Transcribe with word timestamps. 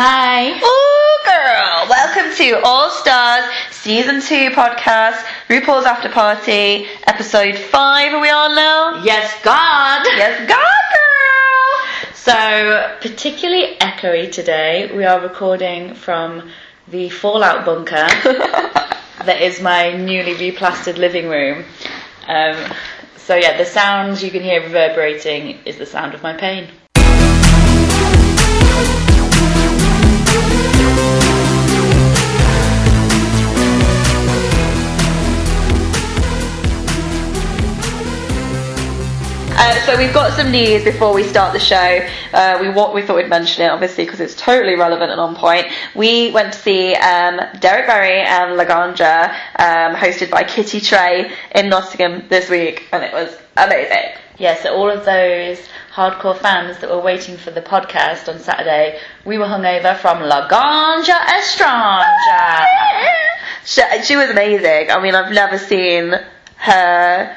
Hi. 0.00 0.50
Ooh, 0.52 1.18
girl. 1.24 1.88
Welcome 1.88 2.32
to 2.36 2.64
All 2.64 2.88
Stars 2.88 3.52
Season 3.72 4.20
2 4.20 4.50
podcast, 4.50 5.24
RuPaul's 5.48 5.86
After 5.86 6.08
Party, 6.08 6.86
Episode 7.08 7.58
5 7.58 8.12
are 8.12 8.20
we 8.20 8.30
on 8.30 8.54
now? 8.54 9.02
Yes, 9.02 9.34
God. 9.42 10.06
Yes, 10.06 10.48
God, 10.48 10.84
girl! 10.94 12.14
So, 12.14 12.96
particularly 13.00 13.76
echoey 13.78 14.30
today, 14.30 14.88
we 14.96 15.04
are 15.04 15.18
recording 15.18 15.94
from 15.94 16.48
the 16.86 17.08
Fallout 17.08 17.66
bunker 17.66 18.06
that 19.24 19.38
is 19.40 19.60
my 19.60 19.96
newly 19.96 20.34
replastered 20.36 20.98
living 20.98 21.28
room. 21.28 21.64
Um, 22.28 22.54
so, 23.16 23.34
yeah, 23.34 23.58
the 23.58 23.66
sounds 23.66 24.22
you 24.22 24.30
can 24.30 24.44
hear 24.44 24.62
reverberating 24.62 25.58
is 25.64 25.76
the 25.76 25.86
sound 25.86 26.14
of 26.14 26.22
my 26.22 26.34
pain. 26.34 26.68
Uh, 39.60 39.74
so 39.86 39.98
we've 39.98 40.14
got 40.14 40.32
some 40.34 40.52
news 40.52 40.84
before 40.84 41.12
we 41.12 41.24
start 41.24 41.52
the 41.52 41.58
show. 41.58 42.06
Uh, 42.32 42.58
we 42.60 42.68
what 42.68 42.94
we 42.94 43.02
thought 43.02 43.16
we'd 43.16 43.28
mention 43.28 43.64
it, 43.64 43.68
obviously, 43.68 44.04
because 44.04 44.20
it's 44.20 44.36
totally 44.36 44.76
relevant 44.76 45.10
and 45.10 45.20
on 45.20 45.34
point. 45.34 45.66
We 45.96 46.30
went 46.30 46.52
to 46.52 46.58
see 46.60 46.94
um, 46.94 47.40
Derrick 47.58 47.88
Barry 47.88 48.20
and 48.20 48.56
Laganja, 48.56 49.30
um, 49.58 49.96
hosted 49.96 50.30
by 50.30 50.44
Kitty 50.44 50.80
Trey 50.80 51.32
in 51.56 51.70
Nottingham 51.70 52.28
this 52.28 52.48
week, 52.48 52.86
and 52.92 53.02
it 53.02 53.12
was 53.12 53.36
amazing. 53.56 54.12
Yeah, 54.38 54.54
so 54.62 54.76
all 54.76 54.88
of 54.88 55.04
those 55.04 55.58
hardcore 55.92 56.38
fans 56.38 56.78
that 56.78 56.88
were 56.88 57.00
waiting 57.00 57.36
for 57.36 57.50
the 57.50 57.60
podcast 57.60 58.32
on 58.32 58.38
Saturday, 58.38 59.00
we 59.24 59.38
were 59.38 59.46
hungover 59.46 59.98
from 59.98 60.18
Laganja 60.18 61.18
Estranja. 61.18 62.64
She, 63.64 63.82
she 64.04 64.16
was 64.16 64.30
amazing. 64.30 64.90
I 64.90 65.02
mean, 65.02 65.14
I've 65.14 65.34
never 65.34 65.58
seen 65.58 66.14
her 66.56 67.36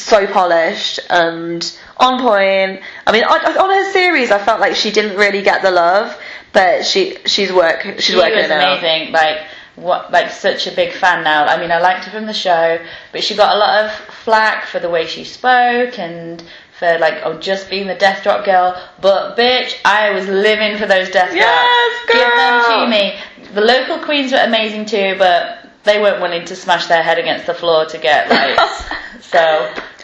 so 0.00 0.26
polished 0.26 1.00
and 1.10 1.62
on 1.96 2.20
point. 2.20 2.80
I 3.06 3.12
mean, 3.12 3.24
on, 3.24 3.40
on 3.58 3.70
her 3.70 3.92
series, 3.92 4.30
I 4.30 4.38
felt 4.38 4.60
like 4.60 4.76
she 4.76 4.90
didn't 4.90 5.16
really 5.16 5.42
get 5.42 5.62
the 5.62 5.70
love, 5.70 6.16
but 6.52 6.84
she 6.86 7.16
she's 7.26 7.52
work 7.52 7.82
she's 7.82 8.04
She 8.04 8.16
working 8.16 8.36
was 8.36 8.46
it 8.46 8.50
out. 8.52 8.78
amazing. 8.78 9.12
Like 9.12 9.38
what, 9.76 10.10
like 10.10 10.30
such 10.32 10.66
a 10.66 10.72
big 10.72 10.92
fan 10.92 11.22
now. 11.22 11.44
I 11.44 11.60
mean, 11.60 11.70
I 11.70 11.80
liked 11.80 12.04
her 12.06 12.10
from 12.10 12.26
the 12.26 12.32
show, 12.32 12.78
but 13.12 13.22
she 13.22 13.36
got 13.36 13.54
a 13.54 13.58
lot 13.58 13.84
of 13.84 13.92
flack 14.24 14.66
for 14.66 14.80
the 14.80 14.90
way 14.90 15.06
she 15.06 15.22
spoke 15.24 15.98
and 15.98 16.42
for 16.78 16.98
like 16.98 17.14
oh 17.24 17.38
just 17.38 17.68
being 17.70 17.86
the 17.86 17.94
death 17.94 18.22
drop 18.22 18.44
girl. 18.44 18.80
But 19.00 19.36
bitch, 19.36 19.74
I 19.84 20.10
was 20.10 20.26
living 20.28 20.78
for 20.78 20.86
those 20.86 21.10
death 21.10 21.32
Yes, 21.34 22.06
drops. 22.06 22.18
Give 22.18 22.36
them 22.36 22.64
to 22.64 22.88
me. 22.90 23.54
The 23.54 23.60
local 23.60 23.98
queens 24.04 24.32
were 24.32 24.38
amazing 24.38 24.86
too, 24.86 25.14
but 25.18 25.67
they 25.84 26.00
weren't 26.00 26.20
willing 26.20 26.44
to 26.46 26.56
smash 26.56 26.86
their 26.86 27.02
head 27.02 27.18
against 27.18 27.46
the 27.46 27.54
floor 27.54 27.86
to 27.86 27.98
get 27.98 28.28
likes. 28.30 28.84
so 29.26 29.38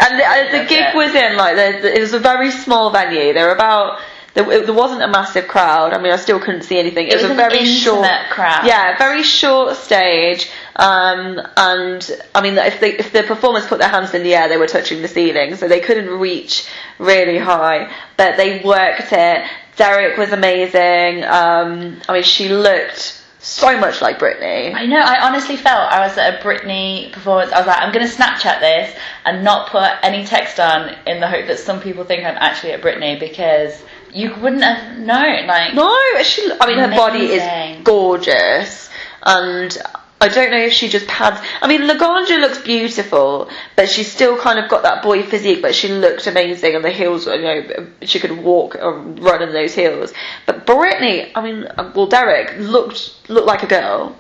And 0.01 0.19
the, 0.19 0.25
uh, 0.25 0.63
the 0.63 0.69
gig 0.69 0.87
it. 0.89 0.95
was 0.95 1.15
in 1.15 1.37
like 1.37 1.57
the, 1.57 1.81
the- 1.83 1.97
it 1.97 2.01
was 2.01 2.13
a 2.15 2.19
very 2.19 2.51
small 2.51 2.91
venue. 2.91 3.33
There 3.33 3.47
were 3.47 3.55
about 3.55 3.99
there, 4.35 4.51
it- 4.51 4.67
there 4.67 4.75
wasn't 4.75 5.03
a 5.03 5.09
massive 5.09 5.47
crowd. 5.47 5.93
I 5.93 6.01
mean, 6.01 6.13
I 6.13 6.17
still 6.17 6.41
couldn't 6.41 6.63
see 6.63 6.79
anything. 6.79 7.07
It, 7.09 7.15
It 7.15 7.23
was 7.23 7.31
a 7.31 7.35
very 7.35 7.65
short 7.65 8.09
crowd. 8.31 8.67
Yeah, 8.67 8.97
very 8.99 9.23
short 9.23 9.77
stage. 9.77 10.51
Um, 10.77 11.41
and 11.57 12.11
I 12.35 12.41
mean, 12.43 12.59
if 12.59 12.81
they, 12.81 12.97
if 12.99 13.13
the 13.13 13.23
performers 13.23 13.67
put 13.67 13.79
their 13.79 13.89
hands 13.89 14.13
in 14.15 14.23
the 14.25 14.35
air, 14.35 14.49
they 14.49 14.57
were 14.57 14.67
touching 14.67 15.03
the 15.03 15.09
ceiling, 15.09 15.55
so 15.57 15.69
they 15.69 15.81
couldn't 15.81 16.09
reach 16.19 16.67
really 16.99 17.39
high. 17.39 17.93
But 18.17 18.37
they 18.37 18.61
worked 18.65 19.13
it. 19.13 19.45
Derrick 19.77 20.17
was 20.19 20.33
amazing. 20.33 21.25
Um, 21.25 22.01
I 22.09 22.13
mean, 22.15 22.23
she 22.25 22.49
looked 22.49 23.21
so 23.45 23.79
much 23.79 24.01
like 24.01 24.19
Britney. 24.19 24.75
I 24.75 24.87
know. 24.87 24.99
I 24.99 25.27
honestly 25.27 25.57
felt 25.57 25.93
I 25.93 26.07
was 26.07 26.17
at 26.17 26.41
a 26.41 26.43
Britney 26.43 27.13
performance. 27.13 27.53
I 27.53 27.59
was 27.59 27.67
like, 27.67 27.79
I'm 27.79 27.93
going 27.93 28.07
to 28.07 28.13
Snapchat 28.13 28.61
this 28.61 28.97
and 29.27 29.45
not 29.45 29.69
put 29.69 29.91
any 30.03 30.25
text 30.25 30.59
on 30.59 30.97
in 31.07 31.21
the 31.21 31.29
hope 31.29 31.47
that 31.49 31.59
some 31.59 31.81
people 31.81 32.05
think 32.05 32.25
I'm 32.25 32.37
actually 32.39 32.73
at 32.73 32.81
Britney 32.81 33.21
because 33.21 33.83
you 34.13 34.35
wouldn't 34.37 34.63
have 34.63 34.99
known. 34.99 35.47
Like, 35.47 35.75
No, 35.75 35.95
she. 36.23 36.51
I 36.59 36.67
mean, 36.67 36.79
her 36.79 36.97
body 36.97 37.27
is 37.27 37.85
gorgeous, 37.85 38.89
and 39.23 39.77
I 40.25 40.29
don't 40.29 40.51
know 40.51 40.59
if 40.59 40.73
she 40.73 40.89
just 40.89 41.07
pads. 41.07 41.39
I 41.61 41.67
mean, 41.69 41.83
Laganja 41.83 42.41
looks 42.41 42.59
beautiful, 42.59 43.49
but 43.77 43.89
she's 43.89 44.11
still 44.11 44.39
kind 44.39 44.59
of 44.59 44.71
got 44.71 44.83
that 44.83 45.03
boy 45.03 45.23
physique. 45.23 45.61
But 45.63 45.75
she 45.75 45.89
looked 45.89 46.27
amazing, 46.27 46.75
and 46.75 46.85
the 46.85 46.91
heels. 46.91 47.27
You 47.27 47.43
know, 47.43 47.87
she 48.03 48.19
could 48.21 48.33
walk 48.43 48.75
or 48.77 48.93
run 48.99 49.43
in 49.43 49.53
those 49.53 49.75
heels. 49.75 50.13
But 50.47 50.67
Britney, 50.67 51.31
I 51.35 51.43
mean, 51.43 51.69
well, 51.95 52.07
Derrick 52.07 52.55
looked 52.59 53.29
looked 53.29 53.47
like 53.47 53.63
a 53.63 53.67
girl. 53.67 54.17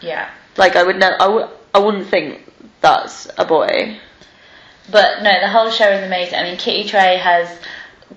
yeah. 0.00 0.28
Like 0.56 0.76
I 0.76 0.82
would 0.82 0.98
never. 0.98 1.16
I 1.20 1.28
would. 1.28 1.48
I 1.74 1.78
wouldn't 1.78 2.08
think 2.08 2.44
that's 2.80 3.28
a 3.38 3.44
boy. 3.44 3.96
But 4.90 5.22
no, 5.22 5.30
the 5.40 5.48
whole 5.48 5.70
show 5.70 5.88
is 5.88 6.04
amazing. 6.04 6.34
I 6.38 6.42
mean, 6.42 6.56
Kitty 6.58 6.88
Trey 6.88 7.16
has 7.16 7.48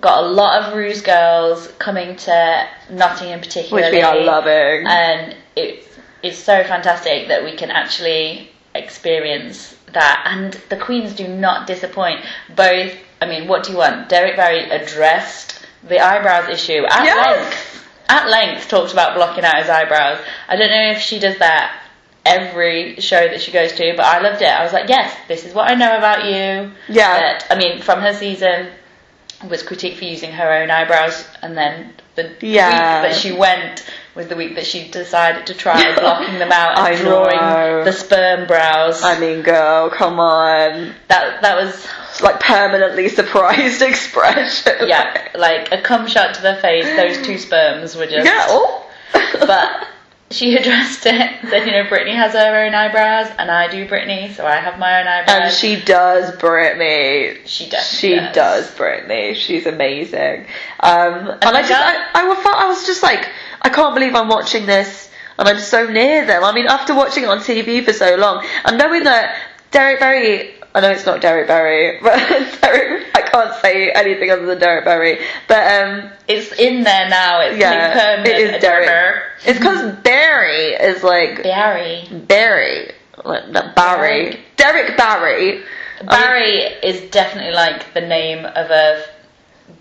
got 0.00 0.24
a 0.24 0.26
lot 0.26 0.62
of 0.64 0.74
Ru's 0.74 1.00
girls 1.00 1.68
coming 1.78 2.16
to 2.16 2.68
Nottingham, 2.90 3.40
particularly, 3.40 3.86
Which 3.86 3.94
we 3.94 4.02
are 4.02 4.18
loving. 4.20 4.84
and 4.88 5.36
it's 5.54 5.86
it's 6.24 6.38
so 6.38 6.64
fantastic 6.64 7.28
that 7.28 7.44
we 7.44 7.52
can 7.56 7.70
actually 7.70 8.50
experience 8.74 9.76
that. 9.92 10.24
And 10.26 10.54
the 10.70 10.76
queens 10.76 11.14
do 11.14 11.28
not 11.28 11.66
disappoint. 11.66 12.20
Both, 12.56 12.94
I 13.20 13.26
mean, 13.26 13.46
what 13.46 13.64
do 13.64 13.72
you 13.72 13.78
want? 13.78 14.08
Derrick 14.08 14.36
Barry 14.36 14.68
addressed 14.70 15.64
the 15.86 16.00
eyebrows 16.00 16.48
issue 16.48 16.84
at 16.90 17.04
Yes. 17.04 17.26
length. 17.26 17.80
At 18.08 18.28
length, 18.28 18.68
talked 18.68 18.92
about 18.92 19.14
blocking 19.14 19.44
out 19.44 19.58
his 19.58 19.68
eyebrows. 19.68 20.18
I 20.48 20.56
don't 20.56 20.70
know 20.70 20.90
if 20.92 20.98
she 21.00 21.18
does 21.18 21.38
that 21.38 21.80
every 22.26 22.96
show 23.00 23.28
that 23.28 23.40
she 23.40 23.52
goes 23.52 23.72
to, 23.74 23.92
but 23.96 24.04
I 24.04 24.20
loved 24.20 24.40
it. 24.42 24.48
I 24.48 24.62
was 24.64 24.72
like, 24.72 24.88
yes, 24.88 25.14
this 25.28 25.44
is 25.44 25.54
what 25.54 25.70
I 25.70 25.74
know 25.74 25.96
about 25.96 26.24
you. 26.24 26.70
Yeah. 26.88 27.18
That, 27.18 27.46
I 27.50 27.56
mean, 27.56 27.82
from 27.82 28.00
her 28.00 28.14
season 28.14 28.68
was 29.48 29.62
critiqued 29.62 29.96
for 29.98 30.04
using 30.04 30.32
her 30.32 30.50
own 30.52 30.70
eyebrows, 30.70 31.26
and 31.42 31.56
then 31.56 31.92
the 32.14 32.30
Yeah. 32.40 33.02
week 33.02 33.10
that 33.12 33.18
she 33.20 33.32
went 33.32 33.84
was 34.14 34.28
the 34.28 34.36
week 34.36 34.54
that 34.54 34.66
she 34.66 34.88
decided 34.88 35.46
to 35.48 35.54
try 35.54 35.94
blocking 35.98 36.38
them 36.38 36.52
out 36.52 36.78
and 36.78 36.86
I 36.86 36.96
drawing 37.00 37.36
know. 37.36 37.84
the 37.84 37.92
sperm 37.92 38.46
brows. 38.46 39.02
I 39.02 39.18
mean, 39.18 39.42
girl, 39.42 39.90
come 39.90 40.20
on. 40.20 40.94
that 41.08 41.42
that 41.42 41.56
was 41.56 41.86
like 42.22 42.38
permanently 42.40 43.08
surprised 43.08 43.82
expression. 44.14 44.72
yeah, 44.86 45.28
like 45.34 45.72
a 45.72 45.82
cum 45.82 46.06
shot 46.06 46.34
to 46.34 46.42
the 46.42 46.56
face. 46.56 46.84
Those 46.96 47.26
two 47.26 47.38
sperms 47.38 47.96
were 47.96 48.06
just 48.06 48.24
Yeah. 48.26 48.46
Oh. 48.48 48.80
but 49.40 49.88
she 50.30 50.56
addressed 50.56 51.06
it. 51.06 51.30
Said, 51.48 51.66
you 51.66 51.72
know, 51.72 51.88
Brittany 51.88 52.16
has 52.16 52.32
her 52.32 52.64
own 52.66 52.74
eyebrows, 52.74 53.30
and 53.38 53.50
I 53.50 53.68
do 53.70 53.86
Brittany, 53.86 54.32
so 54.32 54.44
I 54.44 54.56
have 54.56 54.78
my 54.78 55.00
own 55.00 55.06
eyebrows. 55.06 55.40
And 55.42 55.52
she 55.52 55.80
does 55.80 56.36
Brittany. 56.38 57.38
She 57.46 57.68
definitely 57.68 57.98
She 58.08 58.14
does. 58.16 58.34
does 58.34 58.70
Britney. 58.74 59.34
She's 59.36 59.66
amazing. 59.66 60.46
Um, 60.80 61.28
and, 61.30 61.44
I 61.44 61.62
just, 61.62 61.72
I, 61.72 61.94
I, 62.14 62.54
I 62.64 62.68
was 62.68 62.84
just 62.86 63.02
like, 63.02 63.28
I 63.64 63.70
can't 63.70 63.94
believe 63.94 64.14
I'm 64.14 64.28
watching 64.28 64.66
this, 64.66 65.10
and 65.38 65.48
I'm 65.48 65.58
so 65.58 65.88
near 65.88 66.26
them. 66.26 66.44
I 66.44 66.52
mean, 66.52 66.66
after 66.66 66.94
watching 66.94 67.24
it 67.24 67.28
on 67.28 67.38
TV 67.38 67.84
for 67.84 67.92
so 67.92 68.14
long, 68.16 68.44
and 68.64 68.78
knowing 68.78 69.04
that 69.04 69.34
Derek 69.74 69.98
Barry. 69.98 70.54
I 70.76 70.80
know 70.80 70.90
it's 70.90 71.06
not 71.06 71.20
Derek 71.20 71.46
Barry, 71.46 72.00
but 72.02 72.16
Derek, 72.60 73.06
I 73.14 73.22
can't 73.22 73.54
say 73.60 73.90
anything 73.90 74.30
other 74.30 74.44
than 74.46 74.58
Derek 74.58 74.84
Barry. 74.84 75.18
But 75.48 75.66
um, 75.66 76.10
It's 76.28 76.52
in 76.52 76.82
there 76.84 77.08
now. 77.08 77.40
It's 77.40 77.58
yeah, 77.58 78.22
it 78.22 78.26
is 78.26 78.60
Derek. 78.60 79.22
It's 79.46 79.58
because 79.58 79.96
Barry 79.98 80.74
is 80.74 81.02
like 81.02 81.42
Barry. 81.42 82.08
Barry, 82.10 82.92
like 83.24 83.48
not 83.50 83.74
Barry, 83.76 84.40
Derek 84.56 84.96
Barry. 84.96 85.62
I 85.98 86.00
mean, 86.00 86.08
Barry 86.08 86.58
is 86.82 87.10
definitely 87.10 87.52
like 87.52 87.94
the 87.94 88.00
name 88.00 88.44
of 88.44 88.70
a 88.70 89.04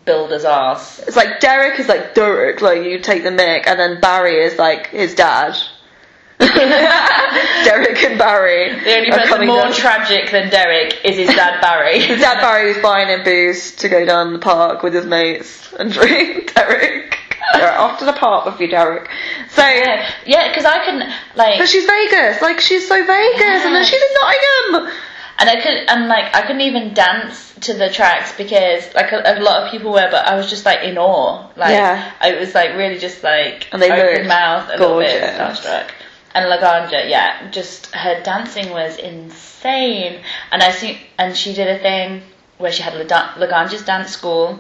builder's 0.06 0.46
ass. 0.46 1.00
It's 1.00 1.16
like 1.16 1.40
Derek 1.40 1.80
is 1.80 1.88
like 1.88 2.14
Derek, 2.16 2.62
like 2.62 2.84
you 2.84 3.00
take 3.00 3.24
the 3.24 3.32
mic, 3.32 3.68
and 3.68 3.80
then 3.80 4.00
Barry 4.02 4.44
is 4.44 4.58
like 4.58 4.88
his 4.88 5.16
dad. 5.16 5.56
Derek 6.40 8.04
and 8.04 8.20
Barry. 8.20 8.78
The 8.84 8.96
only 8.98 9.12
person 9.12 9.48
more 9.48 9.64
down- 9.64 9.74
tragic 9.74 10.32
than 10.32 10.50
Derek 10.50 11.06
is 11.06 11.16
his 11.16 11.30
dad 11.30 11.62
Barry. 11.62 12.00
His 12.04 12.20
dad 12.20 12.42
Barry 12.42 12.74
was 12.74 12.82
buying 12.82 13.08
him 13.08 13.24
booze 13.24 13.76
to 13.78 13.88
go 13.88 14.04
down 14.06 14.34
the 14.34 14.40
park 14.40 14.84
with 14.84 14.94
his 14.94 15.06
mates 15.06 15.72
and 15.74 15.92
drink. 15.92 16.54
Derek. 16.56 17.18
They're 17.54 17.78
off 17.78 18.00
to 18.00 18.06
the 18.06 18.14
park 18.14 18.46
with 18.46 18.60
you, 18.60 18.68
Derek. 18.68 19.10
So, 19.50 19.62
yeah, 19.66 20.10
yeah, 20.26 20.50
because 20.50 20.66
I 20.66 20.84
couldn't 20.84 21.08
like, 21.36 21.60
but 21.60 21.70
she's 21.70 21.86
Vegas. 21.86 22.42
Like 22.42 22.60
she's 22.60 22.88
so 22.88 22.96
Vegas, 23.06 23.66
and 23.66 23.76
then 23.76 23.86
she's 23.86 24.02
in 24.02 24.14
Nottingham. 24.16 24.94
And 25.40 25.50
I 25.50 25.56
could, 25.62 25.90
and 25.90 26.08
like 26.08 26.34
I 26.36 26.42
couldn't 26.42 26.62
even 26.62 26.94
dance 26.94 27.54
to 27.62 27.74
the 27.74 27.90
tracks 27.90 28.36
because 28.38 28.94
like 28.94 29.12
a, 29.12 29.22
a 29.26 29.40
lot 29.42 29.64
of 29.64 29.72
people 29.72 29.92
were, 29.92 30.08
but 30.12 30.26
I 30.26 30.36
was 30.36 30.50
just 30.50 30.66
like 30.66 30.82
in 30.84 30.98
awe. 30.98 31.50
Like 31.56 31.72
Yeah. 31.72 32.12
it 32.24 32.40
was 32.40 32.54
like 32.54 32.76
really 32.76 32.98
just 33.00 33.24
like 33.24 33.68
And 33.72 33.82
they 33.82 33.92
open 33.92 34.28
mouth, 34.28 34.70
a 34.70 34.78
little 34.78 35.00
bit 35.00 35.20
gorgeous. 35.38 35.60
starstruck. 35.60 35.90
And 36.36 36.46
Laganja, 36.52 37.08
yeah, 37.10 37.50
just 37.52 37.94
her 37.96 38.22
dancing 38.24 38.72
was 38.72 38.98
insane. 38.98 40.22
And 40.52 40.64
I 40.64 40.72
see, 40.72 41.00
and 41.20 41.36
she 41.38 41.54
did 41.54 41.68
a 41.68 41.78
thing 41.80 42.24
where 42.58 42.72
she 42.72 42.82
had 42.82 42.94
Laga- 42.94 43.34
Laganja's 43.36 43.84
dance 43.86 44.12
school 44.12 44.60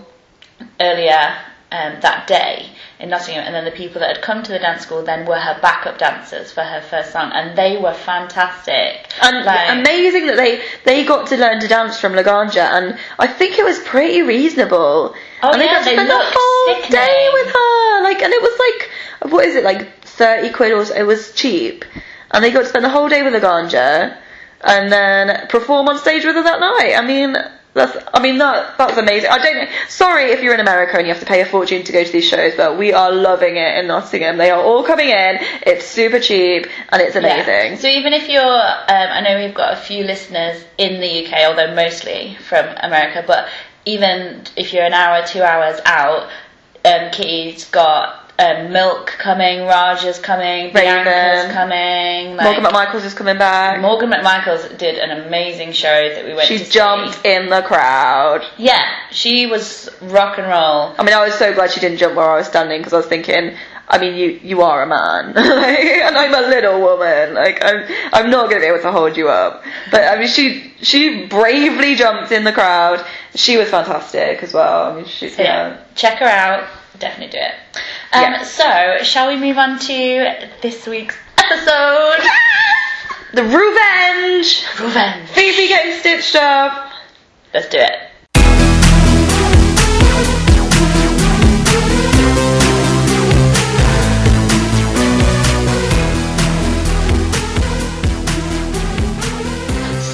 earlier 0.79 1.35
um, 1.71 1.99
that 2.01 2.27
day 2.27 2.69
in 3.03 3.09
Nottingham, 3.09 3.43
and 3.45 3.53
then 3.53 3.65
the 3.65 3.71
people 3.71 3.99
that 3.99 4.15
had 4.15 4.23
come 4.23 4.41
to 4.43 4.51
the 4.53 4.59
dance 4.59 4.81
school 4.83 5.03
then 5.03 5.25
were 5.25 5.37
her 5.37 5.59
backup 5.61 5.97
dancers 5.97 6.53
for 6.53 6.61
her 6.63 6.79
first 6.81 7.11
song, 7.11 7.31
and 7.33 7.57
they 7.57 7.75
were 7.77 7.93
fantastic. 7.93 9.11
And 9.21 9.45
Like- 9.45 9.69
amazing 9.69 10.27
that 10.27 10.37
they 10.37 10.61
they 10.85 11.03
got 11.03 11.27
to 11.27 11.37
learn 11.37 11.59
to 11.59 11.67
dance 11.67 11.99
from 11.99 12.13
Laganja, 12.13 12.63
and 12.77 12.97
I 13.19 13.27
think 13.27 13.59
it 13.59 13.65
was 13.65 13.79
pretty 13.79 14.21
reasonable. 14.21 15.13
Oh, 15.43 15.51
and 15.51 15.59
they 15.61 15.65
yeah, 15.65 15.73
got 15.73 15.79
to 15.79 15.85
they 15.89 15.95
spend 15.95 16.09
the 16.09 16.31
whole 16.35 16.75
sickening. 16.75 16.91
day 16.91 17.29
with 17.33 17.47
her, 17.53 18.03
like, 18.03 18.21
and 18.23 18.31
it 18.31 18.41
was 18.41 18.55
like, 18.65 19.31
what 19.33 19.45
is 19.45 19.55
it, 19.55 19.63
like 19.65 19.81
thirty 20.03 20.49
quid 20.51 20.71
or 20.71 20.85
so, 20.85 20.95
it 20.95 21.03
was 21.03 21.33
cheap, 21.33 21.83
and 22.31 22.41
they 22.41 22.51
got 22.51 22.61
to 22.61 22.67
spend 22.69 22.85
the 22.85 22.89
whole 22.89 23.09
day 23.09 23.21
with 23.21 23.33
Laganja, 23.33 24.15
and 24.63 24.89
then 24.89 25.47
perform 25.49 25.89
on 25.89 25.97
stage 25.97 26.23
with 26.23 26.35
her 26.35 26.43
that 26.43 26.61
night. 26.61 26.93
I 26.97 27.05
mean. 27.05 27.35
That's, 27.73 27.97
I 28.13 28.21
mean 28.21 28.37
that 28.37 28.77
that's 28.77 28.97
amazing. 28.97 29.31
I 29.31 29.39
don't 29.39 29.55
know. 29.55 29.71
Sorry 29.89 30.25
if 30.25 30.43
you're 30.43 30.53
in 30.53 30.59
America 30.59 30.95
and 30.97 31.07
you 31.07 31.13
have 31.13 31.21
to 31.21 31.25
pay 31.25 31.41
a 31.41 31.45
fortune 31.45 31.83
to 31.83 31.91
go 31.91 32.03
to 32.03 32.11
these 32.11 32.27
shows, 32.27 32.53
but 32.55 32.77
we 32.77 32.93
are 32.93 33.11
loving 33.11 33.57
it 33.57 33.77
in 33.79 33.87
Nottingham. 33.87 34.37
They 34.37 34.51
are 34.51 34.61
all 34.61 34.83
coming 34.83 35.09
in. 35.09 35.37
It's 35.65 35.85
super 35.85 36.19
cheap 36.19 36.67
and 36.89 37.01
it's 37.01 37.15
amazing. 37.15 37.71
Yeah. 37.71 37.75
So 37.77 37.87
even 37.87 38.13
if 38.13 38.29
you're, 38.29 38.43
um, 38.43 38.83
I 38.87 39.21
know 39.21 39.43
we've 39.43 39.55
got 39.55 39.73
a 39.73 39.77
few 39.77 40.03
listeners 40.03 40.63
in 40.77 40.99
the 40.99 41.25
UK, 41.25 41.49
although 41.49 41.73
mostly 41.73 42.37
from 42.47 42.65
America, 42.81 43.23
but 43.25 43.49
even 43.85 44.43
if 44.55 44.71
you're 44.71 44.85
an 44.85 44.93
hour, 44.93 45.25
two 45.25 45.41
hours 45.41 45.79
out, 45.85 46.29
um, 46.85 47.11
Kitty's 47.11 47.67
got 47.69 48.22
um, 48.39 48.71
Milk 48.73 49.07
coming, 49.07 49.61
Raja's 49.67 50.17
coming, 50.19 50.73
Bianca's 50.73 51.51
coming. 51.53 52.35
Like, 52.35 52.61
Morgan 52.61 52.63
McMichaels 52.63 53.05
is 53.05 53.13
coming 53.13 53.37
back. 53.37 53.79
Morgan 53.81 54.09
McMichaels 54.09 54.77
did 54.77 54.97
an 54.97 55.25
amazing 55.25 55.71
show 55.71 56.09
that 56.09 56.25
we 56.25 56.33
went 56.33 56.47
She 56.47 56.57
to 56.57 56.65
see. 56.65 56.71
jumped 56.71 57.25
in 57.25 57.49
the 57.49 57.61
crowd. 57.61 58.43
Yeah, 58.57 58.81
she 59.11 59.45
was 59.45 59.89
rock 60.01 60.37
and 60.39 60.47
roll. 60.47 60.95
I 60.97 61.03
mean, 61.03 61.13
I 61.13 61.23
was 61.25 61.35
so 61.35 61.53
glad 61.53 61.71
she 61.71 61.79
didn't 61.79 61.97
jump 61.99 62.15
where 62.15 62.29
I 62.29 62.37
was 62.37 62.47
standing 62.47 62.79
because 62.79 62.93
I 62.93 62.97
was 62.97 63.05
thinking, 63.05 63.55
I 63.87 63.97
mean, 63.99 64.15
you 64.15 64.39
you 64.41 64.61
are 64.61 64.81
a 64.81 64.87
man, 64.87 65.33
Like, 65.35 65.79
and 65.79 66.17
I'm 66.17 66.33
a 66.33 66.47
little 66.47 66.79
woman. 66.81 67.35
Like, 67.35 67.63
I'm 67.63 67.85
I'm 68.13 68.29
not 68.31 68.49
going 68.49 68.61
to 68.61 68.65
be 68.65 68.71
able 68.71 68.81
to 68.81 68.91
hold 68.91 69.15
you 69.17 69.29
up. 69.29 69.63
But 69.91 70.05
I 70.05 70.17
mean, 70.17 70.27
she 70.29 70.73
she 70.81 71.27
bravely 71.27 71.93
jumped 71.95 72.31
in 72.31 72.45
the 72.45 72.53
crowd. 72.53 73.05
She 73.35 73.57
was 73.57 73.69
fantastic 73.69 74.41
as 74.41 74.53
well. 74.53 74.91
I 74.91 74.95
mean, 74.95 75.05
she 75.05 75.29
So, 75.29 75.43
yeah. 75.43 75.69
yeah, 75.69 75.77
check 75.95 76.17
her 76.19 76.25
out. 76.25 76.67
Definitely 76.97 77.37
do 77.37 77.43
it. 77.43 77.53
Um, 78.13 78.21
Yeah. 78.21 78.43
So, 78.43 79.03
shall 79.03 79.27
we 79.27 79.37
move 79.37 79.57
on 79.57 79.79
to 79.79 80.47
this 80.61 80.87
week's 80.87 81.15
episode? 81.37 82.19
The 83.33 83.41
revenge. 83.43 84.63
Revenge. 84.79 85.27
Phoebe 85.29 85.67
getting 85.67 85.99
stitched 85.99 86.35
up. 86.35 86.91
Let's 87.51 87.67
do 87.69 87.79
it. 87.79 87.97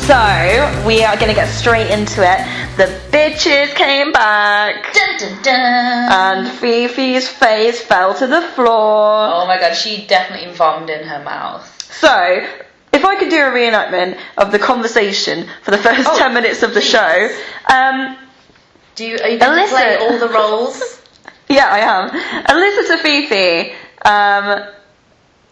So 0.09 0.83
we 0.87 1.03
are 1.03 1.15
going 1.17 1.27
to 1.27 1.35
get 1.35 1.47
straight 1.49 1.91
into 1.91 2.21
it. 2.23 2.39
The 2.77 2.85
bitches 3.11 3.75
came 3.75 4.11
back. 4.11 4.91
Dun, 4.91 5.17
dun, 5.19 5.43
dun. 5.43 5.55
And 6.11 6.47
Fifi's 6.57 7.27
face 7.29 7.79
fell 7.79 8.15
to 8.15 8.25
the 8.25 8.41
floor. 8.41 9.29
oh 9.31 9.45
my 9.45 9.59
god, 9.59 9.75
she 9.75 10.07
definitely 10.07 10.51
vommed 10.55 10.89
in 10.89 11.07
her 11.07 11.23
mouth. 11.23 11.63
So, 11.93 12.43
if 12.91 13.05
I 13.05 13.19
could 13.19 13.29
do 13.29 13.37
a 13.37 13.51
reenactment 13.51 14.19
of 14.35 14.51
the 14.51 14.57
conversation 14.57 15.47
for 15.61 15.69
the 15.69 15.77
first 15.77 16.07
Oh, 16.09 16.17
10 16.17 16.33
minutes 16.33 16.63
of 16.63 16.73
the 16.73 16.79
please. 16.79 16.89
show, 16.89 17.29
um, 17.71 18.17
Do 18.95 19.05
you, 19.05 19.19
are 19.19 19.29
you 19.29 19.37
going 19.37 19.63
to 19.63 19.69
play 19.69 19.97
all 19.97 20.17
the 20.17 20.29
roles? 20.29 20.99
yeah, 21.49 21.67
I 21.69 21.79
am. 21.81 22.09
Alyssa 22.45 22.87
to 22.87 22.97
Fifi, 22.97 23.73
um, 24.05 24.73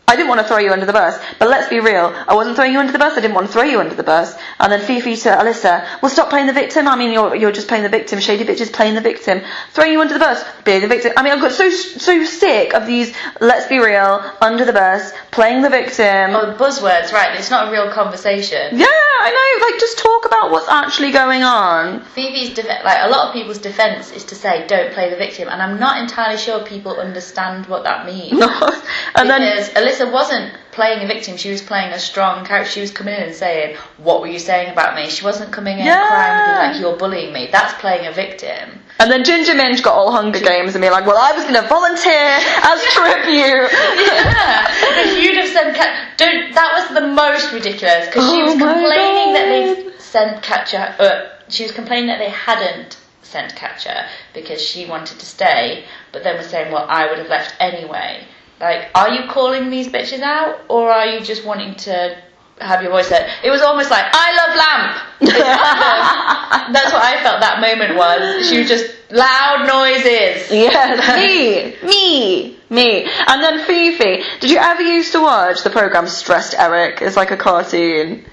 I 0.09 0.15
didn't 0.15 0.30
want 0.30 0.39
to 0.39 0.48
throw 0.48 0.57
you 0.57 0.71
under 0.71 0.86
the 0.86 0.94
bus, 0.94 1.21
but 1.38 1.50
let's 1.50 1.68
be 1.68 1.81
real. 1.81 2.13
I 2.30 2.33
wasn't 2.33 2.56
throwing 2.56 2.71
you 2.71 2.80
under 2.80 2.94
the 2.94 2.98
bus. 2.98 3.18
I 3.18 3.19
didn't 3.19 3.36
want 3.36 3.48
to 3.48 3.51
throw 3.51 3.63
you 3.63 3.81
under 3.81 3.94
the 3.94 4.04
bus. 4.04 4.33
And 4.57 4.71
then 4.71 4.80
Fifi 4.80 5.18
to 5.18 5.30
Alyssa, 5.30 6.01
well, 6.01 6.09
stop 6.09 6.30
playing 6.30 6.48
the 6.48 6.54
victim. 6.54 6.88
I 6.88 6.95
mean, 6.95 7.12
you're 7.12 7.36
you're 7.36 7.51
just 7.51 7.68
playing 7.68 7.83
the 7.83 7.89
victim. 7.89 8.21
Shady 8.21 8.45
bitches 8.45 8.71
playing 8.71 8.95
the 8.95 9.01
victim. 9.01 9.42
Throwing 9.74 9.92
you 9.92 10.00
under 10.00 10.13
the 10.13 10.21
bus, 10.21 10.45
being 10.63 10.80
the 10.80 10.88
victim. 10.88 11.12
I 11.18 11.24
mean, 11.24 11.33
I've 11.33 11.42
got 11.42 11.51
so 11.51 11.69
so 11.69 12.24
sick 12.24 12.74
of 12.74 12.88
these. 12.88 13.13
Let's 13.42 13.68
be 13.68 13.80
real, 13.80 14.24
under 14.39 14.63
the 14.63 14.71
bus, 14.71 15.12
playing 15.31 15.62
the 15.62 15.69
victim. 15.69 16.31
Oh, 16.31 16.56
buzzwords, 16.57 17.12
right. 17.12 17.38
It's 17.38 17.51
not 17.51 17.68
a 17.68 17.71
real 17.71 17.92
conversation. 17.92 18.80
Yeah, 18.80 18.88
I 18.88 19.60
know. 19.60 19.65
Like, 19.68 19.77
just 19.77 19.98
talk 19.98 20.25
about 20.25 20.51
what's 20.51 20.69
actually 20.69 21.12
going 21.12 21.44
on. 21.44 22.01
Phoebe's 22.15 22.53
def- 22.53 22.65
like 22.65 23.00
a 23.01 23.10
lot 23.10 23.27
of 23.27 23.33
people's 23.33 23.60
defense 23.60 24.13
is 24.13 24.24
to 24.25 24.36
say 24.36 24.65
don't 24.68 24.94
play 24.94 25.10
the 25.10 25.18
victim, 25.18 25.50
and 25.50 25.62
I'm 25.62 25.81
not 25.81 26.01
entirely 26.01 26.38
sure 26.38 26.63
people 26.63 26.95
understand 26.95 27.65
what 27.65 27.83
that 27.83 28.06
means. 28.06 28.31
and 29.15 29.30
then 29.30 29.42
because 29.42 29.96
Alyssa 29.97 30.11
wasn't 30.11 30.53
playing 30.71 31.03
a 31.03 31.07
victim; 31.07 31.38
she 31.38 31.49
was 31.49 31.61
playing 31.61 31.91
a 31.91 31.99
strong 31.99 32.45
character. 32.45 32.71
She 32.71 32.81
was 32.81 32.91
coming 32.91 33.15
in 33.15 33.23
and 33.23 33.35
saying, 33.35 33.77
"What 33.97 34.21
were 34.21 34.27
you 34.27 34.39
saying 34.39 34.71
about 34.71 34.95
me?" 34.95 35.09
She 35.09 35.23
wasn't 35.23 35.51
coming 35.51 35.79
in 35.79 35.85
Yeah. 35.85 36.07
crying 36.07 36.33
and 36.33 36.45
being 36.45 36.71
like, 36.71 36.81
"You're 36.81 36.97
bullying 36.97 37.33
me." 37.33 37.49
That's 37.51 37.73
playing 37.81 38.05
a 38.05 38.11
victim. 38.11 38.83
and 38.99 39.11
then 39.11 39.23
Ginger 39.23 39.53
Minj 39.53 39.83
got 39.83 39.94
all 39.94 40.11
Hunger 40.11 40.39
Games 40.39 40.73
and 40.73 40.81
be 40.81 40.89
like, 40.89 41.05
"Well, 41.05 41.17
I 41.17 41.31
was 41.31 41.44
going 41.44 41.55
to 41.61 41.67
volunteer 41.67 42.39
as 42.63 42.81
tribute." 42.85 43.71
yeah, 43.71 44.67
if 45.01 45.23
you'd 45.23 45.38
have 45.38 45.75
Cat, 45.75 46.17
don't. 46.17 46.53
That 46.53 46.73
was 46.73 47.00
the 47.00 47.07
most 47.07 47.51
ridiculous 47.51 48.07
because 48.07 48.29
she 48.29 48.41
Oh 48.41 48.45
was 48.45 48.55
my 48.55 48.73
complaining 48.73 49.33
that 49.33 49.45
they 49.45 50.00
sent 50.00 50.43
Katya. 50.43 50.95
Uh, 51.00 51.29
she 51.50 51.63
was 51.63 51.71
complaining 51.71 52.07
that 52.07 52.19
they 52.19 52.29
hadn't 52.29 52.97
sent 53.21 53.55
Katya 53.55 54.07
because 54.33 54.61
she 54.61 54.85
wanted 54.85 55.19
to 55.19 55.25
stay, 55.25 55.85
but 56.11 56.23
then 56.23 56.38
was 56.38 56.47
saying, 56.47 56.71
"Well, 56.71 56.85
I 56.88 57.07
would 57.07 57.17
have 57.17 57.29
left 57.29 57.55
anyway." 57.59 58.25
Like, 58.59 58.89
are 58.95 59.09
you 59.09 59.30
calling 59.30 59.69
these 59.69 59.88
bitches 59.88 60.21
out, 60.21 60.59
or 60.68 60.92
are 60.92 61.06
you 61.06 61.21
just 61.21 61.45
wanting 61.45 61.75
to 61.75 62.18
have 62.59 62.81
your 62.81 62.92
voice 62.92 63.09
heard? 63.09 63.30
It 63.44 63.51
was 63.51 63.62
almost 63.62 63.92
like, 63.92 64.06
"I 64.12 64.36
love 64.36 64.56
lamp." 64.57 65.07
That's 66.74 66.92
what 66.92 67.04
I 67.04 67.21
felt 67.21 67.42
that 67.42 67.62
moment 67.62 67.95
was. 67.95 68.50
She 68.50 68.59
was 68.59 68.68
just 68.68 68.94
loud 69.12 69.68
noises. 69.68 70.51
Yes, 70.51 71.77
me, 71.83 71.88
me, 71.88 72.59
me. 72.69 73.09
And 73.27 73.44
then 73.44 73.65
Fifi. 73.65 74.24
Did 74.39 74.50
you 74.50 74.57
ever 74.57 74.81
used 74.81 75.12
to 75.12 75.21
watch 75.21 75.63
the 75.63 75.69
program 75.69 76.07
Stressed 76.07 76.56
Eric? 76.57 77.01
It's 77.01 77.15
like 77.15 77.31
a 77.31 77.38
cartoon. 77.38 78.25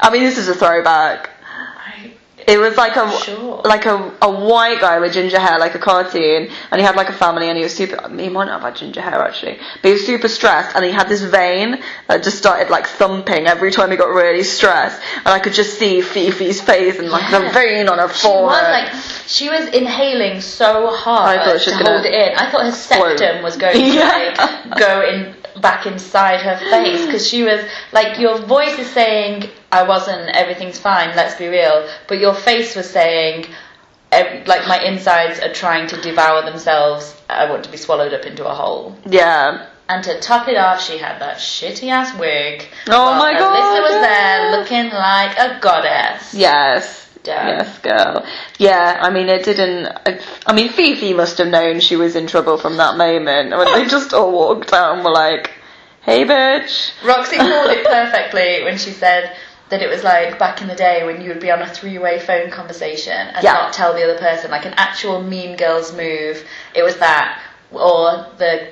I 0.00 0.10
mean, 0.10 0.22
this 0.22 0.38
is 0.38 0.48
a 0.48 0.54
throwback. 0.54 1.30
It 2.48 2.58
was 2.58 2.76
like 2.78 2.96
a 2.96 3.10
Sure. 3.20 3.60
like 3.64 3.84
a, 3.84 3.96
a 4.22 4.30
white 4.30 4.80
guy 4.80 4.98
with 5.00 5.12
ginger 5.12 5.38
hair, 5.38 5.58
like 5.58 5.74
a 5.74 5.78
cartoon, 5.78 6.48
and 6.70 6.80
he 6.80 6.86
had 6.86 6.96
like 6.96 7.10
a 7.10 7.12
family, 7.12 7.48
and 7.50 7.58
he 7.58 7.62
was 7.62 7.74
super. 7.74 7.96
He 8.08 8.28
might 8.30 8.46
not 8.46 8.62
have 8.62 8.62
had 8.62 8.76
ginger 8.76 9.02
hair 9.02 9.20
actually, 9.22 9.58
but 9.82 9.88
he 9.88 9.92
was 9.92 10.06
super 10.06 10.28
stressed, 10.28 10.74
and 10.74 10.82
he 10.84 10.90
had 10.90 11.08
this 11.10 11.22
vein 11.22 11.78
that 12.08 12.22
just 12.24 12.38
started 12.38 12.70
like 12.70 12.86
thumping 12.86 13.46
every 13.46 13.70
time 13.70 13.90
he 13.90 13.96
got 13.98 14.08
really 14.08 14.42
stressed, 14.44 14.98
and 15.18 15.28
I 15.28 15.38
could 15.40 15.52
just 15.52 15.78
see 15.78 16.00
Fifi's 16.00 16.60
face 16.62 16.98
and 16.98 17.10
like 17.10 17.30
the 17.30 17.50
vein 17.52 17.88
on 17.88 17.98
her 17.98 18.08
She 18.08 18.26
was 18.26 18.34
forehead. 18.38 18.70
like 18.72 19.02
she 19.26 19.50
was 19.50 19.68
inhaling 19.74 20.40
so 20.40 20.86
hard 20.88 21.38
I 21.38 21.44
thought 21.44 21.60
she 21.60 21.70
to 21.72 21.76
hold 21.76 22.06
it 22.06 22.14
in. 22.14 22.34
I 22.38 22.50
thought 22.50 22.64
her 22.64 22.72
septum 22.72 23.42
was 23.42 23.56
going 23.58 23.74
to 23.76 23.80
Yeah. 23.98 24.34
like 24.70 24.78
go 24.78 25.02
in 25.06 25.34
back 25.60 25.86
inside 25.86 26.40
her 26.40 26.58
face 26.70 27.04
because 27.06 27.26
she 27.26 27.42
was 27.42 27.64
like 27.92 28.18
your 28.18 28.38
voice 28.38 28.78
is 28.78 28.90
saying 28.90 29.48
I 29.72 29.82
wasn't 29.82 30.30
everything's 30.30 30.78
fine 30.78 31.14
let's 31.16 31.36
be 31.36 31.48
real 31.48 31.88
but 32.08 32.18
your 32.18 32.34
face 32.34 32.76
was 32.76 32.88
saying 32.88 33.46
like 34.12 34.66
my 34.66 34.82
insides 34.84 35.40
are 35.40 35.52
trying 35.52 35.88
to 35.88 36.00
devour 36.00 36.42
themselves 36.42 37.14
I 37.28 37.50
want 37.50 37.64
to 37.64 37.70
be 37.70 37.76
swallowed 37.76 38.14
up 38.14 38.24
into 38.24 38.46
a 38.46 38.54
hole 38.54 38.96
yeah. 39.04 39.68
and 39.88 40.04
to 40.04 40.20
top 40.20 40.48
it 40.48 40.56
off 40.56 40.82
she 40.82 40.98
had 40.98 41.20
that 41.20 41.38
shitty 41.38 41.88
ass 41.88 42.18
wig 42.18 42.66
Oh 42.88 43.18
my 43.18 43.34
Alyssa 43.34 43.38
God, 43.38 43.82
was 43.82 44.02
there 44.02 44.58
looking 44.58 44.90
like 44.92 45.38
a 45.38 45.60
goddess 45.60 46.34
Yes. 46.34 47.04
Damn. 47.28 47.58
Yes, 47.58 47.78
girl. 47.80 48.26
Yeah, 48.58 48.98
I 49.00 49.10
mean, 49.10 49.28
it 49.28 49.44
didn't. 49.44 49.88
I, 50.48 50.54
mean, 50.54 50.70
Fifi 50.70 51.12
must 51.12 51.38
have 51.38 51.48
known 51.48 51.80
she 51.80 51.96
was 51.96 52.16
in 52.16 52.26
trouble 52.26 52.56
from 52.58 52.78
that 52.78 52.96
moment 52.96 53.50
when 53.50 53.72
they 53.72 53.86
just 53.86 54.12
all 54.14 54.32
walked 54.32 54.72
out 54.72 54.96
and 54.96 55.04
were 55.04 55.12
like, 55.12 55.52
"Hey, 56.00 56.24
bitch." 56.24 56.92
Roxy 57.04 57.36
called 57.36 57.70
it 57.70 57.86
perfectly 57.86 58.64
when 58.64 58.78
she 58.78 58.90
said 58.90 59.36
that 59.68 59.82
it 59.82 59.88
was 59.90 60.02
like 60.02 60.38
back 60.38 60.62
in 60.62 60.68
the 60.68 60.74
day 60.74 61.04
when 61.04 61.20
you 61.20 61.28
would 61.28 61.40
be 61.40 61.50
on 61.50 61.60
a 61.60 61.68
three-way 61.68 62.18
phone 62.18 62.50
conversation 62.50 63.12
and 63.12 63.44
Yeah. 63.44 63.52
not 63.52 63.72
tell 63.74 63.92
the 63.92 64.02
other 64.02 64.18
person, 64.18 64.50
like 64.50 64.64
an 64.64 64.74
actual 64.78 65.22
Mean 65.22 65.56
Girls 65.56 65.92
move. 65.94 66.42
It 66.74 66.82
was 66.82 66.96
that, 66.96 67.40
or 67.70 68.26
the 68.38 68.68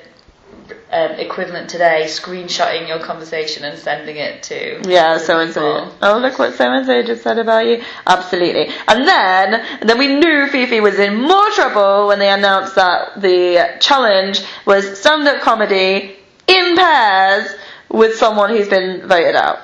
um, 0.91 1.11
equivalent 1.11 1.69
today, 1.69 2.03
screenshotting 2.05 2.87
your 2.87 2.99
conversation 2.99 3.63
and 3.63 3.77
sending 3.77 4.17
it 4.17 4.43
to. 4.43 4.81
Yeah, 4.89 5.17
so 5.17 5.39
and 5.39 5.53
so. 5.53 5.91
Oh, 6.01 6.17
look 6.19 6.39
what 6.39 6.55
so 6.55 6.71
and 6.71 6.85
so 6.85 7.03
just 7.03 7.23
said 7.23 7.37
about 7.37 7.65
you. 7.65 7.83
Absolutely. 8.05 8.73
And 8.87 9.07
then, 9.07 9.53
and 9.81 9.89
then 9.89 9.97
we 9.97 10.07
knew 10.07 10.47
Fifi 10.47 10.79
was 10.79 10.99
in 10.99 11.21
more 11.21 11.49
trouble 11.51 12.07
when 12.07 12.19
they 12.19 12.29
announced 12.29 12.75
that 12.75 13.21
the 13.21 13.77
challenge 13.79 14.41
was 14.65 14.99
stand-up 14.99 15.41
comedy 15.41 16.15
in 16.47 16.75
pairs 16.75 17.55
with 17.89 18.15
someone 18.15 18.49
who's 18.49 18.69
been 18.69 19.07
voted 19.07 19.35
out. 19.35 19.59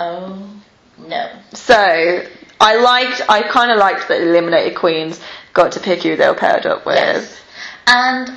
Oh 0.00 0.50
no. 0.98 1.30
So 1.52 2.26
I 2.60 2.76
liked, 2.76 3.22
I 3.28 3.42
kind 3.42 3.70
of 3.70 3.78
liked 3.78 4.08
that 4.08 4.20
eliminated 4.20 4.76
queens 4.76 5.20
got 5.52 5.72
to 5.72 5.80
pick 5.80 6.02
who 6.02 6.16
they 6.16 6.28
were 6.28 6.34
paired 6.34 6.66
up 6.66 6.84
with. 6.84 6.96
Yes. 6.96 7.40
And 7.86 8.36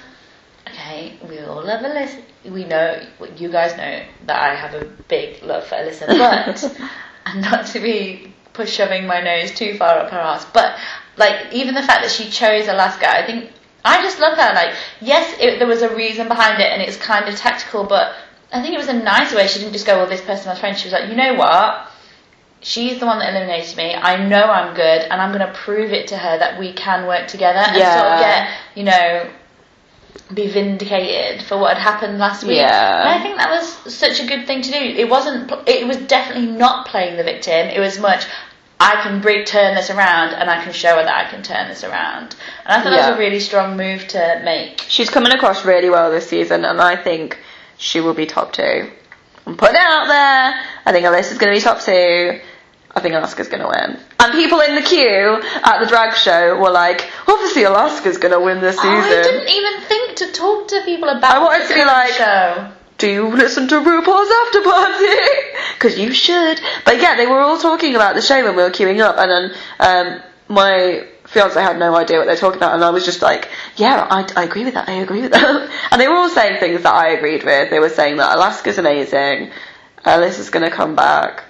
we 1.30 1.40
all 1.40 1.64
love 1.64 1.82
Alyssa. 1.82 2.22
We 2.46 2.64
know, 2.66 3.02
you 3.38 3.50
guys 3.52 3.72
know 3.78 4.04
that 4.28 4.40
I 4.50 4.56
have 4.56 4.74
a 4.82 4.86
big 5.08 5.44
love 5.44 5.66
for 5.68 5.76
Alyssa, 5.76 6.08
but 6.08 6.64
and 7.26 7.42
not 7.52 7.66
to 7.68 7.80
be 7.80 8.34
push 8.54 8.72
shoving 8.74 9.06
my 9.06 9.22
nose 9.22 9.52
too 9.52 9.76
far 9.78 10.00
up 10.00 10.10
her 10.12 10.20
ass, 10.20 10.46
but 10.54 10.78
like 11.18 11.54
even 11.54 11.76
the 11.76 11.84
fact 11.84 12.02
that 12.04 12.12
she 12.12 12.30
chose 12.30 12.68
Alaska, 12.68 13.08
I 13.10 13.26
think 13.26 13.52
I 13.86 14.02
just 14.02 14.20
love 14.20 14.38
her. 14.38 14.54
Like, 14.54 14.76
yes, 15.02 15.36
it, 15.40 15.60
there 15.60 15.68
was 15.68 15.82
a 15.82 15.96
reason 15.96 16.28
behind 16.28 16.62
it, 16.62 16.72
and 16.72 16.82
it's 16.82 16.98
kind 16.98 17.28
of 17.30 17.36
tactical, 17.36 17.84
but 17.86 18.16
I 18.52 18.62
think 18.62 18.74
it 18.74 18.78
was 18.78 18.90
a 18.90 18.94
nice 18.94 19.34
way. 19.34 19.48
She 19.48 19.60
didn't 19.60 19.74
just 19.74 19.86
go, 19.86 19.98
"Well, 19.98 20.08
this 20.08 20.22
person's 20.22 20.48
my 20.48 20.56
friend." 20.60 20.78
She 20.78 20.86
was 20.88 20.94
like, 20.94 21.10
"You 21.10 21.16
know 21.16 21.36
what? 21.36 21.88
She's 22.62 23.00
the 23.00 23.06
one 23.06 23.20
that 23.20 23.30
eliminated 23.30 23.78
me. 23.78 23.94
I 23.94 24.26
know 24.28 24.44
I'm 24.44 24.74
good, 24.76 25.02
and 25.04 25.22
I'm 25.22 25.32
going 25.32 25.46
to 25.46 25.54
prove 25.54 25.92
it 25.92 26.08
to 26.08 26.18
her 26.18 26.40
that 26.40 26.60
we 26.60 26.74
can 26.74 27.06
work 27.06 27.28
together 27.28 27.60
and 27.60 27.78
Yeah. 27.78 27.94
sort 27.94 28.12
of 28.14 28.20
get, 28.20 28.50
you 28.76 28.84
know, 28.84 29.30
be 30.34 30.48
vindicated 30.48 31.46
for 31.46 31.58
what 31.58 31.78
had 31.78 31.84
happened 31.84 32.20
last 32.20 32.44
week. 32.44 32.58
Yeah. 32.58 33.02
And 33.02 33.10
I 33.10 33.22
think 33.22 33.38
that 33.38 33.50
was 33.50 33.94
such 33.94 34.20
a 34.20 34.28
good 34.28 34.46
thing 34.46 34.62
to 34.62 34.72
do. 34.72 34.78
It 34.78 35.10
wasn't. 35.10 35.52
It 35.68 35.88
was 35.88 35.98
definitely 35.98 36.52
not 36.52 36.88
playing 36.88 37.18
the 37.18 37.24
victim. 37.24 37.68
It 37.70 37.80
was 37.80 38.00
much. 38.00 38.26
I 38.80 39.02
can 39.02 39.22
bring, 39.22 39.44
turn 39.44 39.74
this 39.74 39.90
around, 39.90 40.34
and 40.36 40.52
I 40.52 40.64
can 40.64 40.72
show 40.72 40.98
her 40.98 41.04
that 41.04 41.28
I 41.28 41.30
can 41.32 41.42
turn 41.42 41.68
this 41.68 41.84
around. 41.84 42.36
And 42.64 42.80
I 42.80 42.84
thought 42.84 42.92
that 42.92 43.10
was 43.10 43.18
a 43.18 43.20
really 43.20 43.40
strong 43.40 43.76
move 43.76 44.08
to 44.10 44.42
make. 44.46 44.86
She's 44.88 45.10
coming 45.10 45.32
across 45.32 45.66
really 45.66 45.90
well 45.90 46.12
this 46.12 46.30
season, 46.30 46.64
and 46.64 46.80
I 46.80 46.96
think 46.96 47.40
she 47.78 48.02
will 48.02 48.14
be 48.14 48.28
top 48.28 48.54
two. 48.54 48.92
I'm 49.48 49.58
putting 49.58 49.76
it 49.76 49.82
out 49.82 50.08
there. 50.08 50.64
I 50.86 50.92
think 50.92 51.06
Alyssa's 51.06 51.40
going 51.40 51.54
to 51.54 51.60
be 51.60 51.64
top 51.64 51.82
two. 51.82 52.40
I 52.96 53.00
think 53.00 53.14
Alaska's 53.14 53.48
going 53.48 53.62
to 53.62 53.68
win. 53.68 54.00
And 54.20 54.34
people 54.34 54.60
in 54.60 54.74
the 54.74 54.82
queue 54.82 55.40
at 55.64 55.80
the 55.80 55.86
drag 55.86 56.16
show 56.16 56.60
were 56.60 56.72
like, 56.72 57.08
obviously 57.28 57.64
Alaska's 57.64 58.18
going 58.18 58.32
to 58.32 58.40
win 58.40 58.60
this 58.60 58.76
season. 58.76 58.92
Oh, 58.92 59.20
I 59.20 59.24
didn't 59.24 59.50
even 59.50 59.82
think 59.82 60.07
to 60.18 60.32
talk 60.32 60.68
to 60.70 60.82
people 60.86 61.10
about. 61.10 61.36
I 61.36 61.40
wanted 61.40 61.68
to 61.68 61.74
be 61.74 61.84
like- 61.86 62.14
show. 62.14 62.72
do 62.98 63.10
you 63.10 63.28
listen 63.28 63.68
to 63.68 63.76
RuPaul's 63.76 64.32
After 64.48 64.62
Party? 64.62 65.06
Because 65.78 66.00
you 66.00 66.12
should. 66.12 66.60
But 66.86 67.00
yeah, 67.00 67.16
they 67.16 67.28
were 67.28 67.40
all 67.40 67.60
talking 67.60 67.94
about 67.94 68.16
the 68.16 68.22
show 68.22 68.44
when 68.44 68.56
we 68.56 68.64
were 68.64 68.72
queuing 68.72 69.00
up, 69.00 69.16
and 69.20 69.30
then 69.30 69.58
um, 69.80 70.22
my 70.48 71.06
fiance 71.26 71.62
had 71.62 71.78
no 71.78 71.96
idea 71.96 72.18
what 72.18 72.26
they 72.26 72.32
were 72.32 72.38
talking 72.38 72.58
about, 72.58 72.74
and 72.74 72.84
I 72.84 72.90
was 72.90 73.06
just 73.06 73.22
like, 73.22 73.48
yeah, 73.76 74.08
I, 74.10 74.28
I 74.36 74.44
agree 74.46 74.64
with 74.66 74.74
that, 74.74 74.90
I 74.90 74.94
agree 74.94 75.22
with 75.22 75.34
that. 75.34 75.70
and 75.92 76.02
they 76.02 76.08
were 76.08 76.16
all 76.16 76.30
saying 76.30 76.60
things 76.60 76.82
that 76.82 76.94
I 76.94 77.10
agreed 77.10 77.44
with. 77.44 77.70
They 77.70 77.80
were 77.80 77.90
saying 77.90 78.18
that 78.18 78.36
Alaska's 78.36 78.80
amazing, 78.80 79.52
Alyssa's 80.04 80.50
gonna 80.50 80.72
come 80.72 80.96
back. 80.96 81.44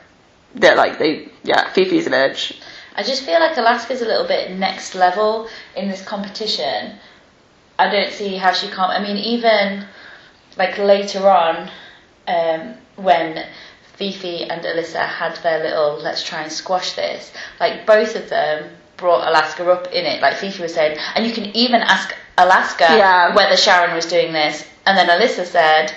They're 0.55 0.75
like, 0.75 0.99
they, 0.99 1.29
yeah, 1.43 1.69
Fifi's 1.71 2.07
an 2.07 2.13
edge. 2.13 2.59
I 2.95 3.03
just 3.03 3.23
feel 3.23 3.39
like 3.39 3.55
Alaska's 3.55 4.01
a 4.01 4.05
little 4.05 4.27
bit 4.27 4.51
next 4.57 4.95
level 4.95 5.47
in 5.75 5.87
this 5.87 6.03
competition. 6.03 6.97
I 7.79 7.89
don't 7.91 8.11
see 8.11 8.35
how 8.35 8.53
she 8.53 8.67
can't. 8.67 8.91
I 8.91 9.01
mean, 9.01 9.17
even 9.17 9.85
like 10.57 10.77
later 10.77 11.29
on, 11.29 11.69
um, 12.27 12.73
when 12.95 13.45
Fifi 13.95 14.43
and 14.43 14.61
Alyssa 14.63 15.05
had 15.07 15.35
their 15.37 15.63
little 15.63 15.99
let's 16.01 16.23
try 16.23 16.41
and 16.43 16.51
squash 16.51 16.93
this, 16.93 17.31
like 17.59 17.85
both 17.85 18.15
of 18.15 18.29
them 18.29 18.69
brought 18.97 19.27
Alaska 19.27 19.69
up 19.71 19.87
in 19.93 20.05
it. 20.05 20.21
Like 20.21 20.37
Fifi 20.37 20.61
was 20.61 20.73
saying, 20.73 20.97
and 21.15 21.25
you 21.25 21.33
can 21.33 21.45
even 21.55 21.81
ask 21.81 22.13
Alaska 22.37 22.85
Yeah. 22.97 23.35
whether 23.35 23.55
Sharon 23.55 23.95
was 23.95 24.05
doing 24.05 24.33
this, 24.33 24.67
and 24.85 24.97
then 24.97 25.07
Alyssa 25.07 25.45
said 25.45 25.93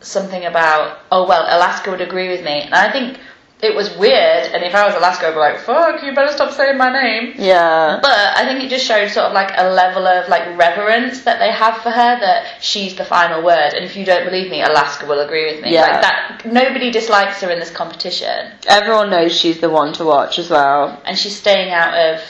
something 0.00 0.44
about, 0.46 1.00
oh 1.12 1.26
well, 1.26 1.42
Alaska 1.42 1.90
would 1.90 2.00
agree 2.00 2.28
with 2.28 2.42
me, 2.42 2.62
and 2.62 2.74
I 2.74 2.90
think 2.90 3.18
it 3.62 3.74
was 3.74 3.94
weird. 3.96 4.46
And 4.52 4.62
if 4.62 4.74
I 4.74 4.86
was 4.86 4.94
Alaska, 4.94 5.28
I'd 5.28 5.32
be 5.32 5.38
like, 5.38 5.58
fuck, 5.58 6.02
you 6.02 6.14
better 6.14 6.32
stop 6.32 6.52
saying 6.52 6.78
my 6.78 6.90
name. 6.92 7.34
Yeah. 7.36 7.98
But 8.00 8.36
I 8.36 8.44
think 8.46 8.62
it 8.64 8.70
just 8.70 8.86
showed 8.86 9.08
sort 9.10 9.26
of 9.26 9.32
like 9.32 9.52
a 9.56 9.68
level 9.70 10.06
of 10.06 10.28
like 10.28 10.56
reverence 10.58 11.22
that 11.24 11.38
they 11.38 11.50
have 11.52 11.76
for 11.82 11.90
her 11.90 12.20
that 12.20 12.62
she's 12.62 12.96
the 12.96 13.04
final 13.04 13.42
word. 13.42 13.72
And 13.74 13.84
if 13.84 13.96
you 13.96 14.04
don't 14.04 14.24
believe 14.24 14.50
me, 14.50 14.62
Alaska 14.62 15.06
will 15.06 15.20
agree 15.20 15.52
with 15.52 15.62
me. 15.62 15.72
Yeah. 15.74 15.82
Like 15.82 16.00
that, 16.02 16.42
nobody 16.46 16.90
dislikes 16.90 17.40
her 17.42 17.50
in 17.50 17.58
this 17.60 17.70
competition, 17.70 18.52
Everyone 18.66 19.10
knows 19.10 19.36
she's 19.38 19.60
the 19.60 19.70
one 19.70 19.92
to 19.94 20.04
watch 20.04 20.38
as 20.38 20.48
well. 20.48 21.00
and 21.04 21.18
she's 21.18 21.36
staying 21.36 21.72
out 21.72 21.94
of 21.94 22.22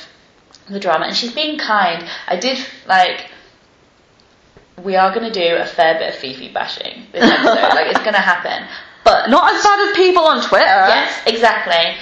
the 0.69 0.81
drama 0.81 1.07
and 1.07 1.17
she's 1.17 1.33
being 1.33 1.59
kind. 1.59 2.09
I 2.27 2.37
did 2.37 2.59
like. 2.87 3.31
We 4.83 4.97
are 4.97 5.15
going 5.15 5.31
to 5.31 5.33
do 5.33 5.57
a 5.57 5.67
fair 5.67 5.99
bit 5.99 6.09
of 6.15 6.15
Fifi 6.19 6.51
bashing 6.53 7.07
this 7.13 7.23
episode. 7.23 7.45
like 7.75 7.89
it's 7.89 8.01
going 8.01 8.15
to 8.15 8.21
happen, 8.21 8.67
but 9.05 9.31
Not 9.31 9.55
as 9.55 9.63
bad 9.63 9.89
as 9.89 9.97
people 9.97 10.25
on 10.25 10.43
Twitter. 10.43 10.65
Yes, 10.65 11.23
exactly. 11.27 11.97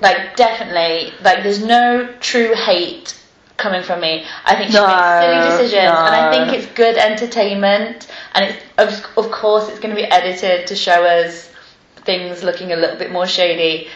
Like 0.00 0.36
definitely, 0.36 1.12
like 1.22 1.42
there's 1.42 1.62
no 1.64 2.08
true 2.20 2.54
hate 2.54 3.18
coming 3.56 3.82
from 3.82 4.00
me. 4.00 4.24
I 4.44 4.56
think 4.56 4.70
she 4.72 4.76
No, 4.76 4.86
makes 4.86 5.24
silly 5.24 5.50
decisions, 5.50 5.92
and 5.92 6.14
I 6.14 6.32
think 6.32 6.58
it's 6.58 6.66
good 6.74 6.96
entertainment. 6.96 8.08
And 8.34 8.44
it's 8.46 8.62
of, 8.78 9.24
of 9.24 9.30
course 9.30 9.68
it's 9.68 9.78
going 9.78 9.94
to 9.94 10.00
be 10.00 10.04
edited 10.08 10.66
to 10.66 10.74
show 10.74 11.04
us 11.04 11.48
things 12.04 12.42
looking 12.42 12.72
a 12.72 12.76
little 12.76 12.96
bit 12.98 13.12
more 13.12 13.26
shady, 13.28 13.88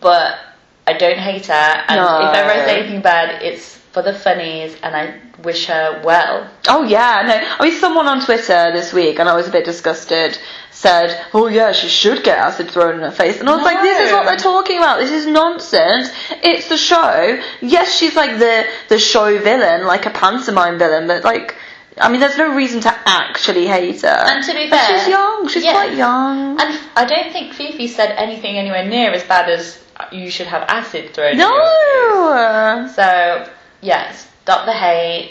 but 0.00 0.38
I 0.86 0.92
don't 0.92 1.18
hate 1.18 1.46
her. 1.46 1.84
And 1.88 1.96
No. 2.00 2.28
if 2.30 2.36
ever 2.36 2.50
I 2.50 2.64
say 2.64 2.78
anything 2.80 3.00
bad, 3.00 3.42
it's 3.42 3.76
for 3.92 4.02
the 4.02 4.14
funnies, 4.14 4.76
and 4.84 4.94
I 4.94 5.18
wish 5.42 5.66
her 5.66 6.00
well. 6.04 6.48
Oh 6.68 6.82
yeah, 6.84 7.22
no. 7.26 7.56
I 7.58 7.70
mean, 7.70 7.78
someone 7.78 8.06
on 8.06 8.24
Twitter 8.24 8.72
this 8.72 8.92
week, 8.92 9.18
and 9.18 9.28
I 9.28 9.34
was 9.34 9.48
a 9.48 9.50
bit 9.50 9.64
disgusted, 9.64 10.38
said, 10.70 11.18
"Oh 11.34 11.46
yeah, 11.48 11.72
she 11.72 11.88
should 11.88 12.22
get 12.24 12.38
acid 12.38 12.70
thrown 12.70 12.94
in 12.96 13.00
her 13.00 13.10
face," 13.10 13.40
and 13.40 13.48
I 13.48 13.54
was 13.56 13.64
like, 13.64 13.80
"This 13.82 14.08
is 14.08 14.12
what 14.12 14.24
they're 14.26 14.36
talking 14.36 14.78
about. 14.78 14.98
This 14.98 15.10
is 15.12 15.26
nonsense. 15.26 16.10
It's 16.42 16.68
the 16.68 16.76
show. 16.76 17.40
Yes, 17.60 17.94
she's 17.96 18.16
like 18.16 18.38
the 18.38 18.64
the 18.88 18.98
show 18.98 19.38
villain, 19.38 19.86
like 19.86 20.06
a 20.06 20.10
pantomime 20.10 20.78
villain, 20.78 21.06
but 21.06 21.24
like." 21.24 21.56
I 22.00 22.08
mean, 22.10 22.20
there's 22.20 22.38
no 22.38 22.54
reason 22.54 22.80
to 22.82 22.94
actually 23.04 23.66
hate 23.66 24.02
her. 24.02 24.08
And 24.08 24.42
to 24.44 24.52
be 24.54 24.70
But 24.70 24.78
fair, 24.78 24.98
she's 25.00 25.08
young. 25.08 25.48
She's 25.48 25.64
yeah. 25.64 25.72
quite 25.72 25.96
young. 25.96 26.58
And 26.58 26.80
I 26.96 27.04
don't 27.04 27.30
think 27.32 27.52
Fifi 27.52 27.88
said 27.88 28.12
anything 28.16 28.56
anywhere 28.56 28.86
near 28.86 29.10
as 29.10 29.24
bad 29.24 29.50
as 29.50 29.78
you 30.12 30.30
should 30.30 30.46
have 30.46 30.62
acid 30.68 31.12
thrown. 31.12 31.36
no. 31.36 32.88
So, 32.94 33.50
yeah, 33.82 34.14
stop 34.50 34.66
the 34.66 34.72
hate, 34.72 35.30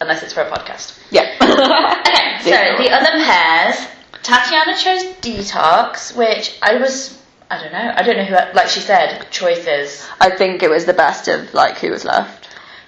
unless 0.00 0.22
it's 0.22 0.32
for 0.32 0.42
a 0.42 0.50
podcast. 0.50 0.96
Yeah. 1.10 1.26
Okay, 2.06 2.76
so 2.76 2.82
the 2.82 2.90
other 2.92 3.10
pairs, 3.24 3.74
Tatianna 4.22 4.76
chose 4.78 5.02
Detox, 5.16 6.14
which 6.14 6.56
I 6.62 6.76
was, 6.76 7.20
I 7.50 7.60
don't 7.60 7.72
know, 7.72 7.92
I 7.96 8.02
don't 8.04 8.16
know 8.16 8.24
who, 8.24 8.34
like 8.54 8.68
she 8.68 8.78
said, 8.78 9.26
choices. 9.32 10.06
I 10.20 10.30
think 10.30 10.62
it 10.62 10.70
was 10.70 10.84
the 10.84 10.92
best 10.92 11.26
of 11.26 11.52
like 11.54 11.78
who 11.78 11.90
was 11.90 12.04
left. 12.04 12.45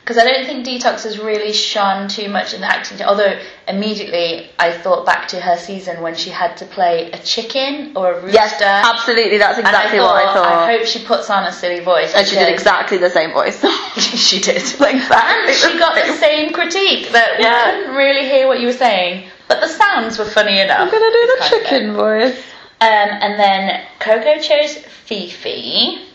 Because 0.08 0.24
I 0.24 0.32
don't 0.32 0.46
think 0.46 0.64
Detox 0.64 1.04
has 1.04 1.18
really 1.18 1.52
shone 1.52 2.08
too 2.08 2.30
much 2.30 2.54
in 2.54 2.62
the 2.62 2.66
acting, 2.66 3.02
although 3.02 3.38
immediately 3.68 4.48
I 4.58 4.72
thought 4.72 5.04
back 5.04 5.28
to 5.28 5.38
her 5.38 5.58
season 5.58 6.00
when 6.00 6.14
she 6.14 6.30
had 6.30 6.56
to 6.56 6.64
play 6.64 7.10
a 7.10 7.18
chicken 7.18 7.92
or 7.94 8.12
a 8.12 8.14
rooster. 8.14 8.32
Yes, 8.32 8.58
absolutely. 8.62 9.36
That's 9.36 9.58
exactly 9.58 9.98
I 9.98 10.02
thought, 10.02 10.14
what 10.14 10.26
I 10.26 10.32
thought. 10.32 10.46
I 10.70 10.78
hope 10.78 10.86
she 10.86 11.04
puts 11.04 11.28
on 11.28 11.44
a 11.44 11.52
silly 11.52 11.80
voice. 11.80 12.14
and 12.14 12.26
she 12.26 12.36
did 12.36 12.48
exactly 12.48 12.96
the 12.96 13.10
same 13.10 13.32
voice. 13.32 13.60
she 13.98 14.40
did. 14.40 14.56
exactly. 14.56 14.94
And 14.96 15.54
she 15.54 15.78
got 15.78 15.94
the 15.94 16.14
same 16.14 16.54
critique 16.54 17.10
that 17.10 17.38
Yeah. 17.38 17.66
we 17.66 17.76
couldn't 17.82 17.94
really 17.96 18.26
hear 18.30 18.48
what 18.48 18.60
you 18.60 18.68
were 18.68 18.72
saying, 18.72 19.28
but 19.46 19.60
the 19.60 19.68
sounds 19.68 20.18
were 20.18 20.24
funny 20.24 20.58
enough. 20.58 20.80
I'm 20.80 20.90
gonna 20.90 21.10
do 21.10 21.36
the 21.38 21.44
chicken 21.50 21.92
voice. 21.92 22.38
Um, 22.80 22.88
and 22.88 23.38
then 23.38 23.84
Coco 24.00 24.40
chose 24.40 24.74
Fifi. 24.78 26.07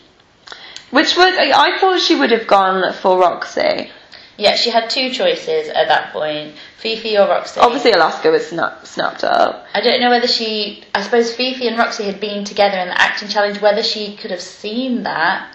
Which 0.94 1.16
was 1.16 1.34
I 1.34 1.50
I 1.50 1.78
thought 1.78 2.00
she 2.00 2.14
would 2.14 2.30
have 2.30 2.46
gone 2.46 2.92
for 2.92 3.18
Roxy. 3.18 3.90
Yeah, 4.36 4.54
she 4.54 4.70
had 4.70 4.90
two 4.90 5.10
choices 5.10 5.68
at 5.68 5.88
that 5.88 6.12
point: 6.12 6.54
Fifi 6.78 7.18
or 7.18 7.26
Roxy. 7.26 7.58
Obviously, 7.58 7.90
Alaska 7.90 8.30
was 8.30 8.46
snap, 8.46 8.86
snapped 8.86 9.24
up. 9.24 9.66
I 9.74 9.80
don't 9.80 10.00
know 10.00 10.10
whether 10.10 10.28
she. 10.28 10.84
I 10.94 11.02
suppose 11.02 11.34
Fifi 11.34 11.66
and 11.66 11.76
Roxy 11.76 12.04
had 12.04 12.20
been 12.20 12.44
together 12.44 12.78
in 12.78 12.88
the 12.88 13.00
acting 13.00 13.28
challenge. 13.28 13.60
Whether 13.60 13.82
she 13.82 14.16
could 14.16 14.30
have 14.30 14.40
seen 14.40 15.02
that, 15.02 15.52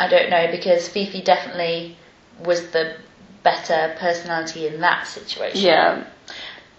I 0.00 0.08
don't 0.08 0.30
know 0.30 0.50
because 0.50 0.88
Fifi 0.88 1.20
definitely 1.20 1.98
was 2.42 2.70
the 2.70 2.96
better 3.42 3.94
personality 3.98 4.66
in 4.66 4.80
that 4.80 5.06
situation. 5.06 5.60
Yeah, 5.60 6.04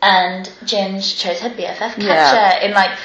and 0.01 0.45
Ginge 0.63 1.19
chose 1.19 1.39
her 1.41 1.49
BFF 1.49 1.93
Katya 1.95 2.05
Yeah. 2.07 2.59
in 2.61 2.71
like 2.73 2.97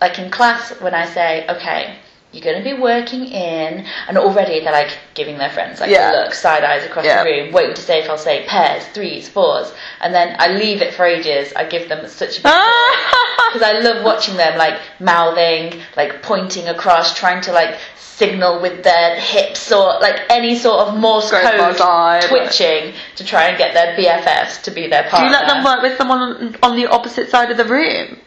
like 0.00 0.18
in 0.20 0.30
class 0.30 0.70
when 0.80 0.94
I 0.94 1.06
say, 1.06 1.44
okay, 1.48 1.98
you're 2.32 2.44
going 2.44 2.62
to 2.62 2.64
be 2.64 2.78
working 2.80 3.24
in, 3.26 3.86
and 4.06 4.18
already 4.18 4.60
they're 4.60 4.72
like 4.72 4.96
giving 5.14 5.38
their 5.38 5.50
friends 5.50 5.80
like 5.80 5.90
Yeah. 5.90 6.10
a 6.10 6.24
look, 6.24 6.34
side 6.34 6.62
eyes 6.62 6.84
across 6.84 7.04
Yeah. 7.06 7.24
the 7.24 7.30
room, 7.30 7.52
waiting 7.52 7.74
to 7.74 7.80
say 7.82 8.00
if 8.00 8.10
I'll 8.10 8.18
say 8.18 8.44
pairs, 8.46 8.84
threes, 8.88 9.28
fours, 9.28 9.72
and 10.00 10.14
then 10.14 10.36
I 10.38 10.48
leave 10.48 10.82
it 10.82 10.92
for 10.94 11.04
ages. 11.06 11.52
I 11.56 11.64
give 11.64 11.88
them 11.88 12.06
such 12.06 12.38
a 12.38 12.42
because 12.42 13.62
ah. 13.62 13.66
I 13.66 13.80
love 13.80 14.04
watching 14.04 14.36
them 14.36 14.58
like 14.58 14.78
mouthing, 15.00 15.80
like 15.96 16.22
pointing 16.22 16.68
across, 16.68 17.14
trying 17.14 17.40
to 17.42 17.52
like 17.52 17.78
signal 17.96 18.60
with 18.60 18.82
their 18.82 19.14
hips 19.18 19.70
or 19.72 19.98
like 20.00 20.20
any 20.28 20.56
sort 20.58 20.86
of 20.88 20.96
Morse 20.98 21.30
Great 21.30 21.44
code 21.44 21.80
eye, 21.80 22.20
but- 22.20 22.28
twitching 22.28 22.92
to 23.16 23.24
try 23.24 23.44
and 23.44 23.56
get 23.56 23.72
their 23.74 23.96
BFFs 23.96 24.62
to 24.64 24.70
be 24.70 24.86
their 24.88 25.04
partner. 25.04 25.28
Do 25.30 25.34
you 25.34 25.40
let 25.40 25.48
them 25.48 25.64
work 25.64 25.82
with 25.82 25.96
someone 25.96 26.20
on, 26.20 26.56
on 26.62 26.76
the 26.76 26.88
opposite 26.88 27.30
side 27.30 27.50
of 27.50 27.56
the 27.56 27.64
room? 27.64 28.18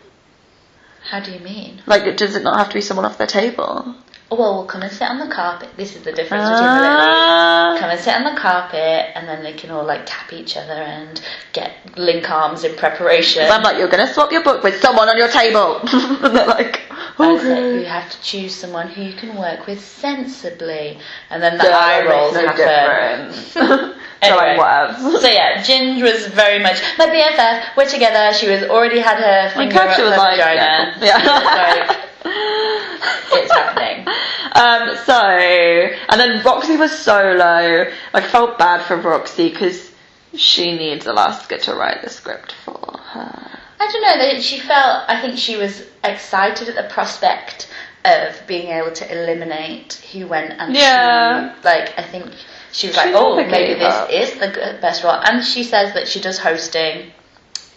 How 1.09 1.19
do 1.19 1.31
you 1.31 1.39
mean? 1.39 1.81
Like, 1.85 2.15
does 2.17 2.35
it 2.35 2.43
not 2.43 2.57
have 2.57 2.69
to 2.69 2.73
be 2.75 2.81
someone 2.81 3.05
off 3.05 3.17
their 3.17 3.27
table? 3.27 3.95
Oh, 4.33 4.37
well, 4.37 4.53
we'll 4.55 4.65
come 4.65 4.81
and 4.81 4.89
sit 4.91 5.09
on 5.09 5.19
the 5.19 5.27
carpet. 5.27 5.67
This 5.75 5.93
is 5.97 6.03
the 6.03 6.13
difference 6.13 6.49
between 6.49 6.69
the 6.71 6.79
little 6.79 6.99
Ah. 7.01 7.75
come 7.77 7.89
and 7.89 7.99
sit 7.99 8.15
on 8.15 8.23
the 8.23 8.39
carpet 8.39 9.11
and 9.13 9.27
then 9.27 9.43
they 9.43 9.51
can 9.51 9.71
all 9.71 9.83
like 9.83 10.03
tap 10.05 10.31
each 10.31 10.55
other 10.55 10.71
and 10.71 11.21
get 11.51 11.73
link 11.97 12.31
arms 12.31 12.63
in 12.63 12.73
preparation. 12.77 13.43
I'm 13.51 13.61
like, 13.61 13.77
you're 13.77 13.89
gonna 13.89 14.07
swap 14.13 14.31
your 14.31 14.41
book 14.41 14.63
with 14.63 14.79
someone 14.79 15.09
on 15.09 15.17
your 15.17 15.27
table, 15.27 15.79
and 15.81 15.89
they're 16.35 16.47
like, 16.47 16.79
like, 17.19 17.41
you 17.43 17.83
have 17.83 18.09
to 18.09 18.21
choose 18.21 18.55
someone 18.55 18.87
who 18.87 19.01
you 19.03 19.13
can 19.13 19.35
work 19.35 19.67
with 19.67 19.83
sensibly. 19.83 20.97
And 21.29 21.43
then 21.43 21.57
the 21.57 21.65
Yeah, 21.65 21.77
eye 21.77 22.09
rolls 22.09 22.33
no 22.33 22.47
happen. 22.47 23.27
difference. 23.33 23.51
so 24.23 24.35
like. 24.35 24.97
So 25.21 25.27
yeah, 25.27 25.61
Ginge 25.61 26.01
was 26.01 26.27
very 26.27 26.59
much 26.63 26.81
my 26.97 27.07
BFF. 27.07 27.75
We're 27.75 27.85
together. 27.89 28.33
She 28.37 28.47
was 28.49 28.63
already 28.63 28.99
had 28.99 29.17
her 29.17 29.49
finger 29.59 29.77
up 29.79 29.97
her 29.97 30.05
like, 30.05 30.37
vagina. 30.37 30.95
yeah, 31.01 31.19
She 31.19 31.27
was 31.27 31.43
like, 31.43 31.89
yeah. 31.89 32.05
It's 32.25 33.51
happening. 33.53 34.07
Um, 34.53 34.95
so, 35.05 35.13
and 35.19 36.19
then 36.19 36.43
Roxy 36.43 36.77
was 36.77 36.91
solo. 36.97 37.87
I 38.13 38.21
felt 38.21 38.57
bad 38.57 38.85
for 38.85 38.97
Roxy 38.97 39.49
because 39.49 39.91
she 40.35 40.75
needs 40.77 41.05
Alaska 41.07 41.57
to 41.59 41.75
write 41.75 42.01
the 42.03 42.09
script 42.09 42.53
for 42.65 42.73
her. 42.97 43.59
I 43.79 43.91
don't 43.91 44.01
know. 44.01 44.17
That 44.17 44.41
she 44.43 44.59
felt. 44.59 45.03
I 45.09 45.19
think 45.21 45.37
she 45.37 45.57
was 45.57 45.83
excited 46.03 46.69
at 46.69 46.75
the 46.75 46.93
prospect 46.93 47.67
of 48.05 48.35
being 48.47 48.69
able 48.69 48.91
to 48.91 49.11
eliminate 49.11 49.93
who 50.11 50.25
went 50.27 50.53
and 50.59 50.73
Yeah. 50.75 51.53
she, 51.55 51.63
like 51.63 51.93
I 51.99 52.03
think 52.03 52.25
she 52.71 52.87
was 52.87 52.95
She 52.95 53.01
like, 53.01 53.13
oh, 53.15 53.35
maybe 53.35 53.75
this 53.79 53.93
up. 53.93 54.09
is 54.09 54.33
the 54.35 54.77
best 54.81 55.03
role. 55.03 55.13
And 55.13 55.43
she 55.45 55.63
says 55.63 55.93
that 55.93 56.07
she 56.07 56.19
does 56.19 56.39
hosting, 56.39 57.11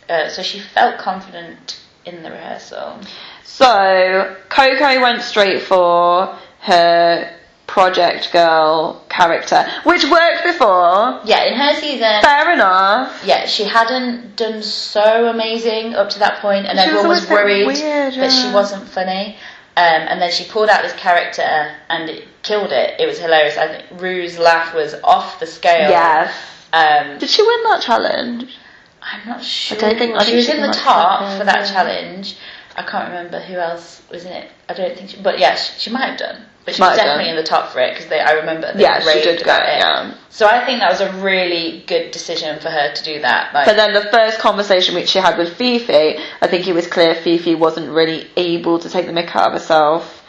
uh, 0.09 0.29
so 0.29 0.43
she 0.43 0.61
felt 0.61 0.99
confident 0.99 1.79
in 2.05 2.23
the 2.23 2.31
rehearsal. 2.31 2.99
So, 3.45 4.37
Coco 4.49 5.01
went 5.01 5.23
straight 5.23 5.63
for 5.63 6.37
her 6.61 7.31
project 7.67 8.33
girl 8.33 9.03
character, 9.09 9.67
which 9.85 10.05
worked 10.05 10.45
before. 10.45 11.21
Yeah, 11.25 11.45
in 11.45 11.55
her 11.55 11.75
season. 11.81 12.23
Fair 12.23 12.53
enough. 12.53 13.23
Yeah, 13.25 13.47
she 13.47 13.65
hadn't 13.65 14.37
done 14.37 14.63
so 14.63 15.29
amazing 15.29 15.95
up 15.95 16.11
to 16.11 16.19
that 16.21 16.41
point, 16.41 16.67
and 16.67 16.79
She 16.79 16.85
everyone 16.85 17.09
was, 17.09 17.23
bit 17.23 17.31
worried 17.31 17.67
weird, 17.67 18.15
that 18.15 18.31
she 18.33 18.53
wasn't 18.53 18.89
funny. 18.89 19.37
Um, 19.77 20.07
and 20.09 20.23
then 20.23 20.31
she 20.31 20.45
pulled 20.45 20.69
out 20.69 20.83
this 20.83 20.93
character 20.93 21.75
and 21.89 22.09
it 22.09 22.29
killed 22.43 22.71
it. 22.71 23.01
It 23.01 23.07
was 23.07 23.19
hilarious. 23.19 23.57
I 23.57 23.67
think 23.67 24.01
Ru's 24.01 24.39
laugh 24.39 24.73
was 24.73 24.95
off 25.03 25.41
the 25.41 25.47
scale. 25.47 25.91
Yes. 25.91 26.33
Um, 26.73 27.19
Did 27.19 27.29
she 27.29 27.43
win 27.43 27.63
that 27.65 27.83
challenge? 27.83 28.57
I'm 29.05 29.29
not 29.29 29.45
sure. 29.45 29.77
I 29.77 29.81
don't 29.81 29.99
think- 29.99 30.17
I 30.17 30.21
she 30.21 30.25
think 30.33 30.37
was 30.37 30.49
in 30.49 30.61
the 30.63 30.73
top 30.73 31.39
for 31.39 31.45
that 31.45 31.67
yeah. 31.67 31.73
challenge. 31.73 32.37
I 32.77 32.83
can't 32.83 33.09
remember 33.09 33.39
who 33.39 33.55
else 33.55 34.03
was 34.11 34.25
in 34.25 34.33
it. 34.33 34.51
I 34.69 34.73
don't 34.75 34.97
think 34.97 35.11
she, 35.11 35.17
but 35.23 35.39
yeah, 35.39 35.55
she, 35.55 35.79
she 35.79 35.91
might 35.91 36.07
have 36.07 36.19
done. 36.19 36.43
But 36.65 36.75
she 36.75 36.81
Might 36.81 36.91
was 36.93 36.97
definitely 36.97 37.25
done. 37.25 37.37
in 37.37 37.37
the 37.37 37.43
top 37.47 37.73
for 37.73 37.81
it 37.81 37.95
because 37.95 38.11
I 38.11 38.33
remember 38.33 38.73
they 38.73 38.81
Yeah, 38.83 38.99
she 39.01 39.21
did 39.21 39.45
go, 39.45 39.53
it. 39.55 39.59
yeah. 39.79 40.15
So 40.31 40.47
I 40.47 40.65
think 40.65 40.81
that 40.81 40.91
was 40.91 41.03
a 41.03 41.13
really 41.23 41.85
good 41.87 42.11
decision 42.11 42.59
for 42.59 42.71
her 42.71 42.91
to 42.95 43.05
do 43.05 43.21
that. 43.21 43.53
Like, 43.53 43.67
But 43.67 43.77
then 43.77 43.93
the 43.93 44.09
first 44.11 44.39
conversation 44.39 44.95
which 44.95 45.09
she 45.11 45.19
had 45.19 45.37
with 45.37 45.55
Fifi, 45.59 46.17
I 46.41 46.47
think 46.47 46.67
it 46.67 46.73
was 46.73 46.87
clear 46.87 47.15
Fifi 47.15 47.55
wasn't 47.55 47.91
really 47.91 48.29
able 48.39 48.79
to 48.79 48.89
take 48.89 49.05
the 49.05 49.13
mick 49.13 49.37
out 49.37 49.49
of 49.49 49.53
herself 49.53 50.25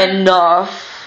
enough. 0.00 0.99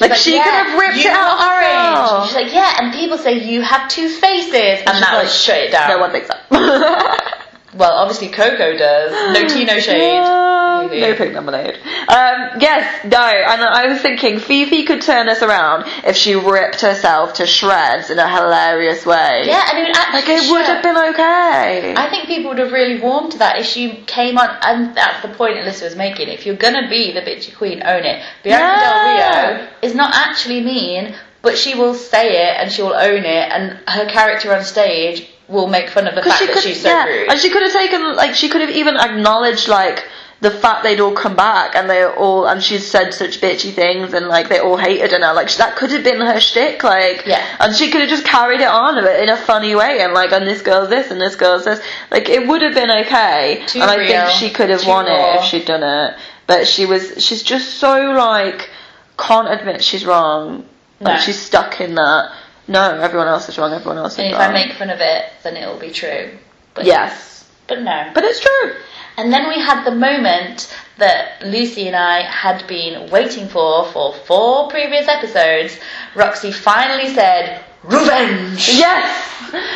Like, 0.00 0.14
she 0.14 0.34
yeah, 0.34 0.44
could 0.44 0.52
have 0.52 0.78
ripped 0.80 0.96
you 0.96 1.02
it 1.02 1.12
out 1.12 1.38
were 1.38 1.44
orange. 1.44 1.98
herself. 1.98 2.26
She's 2.26 2.34
like, 2.36 2.52
yeah, 2.52 2.78
and 2.80 2.92
people 2.94 3.18
say 3.18 3.38
you 3.38 3.62
have 3.62 3.88
two 3.88 4.08
faces, 4.08 4.54
and, 4.54 4.88
she's 4.88 5.00
that 5.00 5.12
like, 5.14 5.22
was 5.24 5.34
shut 5.34 5.58
it 5.58 5.70
down. 5.72 5.88
No 5.90 5.98
one 5.98 6.10
thinks 6.10 6.28
that. 6.28 7.44
Well, 7.74 7.92
obviously 7.92 8.28
Coco 8.28 8.76
does. 8.76 9.34
No 9.34 9.48
tea, 9.54 9.64
no 9.64 9.78
shade. 9.78 10.00
Yeah, 10.00 10.88
no 10.90 11.14
pink 11.14 11.34
lemonade. 11.34 11.74
Um, 12.08 12.60
yes, 12.60 13.04
no, 13.04 13.20
and 13.20 13.62
I 13.62 13.88
was 13.88 14.00
thinking 14.00 14.38
Fifi 14.38 14.84
could 14.84 15.02
turn 15.02 15.26
this 15.26 15.42
around 15.42 15.84
if 16.04 16.16
she 16.16 16.34
ripped 16.34 16.80
herself 16.80 17.34
to 17.34 17.46
shreds 17.46 18.10
in 18.10 18.18
a 18.18 18.28
hilarious 18.28 19.04
way. 19.04 19.42
Yeah, 19.44 19.62
I 19.66 19.74
mean, 19.74 19.92
actually, 19.94 20.34
Like 20.34 20.42
it 20.44 20.50
would 20.50 20.64
have 20.64 20.82
been 20.82 20.96
okay. 20.96 21.94
I 21.94 22.08
think 22.08 22.26
people 22.26 22.50
would 22.50 22.58
have 22.58 22.72
really 22.72 23.00
warmed 23.00 23.32
to 23.32 23.38
that 23.38 23.58
if 23.58 23.66
she 23.66 23.96
came 24.06 24.38
on, 24.38 24.48
and 24.62 24.94
that's 24.96 25.20
the 25.20 25.28
point 25.28 25.56
Alyssa 25.56 25.82
was 25.82 25.96
making. 25.96 26.28
If 26.28 26.46
you're 26.46 26.56
gonna 26.56 26.88
be 26.88 27.12
the 27.12 27.20
bitchy 27.20 27.54
queen, 27.54 27.82
own 27.84 28.04
it. 28.04 28.24
Bianca 28.42 28.64
Yeah. 28.64 29.42
Del 29.42 29.56
Rio 29.56 29.68
is 29.82 29.94
not 29.94 30.14
actually 30.14 30.62
mean, 30.62 31.14
but 31.42 31.58
she 31.58 31.74
will 31.74 31.94
say 31.94 32.48
it 32.48 32.56
and 32.58 32.72
she 32.72 32.82
will 32.82 32.94
own 32.94 33.24
it, 33.24 33.52
and 33.52 33.78
her 33.86 34.06
character 34.08 34.54
on 34.54 34.64
stage 34.64 35.28
will 35.48 35.66
make 35.68 35.88
fun 35.90 36.06
of 36.06 36.14
the 36.14 36.22
fact 36.22 36.38
she 36.40 36.46
that 36.46 36.62
she's 36.62 36.82
so 36.82 36.88
yeah, 36.88 37.04
rude. 37.04 37.30
and 37.30 37.40
she 37.40 37.50
could 37.50 37.62
have 37.62 37.72
taken 37.72 38.14
like 38.16 38.34
she 38.34 38.48
could 38.48 38.60
have 38.60 38.70
even 38.70 38.96
acknowledged 38.96 39.68
like 39.68 40.06
the 40.40 40.50
fact 40.52 40.84
they'd 40.84 41.00
all 41.00 41.14
come 41.14 41.34
back 41.34 41.74
and 41.74 41.90
they 41.90 42.04
all 42.04 42.46
and 42.46 42.62
she's 42.62 42.86
said 42.86 43.12
such 43.12 43.40
bitchy 43.40 43.72
things 43.72 44.14
and 44.14 44.28
like 44.28 44.48
they 44.48 44.60
all 44.60 44.76
hated 44.76 45.10
her 45.10 45.18
now. 45.18 45.34
Like 45.34 45.52
that 45.56 45.74
could 45.76 45.90
have 45.90 46.04
been 46.04 46.20
her 46.20 46.38
shtick 46.38 46.84
like 46.84 47.24
Yeah. 47.26 47.44
and 47.58 47.74
she 47.74 47.90
could 47.90 48.02
have 48.02 48.10
just 48.10 48.24
carried 48.24 48.60
it 48.60 48.68
on 48.68 48.98
in 48.98 49.28
a 49.30 49.36
funny 49.36 49.74
way 49.74 50.00
and 50.00 50.12
like 50.12 50.30
and 50.30 50.46
this 50.46 50.62
girl's 50.62 50.90
this 50.90 51.10
and 51.10 51.20
this 51.20 51.34
girl's 51.34 51.64
this. 51.64 51.80
Like 52.12 52.28
it 52.28 52.46
would 52.46 52.62
have 52.62 52.74
been 52.74 52.90
okay. 53.06 53.64
Too 53.66 53.80
and 53.80 53.90
I 53.90 53.96
real, 53.96 54.06
think 54.26 54.30
she 54.38 54.50
could 54.50 54.70
have 54.70 54.86
won 54.86 55.06
it 55.08 55.36
if 55.40 55.44
she'd 55.46 55.64
done 55.64 55.82
it. 55.82 56.16
But 56.46 56.68
she 56.68 56.86
was 56.86 57.14
she's 57.24 57.42
just 57.42 57.74
so 57.78 58.12
like 58.12 58.70
can't 59.18 59.48
admit 59.48 59.82
she's 59.82 60.04
wrong. 60.06 60.66
No. 61.00 61.10
like 61.10 61.20
she's 61.22 61.40
stuck 61.40 61.80
in 61.80 61.96
that 61.96 62.32
no 62.68 63.00
everyone 63.00 63.28
else 63.28 63.48
is 63.48 63.58
wrong 63.58 63.72
everyone 63.72 63.98
else 63.98 64.12
is 64.14 64.18
and 64.20 64.28
if 64.28 64.38
wrong 64.38 64.50
I 64.50 64.52
make 64.52 64.72
fun 64.74 64.90
of 64.90 65.00
it, 65.00 65.24
then 65.42 65.56
it 65.56 65.66
will 65.66 65.80
be 65.80 65.90
true. 65.90 66.30
But 66.74 66.84
yes 66.84 67.48
but 67.66 67.82
no. 67.82 68.10
but 68.14 68.24
it's 68.24 68.40
true 68.40 68.74
And 69.18 69.32
then 69.32 69.48
we 69.48 69.58
had 69.60 69.82
the 69.82 69.90
moment 69.90 70.72
that 70.98 71.42
Lucy 71.44 71.88
and 71.88 71.96
I 71.96 72.22
had 72.22 72.64
been 72.68 73.10
waiting 73.10 73.48
for 73.48 73.84
for 73.86 74.14
four 74.14 74.68
previous 74.68 75.08
episodes. 75.08 75.76
Roxy 76.14 76.52
finally 76.52 77.12
said, 77.12 77.64
Revenge! 77.82 78.68
Yes! 78.74 79.10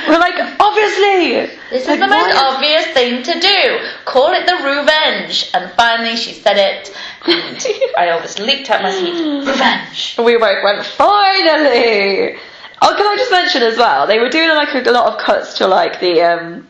We're 0.06 0.18
like, 0.18 0.38
obviously! 0.60 1.58
This 1.70 1.88
is 1.88 1.98
the 1.98 2.06
most 2.06 2.34
why- 2.34 2.54
obvious 2.54 2.86
thing 2.94 3.22
to 3.24 3.40
do. 3.40 3.88
Call 4.04 4.32
it 4.32 4.46
the 4.46 4.56
revenge. 4.62 5.50
And 5.54 5.72
finally 5.72 6.16
she 6.16 6.34
said 6.34 6.58
it. 6.58 6.94
And 7.26 7.66
I 7.98 8.10
almost 8.10 8.38
leaped 8.38 8.70
out 8.70 8.82
my 8.82 8.92
seat. 8.92 9.14
Revenge. 9.46 10.16
We 10.18 10.36
both 10.36 10.62
went, 10.62 10.84
finally! 10.86 12.38
Oh, 12.84 12.94
can 12.96 13.06
I 13.06 13.16
just 13.16 13.30
mention 13.30 13.62
as 13.62 13.78
well, 13.78 14.06
they 14.06 14.18
were 14.18 14.28
doing 14.28 14.48
like 14.50 14.74
a 14.74 14.90
lot 14.90 15.12
of 15.12 15.20
cuts 15.24 15.58
to 15.58 15.66
like 15.68 16.00
the, 16.00 16.20
um, 16.22 16.66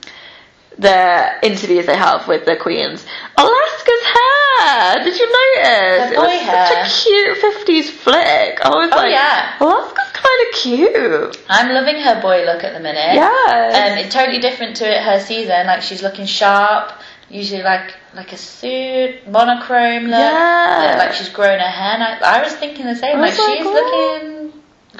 the 0.78 1.30
interviews 1.42 1.86
they 1.86 1.96
have 1.96 2.28
with 2.28 2.44
the 2.44 2.56
queens. 2.56 3.04
Alaska's 3.36 4.04
hair! 4.14 5.04
Did 5.04 5.18
you 5.18 5.26
notice? 5.26 6.10
The 6.10 6.14
it 6.14 6.18
was 6.18 6.26
boy 6.28 6.44
hair. 6.44 6.66
such 6.86 6.86
a 6.86 7.08
cute 7.08 7.38
50s 7.38 7.90
flick. 7.90 8.60
I 8.64 8.68
was 8.70 8.90
Oh, 8.92 8.96
like, 8.96 9.12
yeah. 9.12 9.56
Alaska's 9.60 10.10
kind 10.12 10.40
of 10.48 10.54
cute. 10.60 11.44
I'm 11.48 11.72
loving 11.72 11.96
her 12.02 12.20
boy 12.20 12.44
look 12.44 12.62
at 12.64 12.72
the 12.74 12.80
minute. 12.80 13.14
Yes. 13.14 13.74
Um, 13.92 13.98
it's 13.98 14.14
totally 14.14 14.38
different 14.38 14.76
to 14.76 14.84
her 14.86 15.20
season. 15.20 15.66
Like 15.66 15.82
she's 15.82 16.02
looking 16.02 16.26
sharp. 16.26 16.92
Usually 17.30 17.62
like 17.62 17.94
like 18.14 18.32
a 18.32 18.36
suit, 18.36 19.26
monochrome 19.28 20.04
look. 20.04 20.10
Yeah. 20.20 20.96
Like 20.98 21.14
she's 21.14 21.30
grown 21.30 21.58
her 21.58 21.66
hair. 21.66 21.96
I, 22.22 22.38
I 22.40 22.42
was 22.42 22.52
thinking 22.54 22.84
the 22.86 22.94
same. 22.94 23.16
I 23.16 23.20
Like 23.20 23.32
she's 23.32 23.66
oh. 23.66 24.20
looking. 24.20 24.31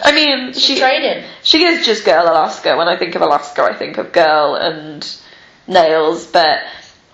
I 0.03 0.13
mean, 0.13 0.53
She's 0.55 0.63
she, 0.63 0.79
trading. 0.79 1.25
She 1.43 1.65
is 1.65 1.85
just 1.85 2.05
girl 2.05 2.25
Alaska. 2.25 2.77
When 2.77 2.89
I 2.89 2.97
think 2.97 3.15
of 3.15 3.23
Alaska, 3.23 3.63
I 3.63 3.75
think 3.75 3.99
of 3.99 4.13
girl 4.13 4.55
and 4.55 5.05
nails, 5.67 6.27
but 6.27 6.61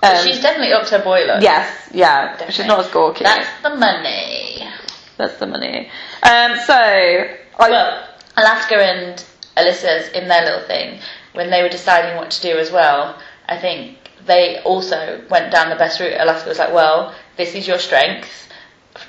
um, 0.03 0.25
she's 0.25 0.41
definitely 0.41 0.73
upped 0.73 0.91
her 0.91 1.03
boy 1.03 1.25
look. 1.27 1.43
yes, 1.43 1.89
yeah, 1.93 2.33
Definitely. 2.33 2.55
she's 2.55 2.67
not 2.67 2.79
as 2.81 2.89
gawky. 2.91 3.25
That's 3.25 3.63
the 3.63 3.75
money. 3.77 4.69
That's 5.17 5.37
the 5.39 5.47
money. 5.47 5.91
Um, 6.23 6.57
so 6.67 6.75
I, 6.75 7.37
Well, 7.59 8.09
Alaska 8.37 8.77
and 8.77 9.25
Alyssa's 9.57 10.09
in 10.11 10.29
their 10.29 10.45
little 10.45 10.67
thing 10.69 11.01
when 11.33 11.51
they 11.51 11.63
were 11.63 11.69
deciding 11.69 12.17
what 12.17 12.31
to 12.31 12.41
do 12.43 12.57
as 12.59 12.71
well. 12.71 13.19
I 13.49 13.59
think 13.59 13.97
they 14.25 14.61
also 14.65 15.21
went 15.31 15.51
down 15.51 15.69
the 15.71 15.77
best 15.77 15.99
route. 15.99 16.15
Alaska 16.21 16.49
was 16.49 16.59
like, 16.59 16.73
"Well, 16.73 17.13
this 17.37 17.55
is 17.57 17.67
your 17.67 17.79
strength." 17.79 18.48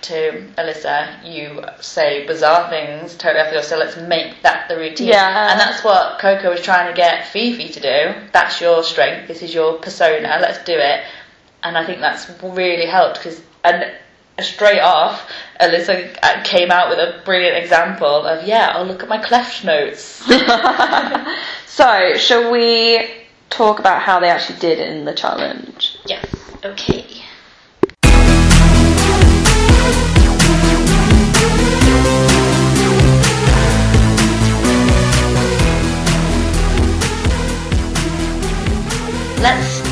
To 0.02 0.48
Alyssa, 0.58 1.24
you 1.26 1.64
say 1.82 2.26
bizarre 2.26 2.70
things, 2.70 3.16
totally 3.16 3.46
off 3.46 3.54
your 3.54 3.64
so 3.64 3.78
let's 3.78 3.98
make 3.98 4.42
that 4.44 4.70
the 4.70 4.78
routine. 4.78 5.08
Yeah. 5.08 5.52
And 5.52 5.60
that's 5.60 5.84
what 5.84 6.20
Coco 6.20 6.50
was 6.52 6.62
trying 6.62 6.88
to 6.88 6.96
get 6.96 7.28
Fifi 7.28 7.70
to 7.70 7.80
do. 7.80 8.28
That's 8.32 8.62
your 8.62 8.84
strength. 8.84 9.28
This 9.28 9.42
is 9.42 9.54
your 9.54 9.78
persona. 9.80 10.38
Let's 10.42 10.64
do 10.64 10.74
it. 10.74 11.04
And 11.64 11.78
I 11.78 11.86
think 11.86 12.00
that's 12.00 12.30
really 12.42 12.86
helped 12.86 13.18
because 13.18 13.42
and 13.64 13.92
straight 14.42 14.80
off, 14.80 15.30
Alyssa 15.60 16.44
came 16.44 16.72
out 16.72 16.90
with 16.90 17.00
a 17.00 17.22
brilliant 17.26 17.58
example 17.58 18.26
of 18.26 18.48
yeah, 18.48 18.70
I'll 18.74 18.86
look 18.86 19.04
at 19.04 19.10
my 19.10 19.18
cleft 19.18 19.64
notes. 19.66 20.00
so 21.66 22.14
shall 22.18 22.52
we 22.52 23.10
talk 23.50 23.80
about 23.80 24.02
how 24.02 24.20
they 24.20 24.30
actually 24.30 24.60
did 24.60 24.80
in 24.80 25.06
the 25.06 25.14
challenge? 25.14 25.98
yes. 26.06 26.26
Okay. 26.64 27.19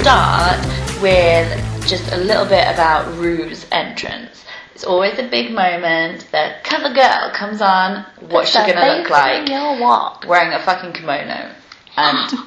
Start 0.08 0.66
with 1.02 1.86
just 1.86 2.14
a 2.14 2.16
little 2.16 2.46
bit 2.46 2.66
about 2.74 3.14
Ru's 3.18 3.66
entrance. 3.74 4.46
It's 4.74 4.86
always 4.86 5.20
a 5.20 5.28
big 5.28 5.52
moment. 5.52 6.28
The 6.32 6.54
cover 6.64 6.94
girl 6.94 7.30
comes 7.34 7.60
on. 7.62 8.06
What's 8.30 8.52
she 8.52 8.58
gonna 8.60 9.00
look 9.00 9.10
like? 9.10 9.50
Wearing 10.26 10.54
a 10.54 10.64
fucking 10.64 10.94
kimono. 10.94 11.52
And 11.98 12.40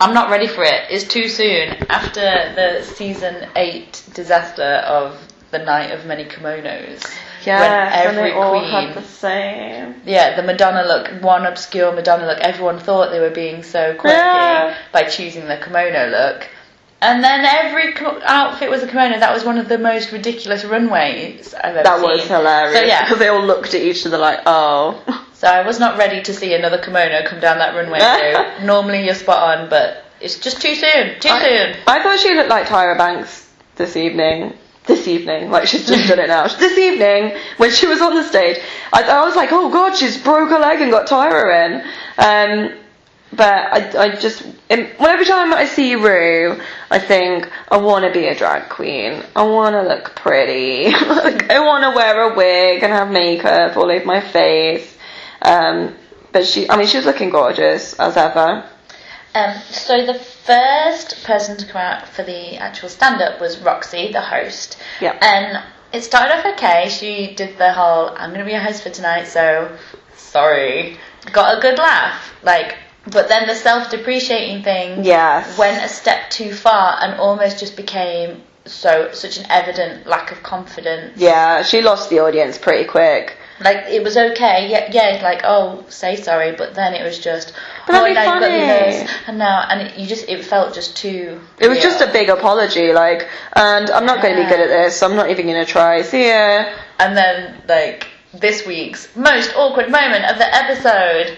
I'm 0.00 0.12
not 0.12 0.28
ready 0.28 0.48
for 0.48 0.64
it. 0.64 0.90
It's 0.90 1.04
too 1.04 1.28
soon. 1.28 1.76
After 1.88 2.20
the 2.56 2.82
season 2.82 3.46
eight 3.54 4.02
disaster 4.12 4.82
of 4.84 5.16
the 5.52 5.60
night 5.60 5.92
of 5.92 6.04
many 6.04 6.24
kimonos. 6.24 7.08
Yeah, 7.46 7.60
when 7.60 7.92
every 7.92 8.22
and 8.22 8.32
they 8.32 8.32
all 8.32 8.58
queen 8.58 8.70
had 8.72 8.94
the 8.94 9.02
same. 9.04 10.02
yeah, 10.04 10.34
the 10.34 10.42
Madonna 10.42 10.82
look, 10.82 11.22
one 11.22 11.46
obscure 11.46 11.92
Madonna 11.92 12.26
look, 12.26 12.40
everyone 12.40 12.80
thought 12.80 13.12
they 13.12 13.20
were 13.20 13.30
being 13.30 13.62
so 13.62 13.94
quirky 13.94 14.16
Yeah. 14.16 14.76
by 14.92 15.04
choosing 15.04 15.46
the 15.46 15.58
kimono 15.58 16.08
look. 16.08 16.48
And 17.00 17.22
then 17.22 17.44
every 17.44 17.92
co- 17.92 18.20
outfit 18.24 18.70
was 18.70 18.82
a 18.82 18.86
kimono. 18.88 19.18
That 19.20 19.32
was 19.32 19.44
one 19.44 19.58
of 19.58 19.68
the 19.68 19.78
most 19.78 20.10
ridiculous 20.10 20.64
runways 20.64 21.54
I've 21.54 21.76
ever 21.76 21.82
That 21.84 22.00
seen. 22.00 22.08
was 22.10 22.26
hilarious. 22.26 22.74
So 22.76 22.84
yeah, 22.84 23.14
they 23.18 23.28
all 23.28 23.44
looked 23.44 23.74
at 23.74 23.82
each 23.82 24.04
other 24.04 24.18
like, 24.18 24.40
oh. 24.46 25.00
so 25.34 25.46
I 25.46 25.64
was 25.64 25.78
not 25.78 25.96
ready 25.96 26.22
to 26.24 26.34
see 26.34 26.54
another 26.54 26.78
kimono 26.78 27.22
come 27.24 27.38
down 27.40 27.58
that 27.58 27.74
runway 27.76 28.00
too. 28.00 28.64
Normally 28.66 29.04
you're 29.04 29.14
spot 29.14 29.58
on, 29.60 29.70
but 29.70 30.04
it's 30.20 30.38
just 30.40 30.60
too 30.60 30.74
soon. 30.74 31.20
Too 31.20 31.28
I, 31.28 31.40
soon. 31.48 31.76
I 31.86 32.02
thought 32.02 32.18
she 32.18 32.34
looked 32.34 32.50
like 32.50 32.66
Tyra 32.66 32.98
Banks 32.98 33.48
this 33.76 33.96
evening. 33.96 34.54
This 34.86 35.06
evening, 35.06 35.50
like 35.50 35.66
she's 35.68 35.86
just 35.86 36.08
done 36.08 36.18
it 36.18 36.28
now. 36.28 36.48
This 36.58 36.78
evening, 36.78 37.36
when 37.58 37.70
she 37.70 37.86
was 37.86 38.00
on 38.00 38.14
the 38.14 38.24
stage, 38.24 38.56
I, 38.90 39.02
I 39.02 39.22
was 39.26 39.36
like, 39.36 39.50
oh 39.52 39.70
god, 39.70 39.94
she's 39.94 40.16
broke 40.16 40.48
her 40.48 40.58
leg 40.58 40.80
and 40.80 40.90
got 40.90 41.06
Tyra 41.06 41.66
in. 41.66 41.82
Um, 42.72 42.77
but 43.32 43.94
I, 43.96 44.04
I 44.04 44.16
just, 44.16 44.42
every 44.70 45.24
time 45.26 45.52
I 45.52 45.66
see 45.66 45.94
Ru, 45.94 46.60
I 46.90 46.98
think 46.98 47.50
I 47.70 47.76
want 47.76 48.04
to 48.04 48.12
be 48.12 48.26
a 48.26 48.34
drag 48.34 48.70
queen. 48.70 49.22
I 49.36 49.42
want 49.42 49.74
to 49.74 49.82
look 49.82 50.14
pretty. 50.16 50.92
Like, 51.08 51.50
I 51.50 51.60
want 51.60 51.84
to 51.84 51.90
wear 51.90 52.30
a 52.30 52.36
wig 52.36 52.82
and 52.82 52.92
have 52.92 53.10
makeup 53.10 53.76
all 53.76 53.90
over 53.90 54.04
my 54.04 54.20
face. 54.20 54.96
Um, 55.42 55.94
but 56.32 56.46
she, 56.46 56.68
I 56.70 56.76
mean, 56.76 56.86
she 56.86 56.96
was 56.96 57.06
looking 57.06 57.30
gorgeous 57.30 57.94
as 57.94 58.16
ever. 58.16 58.64
Um, 59.34 59.56
so 59.70 60.06
the 60.06 60.14
first 60.14 61.24
person 61.24 61.56
to 61.58 61.66
come 61.66 61.80
out 61.80 62.08
for 62.08 62.22
the 62.22 62.56
actual 62.56 62.88
stand-up 62.88 63.40
was 63.40 63.58
Roxy, 63.58 64.10
the 64.12 64.20
host. 64.20 64.78
Yeah. 65.00 65.18
And 65.20 65.62
it 65.92 66.02
started 66.02 66.34
off 66.34 66.46
okay. 66.54 66.88
She 66.88 67.34
did 67.34 67.58
the 67.58 67.72
whole 67.72 68.10
"I'm 68.16 68.30
going 68.30 68.40
to 68.40 68.46
be 68.46 68.52
a 68.52 68.60
host 68.60 68.82
for 68.82 68.90
tonight," 68.90 69.24
so 69.24 69.76
sorry. 70.16 70.98
Got 71.32 71.58
a 71.58 71.60
good 71.60 71.78
laugh, 71.78 72.34
like. 72.42 72.76
But 73.10 73.28
then 73.28 73.46
the 73.46 73.54
self-depreciating 73.54 74.62
thing 74.64 75.04
Yes. 75.04 75.56
went 75.58 75.82
a 75.84 75.88
step 75.88 76.30
too 76.30 76.52
far 76.52 76.98
and 77.00 77.18
almost 77.20 77.58
just 77.58 77.76
became 77.76 78.42
so 78.66 79.10
such 79.12 79.38
an 79.38 79.46
evident 79.48 80.06
lack 80.06 80.30
of 80.30 80.42
confidence. 80.42 81.12
Yeah, 81.16 81.62
she 81.62 81.80
lost 81.80 82.10
the 82.10 82.18
audience 82.20 82.58
pretty 82.58 82.84
quick. 82.84 83.36
Like 83.60 83.86
it 83.88 84.04
was 84.04 84.16
okay, 84.16 84.68
yeah, 84.70 84.88
yeah, 84.92 85.20
like 85.22 85.40
oh, 85.44 85.84
say 85.88 86.14
sorry, 86.16 86.52
but 86.52 86.74
then 86.74 86.94
it 86.94 87.02
was 87.02 87.18
just 87.18 87.52
But 87.86 87.96
oh, 87.96 88.02
that'd 88.02 88.10
be 88.10 88.14
now 88.14 88.34
you've 88.34 88.42
funny. 88.42 88.58
this, 88.58 89.10
and 89.26 89.38
now, 89.38 89.66
and 89.68 89.88
it, 89.88 89.98
you 89.98 90.06
just 90.06 90.28
it 90.28 90.44
felt 90.44 90.74
just 90.74 90.96
too. 90.96 91.40
It 91.58 91.68
was 91.68 91.80
just 91.80 92.00
a 92.00 92.06
big 92.12 92.28
apology, 92.28 92.92
like, 92.92 93.26
and 93.56 93.90
I'm 93.90 94.06
not 94.06 94.22
going 94.22 94.36
to 94.36 94.42
be 94.44 94.48
good 94.48 94.60
at 94.60 94.68
this, 94.68 94.96
so 95.00 95.08
I'm 95.08 95.16
not 95.16 95.30
even 95.30 95.46
going 95.46 95.64
to 95.64 95.70
try. 95.70 96.02
See 96.02 96.28
ya. 96.28 96.70
And 97.00 97.16
then, 97.16 97.60
like, 97.66 98.06
this 98.32 98.64
week's 98.66 99.08
most 99.16 99.52
awkward 99.56 99.90
moment 99.90 100.24
of 100.30 100.38
the 100.38 100.54
episode 100.54 101.36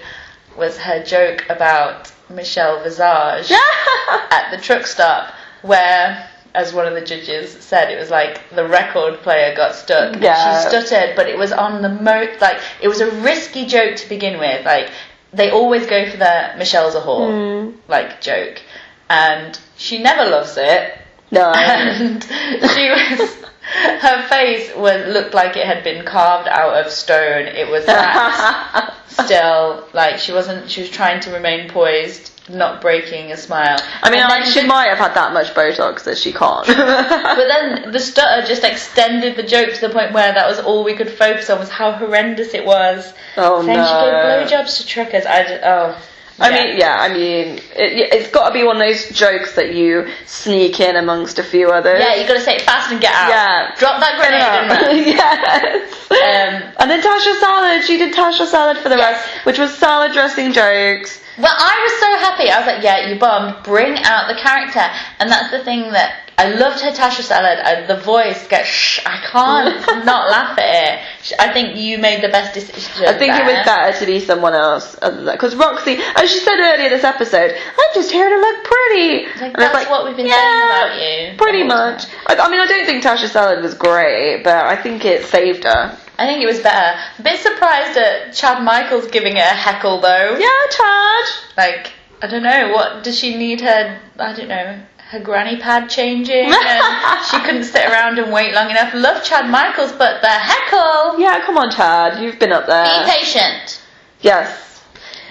was 0.61 0.77
her 0.79 1.03
joke 1.03 1.45
about 1.49 2.13
Michelle 2.29 2.83
Visage 2.85 3.51
at 4.31 4.51
the 4.53 4.59
truck 4.63 4.87
stop, 4.87 5.35
where, 5.63 6.29
as 6.55 6.73
one 6.73 6.87
of 6.87 6.95
the 6.95 7.01
judges 7.01 7.51
said, 7.51 7.91
it 7.91 7.99
was 7.99 8.11
like 8.11 8.49
the 8.51 8.69
record 8.69 9.19
player 9.23 9.57
got 9.57 9.75
stuck. 9.75 10.21
Yeah. 10.21 10.63
She 10.63 10.69
stuttered, 10.69 11.17
but 11.17 11.27
it 11.27 11.37
was 11.37 11.51
on 11.51 11.83
the 11.83 11.89
mo 11.89 12.27
like, 12.41 12.61
it 12.81 12.87
was 12.89 13.01
a 13.01 13.11
risky 13.23 13.67
joke 13.67 13.97
to 13.97 14.09
begin 14.09 14.39
with. 14.39 14.65
Like, 14.65 14.91
they 15.33 15.51
always 15.51 15.87
go 15.87 16.09
for 16.09 16.17
the 16.17 16.53
Michelle's 16.57 16.95
a 16.95 17.01
whore, 17.01 17.73
hmm. 17.73 17.79
like, 17.89 18.21
joke. 18.21 18.63
And 19.09 19.59
she 19.77 20.01
never 20.01 20.31
loves 20.31 20.57
it 20.57 20.95
No. 21.31 21.53
and 21.55 22.23
she 22.23 22.91
was 22.91 23.45
her 24.01 24.27
face 24.29 24.75
was 24.75 25.07
looked 25.07 25.33
like 25.33 25.57
it 25.57 25.65
had 25.65 25.85
been 25.85 26.05
carved 26.05 26.49
out 26.49 26.75
of 26.75 26.91
stone. 26.91 27.47
It 27.47 27.69
was 27.69 27.87
that 27.87 28.95
still 29.07 29.87
like 29.93 30.19
she 30.19 30.33
wasn't. 30.33 30.69
She 30.69 30.81
was 30.81 30.91
trying 30.91 31.21
to 31.21 31.31
remain 31.31 31.71
poised, 31.71 32.33
not 32.49 32.81
breaking 32.81 33.31
a 33.31 33.37
smile. 33.37 33.79
I 34.03 34.11
mean, 34.11 34.23
like, 34.23 34.43
then 34.43 34.53
she 34.53 34.67
might 34.67 34.89
have 34.89 34.99
had 34.99 35.15
that 35.15 35.33
much 35.33 35.55
Botox 35.55 36.03
that 36.05 36.19
she 36.19 36.33
can't. 36.33 36.67
But 37.31 37.47
then 37.47 37.93
the 37.93 38.01
stutter 38.01 38.45
just 38.47 38.65
extended 38.65 39.37
the 39.37 39.45
joke 39.45 39.73
to 39.73 39.81
the 39.81 39.91
point 39.91 40.13
where 40.13 40.33
that 40.33 40.49
was 40.49 40.59
all 40.59 40.83
we 40.83 40.95
could 40.95 41.09
focus 41.09 41.49
on 41.49 41.61
was 41.61 41.69
how 41.69 41.93
horrendous 41.93 42.55
it 42.55 42.65
was. 42.65 43.13
Oh, 43.37 43.63
then 43.63 43.77
no. 43.77 43.87
she 43.87 44.49
gave 44.51 44.59
blowjobs 44.61 44.79
to 44.79 44.87
truckers. 44.87 45.27
I 45.27 45.43
just, 45.45 45.63
oh. 45.65 45.97
I 46.41 46.49
yeah. 46.51 46.65
mean, 46.65 46.79
yeah, 46.79 46.97
I 46.99 47.09
mean, 47.13 47.47
it, 47.77 48.13
it's 48.13 48.31
got 48.31 48.49
to 48.49 48.55
be 48.55 48.65
one 48.65 48.81
of 48.81 48.83
those 48.87 49.11
jokes 49.11 49.55
that 49.57 49.75
you 49.75 50.09
sneak 50.27 50.81
in 50.81 50.97
amongst 50.97 51.39
a 51.39 51.43
few 51.43 51.69
others. 51.69 52.01
Yeah, 52.01 52.15
you 52.15 52.27
got 52.27 52.35
to 52.35 52.41
say 52.41 52.57
it 52.57 52.63
fast 52.63 52.91
and 52.91 53.01
get 53.01 53.13
out. 53.13 53.29
Yeah. 53.29 53.75
Drop 53.79 54.01
that 54.01 54.17
grenade 54.17 54.63
in 54.63 55.05
there. 55.05 55.15
yes. 55.15 55.93
Um, 56.11 56.73
and 56.81 56.91
then 56.91 57.03
Tasha 57.03 57.39
Salad, 57.41 57.85
she 57.85 57.99
did 57.99 58.15
Tasha 58.15 58.47
Salad 58.47 58.79
for 58.79 58.89
the 58.89 58.97
Yes. 58.97 59.23
rest, 59.23 59.47
which 59.47 59.59
was 59.59 59.77
salad 59.77 60.13
dressing 60.13 60.53
jokes. 60.53 61.21
Well, 61.41 61.57
I 61.57 61.89
was 61.89 61.95
so 62.01 62.11
happy. 62.19 62.51
I 62.51 62.59
was 62.59 62.67
like, 62.67 62.83
yeah, 62.83 63.09
you 63.09 63.19
bombed. 63.19 63.65
Bring 63.65 63.97
out 64.05 64.29
the 64.29 64.35
character. 64.35 64.85
And 65.19 65.31
that's 65.31 65.51
the 65.51 65.65
thing 65.65 65.91
that 65.93 66.31
I 66.37 66.51
loved 66.55 66.81
her 66.81 66.91
Tasha 66.91 67.23
Salad. 67.23 67.59
I, 67.59 67.87
the 67.87 67.97
voice 67.97 68.47
gets, 68.49 68.69
shh, 68.69 69.01
I 69.07 69.19
can't 69.31 70.05
not 70.05 70.31
laugh 70.31 70.59
at 70.59 70.69
it. 70.69 71.37
I 71.39 71.53
think 71.53 71.77
you 71.77 71.99
made 71.99 72.23
the 72.23 72.29
best 72.29 72.55
decision. 72.55 73.07
I 73.07 73.17
think 73.17 73.35
it 73.35 73.45
was 73.45 73.65
better 73.65 73.99
to 73.99 74.07
be 74.07 74.21
someone 74.21 74.55
else 74.55 74.95
because 74.95 75.57
Roxy, 75.57 75.97
as 76.17 76.31
she 76.31 76.39
said 76.41 76.61
earlier 76.61 76.91
this 76.91 77.05
episode, 77.05 77.53
I'm 77.53 77.95
just 77.95 78.11
here 78.11 78.29
to 78.29 78.37
look 78.37 78.65
pretty. 78.65 79.27
Like, 79.27 79.41
And 79.41 79.55
that's 79.57 79.75
like, 79.75 79.91
what 79.91 80.05
we've 80.07 80.17
been 80.17 80.27
yeah, 80.27 80.35
saying 80.35 80.67
about 80.67 81.33
you. 81.33 81.39
Pretty 81.39 81.63
much. 81.63 82.05
I, 82.27 82.37
I 82.37 82.51
mean, 82.51 82.61
I 82.61 82.67
don't 82.67 82.87
think 82.87 83.03
Tasha 83.03 83.29
Salad 83.29 83.63
was 83.63 83.75
great, 83.75 84.43
but 84.43 84.67
I 84.67 84.77
think 84.77 85.05
it 85.05 85.25
saved 85.25 85.65
her. 85.65 85.97
I 86.21 86.27
think 86.27 86.43
it 86.43 86.47
was 86.47 86.61
better. 86.61 87.01
A 87.19 87.23
bit 87.23 87.41
surprised 87.41 87.97
at 87.97 88.35
Chad 88.35 88.63
Michaels 88.63 89.07
giving 89.07 89.39
it 89.39 89.41
a 89.41 89.57
heckle 89.57 90.03
though. 90.03 90.37
Yeah, 90.39 90.71
Chad. 90.71 91.25
Like, 91.57 91.93
I 92.21 92.27
don't 92.27 92.43
know, 92.43 92.73
what, 92.75 93.03
does 93.03 93.19
she 93.19 93.39
need 93.39 93.63
her, 93.63 93.99
I 94.19 94.35
don't 94.35 94.49
know, 94.49 94.83
her 94.99 95.21
granny 95.21 95.57
pad 95.57 95.89
changing? 95.89 96.53
and 96.53 97.25
she 97.31 97.39
couldn't 97.41 97.65
sit 97.65 97.87
around 97.87 98.19
and 98.19 98.31
wait 98.31 98.53
long 98.53 98.69
enough. 98.69 98.93
Love 98.93 99.25
Chad 99.25 99.49
Michaels, 99.49 99.93
but 99.93 100.21
the 100.21 100.29
heckle! 100.29 101.19
Yeah, 101.19 101.43
come 101.47 101.57
on, 101.57 101.71
Chad. 101.71 102.23
You've 102.23 102.39
been 102.39 102.53
up 102.53 102.67
there. 102.67 103.03
Be 103.07 103.11
patient. 103.11 103.81
Yes. 104.21 104.83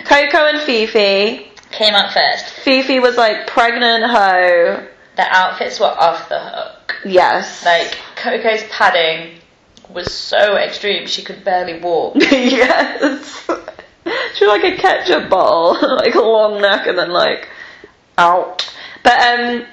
Coco 0.06 0.48
and 0.48 0.60
Fifi. 0.62 1.52
Came 1.70 1.94
up 1.94 2.12
first. 2.12 2.50
Fifi 2.50 3.00
was 3.00 3.16
like 3.16 3.46
pregnant 3.46 4.10
hoe. 4.10 4.88
The 5.18 5.28
outfits 5.30 5.80
were 5.80 5.86
off 5.86 6.30
the 6.30 6.40
hook. 6.40 6.96
Yes. 7.06 7.64
Like, 7.64 7.96
Coco's 8.16 8.64
padding 8.72 9.39
was 9.94 10.14
so 10.14 10.56
extreme 10.56 11.08
she 11.08 11.24
could 11.24 11.44
barely 11.44 11.80
walk. 11.80 12.16
yes. 12.20 13.50
She 14.34 14.46
was 14.46 14.60
like 14.60 14.74
a 14.74 14.78
ketchup 14.78 15.30
bottle, 15.30 15.74
like 15.98 16.16
a 16.16 16.22
long 16.22 16.62
neck 16.62 16.88
and 16.88 16.98
then 16.98 17.12
like 17.12 17.48
out. 18.18 18.68
But 19.04 19.20
um 19.20 19.66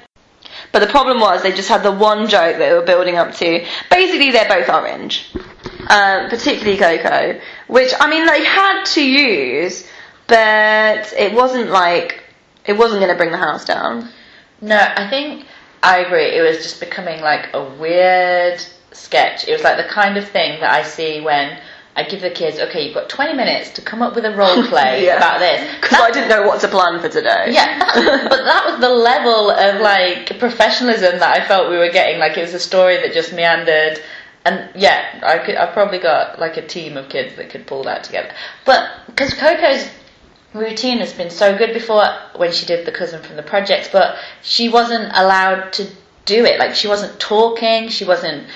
but 0.72 0.80
the 0.80 0.88
problem 0.88 1.20
was 1.20 1.42
they 1.42 1.52
just 1.52 1.68
had 1.68 1.82
the 1.82 1.92
one 1.92 2.28
joke 2.28 2.56
that 2.56 2.58
they 2.58 2.72
were 2.72 2.82
building 2.82 3.16
up 3.16 3.32
to. 3.36 3.64
Basically 3.90 4.30
they're 4.30 4.48
both 4.48 4.68
orange. 4.68 5.32
Um, 5.88 6.28
particularly 6.28 6.76
Coco. 6.76 7.40
Which 7.68 7.92
I 7.98 8.10
mean 8.10 8.26
they 8.26 8.44
had 8.44 8.84
to 8.84 9.02
use, 9.02 9.88
but 10.26 11.12
it 11.14 11.32
wasn't 11.32 11.70
like 11.70 12.22
it 12.66 12.74
wasn't 12.74 13.00
gonna 13.00 13.16
bring 13.16 13.30
the 13.30 13.38
house 13.38 13.64
down. 13.64 14.10
No, 14.60 14.76
I 14.76 15.08
think 15.08 15.46
I 15.82 16.00
agree. 16.00 16.36
It 16.36 16.42
was 16.42 16.58
just 16.58 16.80
becoming 16.80 17.20
like 17.20 17.54
a 17.54 17.64
weird 17.64 18.60
sketch. 18.96 19.46
It 19.48 19.52
was 19.52 19.62
like 19.62 19.76
the 19.76 19.84
kind 19.92 20.16
of 20.16 20.28
thing 20.28 20.60
that 20.60 20.70
I 20.72 20.82
see 20.82 21.20
when 21.20 21.58
I 21.94 22.02
give 22.02 22.20
the 22.20 22.30
kids, 22.30 22.58
okay, 22.58 22.84
you've 22.84 22.94
got 22.94 23.08
20 23.08 23.32
minutes 23.34 23.70
to 23.70 23.82
come 23.82 24.02
up 24.02 24.14
with 24.14 24.24
a 24.26 24.36
role 24.36 24.62
play 24.68 25.06
Yeah. 25.06 25.16
about 25.16 25.38
this. 25.38 25.74
Because 25.80 25.98
I 26.00 26.10
didn't 26.10 26.28
know 26.28 26.46
what 26.46 26.60
to 26.60 26.68
plan 26.68 27.00
for 27.00 27.08
today. 27.08 27.46
Yeah, 27.52 27.78
that, 27.78 27.94
but 28.30 28.44
that 28.44 28.66
was 28.70 28.80
the 28.80 28.90
level 28.90 29.50
of 29.50 29.80
like 29.80 30.38
professionalism 30.38 31.18
that 31.20 31.40
I 31.42 31.46
felt 31.46 31.70
we 31.70 31.78
were 31.78 31.90
getting. 31.90 32.18
Like 32.18 32.36
it 32.36 32.42
was 32.42 32.54
a 32.54 32.60
story 32.60 32.96
that 32.98 33.14
just 33.14 33.32
meandered, 33.32 33.98
and 34.44 34.68
yeah, 34.76 35.20
I 35.24 35.38
could, 35.38 35.56
I 35.56 35.72
probably 35.72 35.98
got 35.98 36.38
like 36.38 36.56
a 36.58 36.66
team 36.66 36.96
of 36.98 37.08
kids 37.08 37.36
that 37.36 37.48
could 37.50 37.66
pull 37.66 37.84
that 37.84 38.04
together. 38.04 38.30
But 38.66 38.90
because 39.06 39.32
Coco's 39.32 39.88
routine 40.52 40.98
has 40.98 41.12
been 41.12 41.30
so 41.30 41.56
good 41.56 41.72
before 41.74 42.04
when 42.36 42.52
she 42.52 42.66
did 42.66 42.86
the 42.86 42.92
cousin 42.92 43.22
from 43.22 43.36
the 43.36 43.42
project, 43.42 43.88
but 43.92 44.16
she 44.42 44.68
wasn't 44.68 45.10
allowed 45.14 45.72
to 45.74 45.86
do 46.26 46.44
it. 46.44 46.58
Like 46.58 46.74
she 46.74 46.88
wasn't 46.88 47.18
talking, 47.18 47.88
she 47.88 48.04
wasn't 48.04 48.48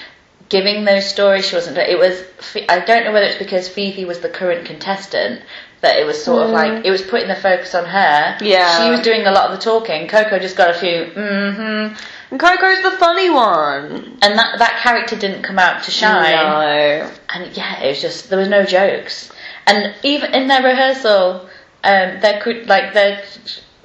giving 0.50 0.84
those 0.84 1.08
stories. 1.08 1.46
She 1.46 1.54
wasn't. 1.56 1.78
It 1.78 1.98
was. 1.98 2.22
I 2.68 2.80
don't 2.80 3.04
know 3.04 3.12
whether 3.12 3.26
it's 3.26 3.38
because 3.38 3.68
Fifi 3.68 4.04
was 4.04 4.20
the 4.20 4.28
current 4.28 4.66
contestant 4.66 5.40
that 5.80 5.98
it 5.98 6.04
was 6.04 6.22
sort 6.22 6.42
of 6.42 6.50
like 6.50 6.84
it 6.84 6.90
was 6.90 7.00
putting 7.02 7.28
the 7.28 7.34
focus 7.34 7.74
on 7.74 7.86
her. 7.86 8.36
Yeah. 8.42 8.84
She 8.84 8.90
was 8.90 9.00
doing 9.00 9.26
a 9.26 9.32
lot 9.32 9.50
of 9.50 9.58
the 9.58 9.64
talking. 9.64 10.08
Coco 10.08 10.38
just 10.38 10.56
got 10.56 10.70
a 10.70 10.74
few 10.74 11.06
mm-hmm, 11.06 11.94
And 12.30 12.40
Coco's 12.40 12.82
the 12.82 12.90
funny 12.98 13.30
one. 13.30 14.18
and 14.20 14.38
that 14.38 14.58
that 14.58 14.80
character 14.82 15.16
didn't 15.16 15.42
come 15.42 15.58
out 15.58 15.82
to 15.84 15.90
shine. 15.90 16.32
No. 16.32 17.10
And 17.30 17.56
yeah, 17.56 17.82
it 17.82 17.88
was 17.88 18.00
just 18.02 18.28
there 18.28 18.38
was 18.38 18.48
no 18.48 18.64
jokes. 18.64 19.32
And 19.66 19.94
even 20.02 20.34
in 20.34 20.48
their 20.48 20.62
rehearsal, 20.62 21.48
um, 21.84 22.20
their 22.20 22.42
like 22.66 22.92
their 22.92 23.22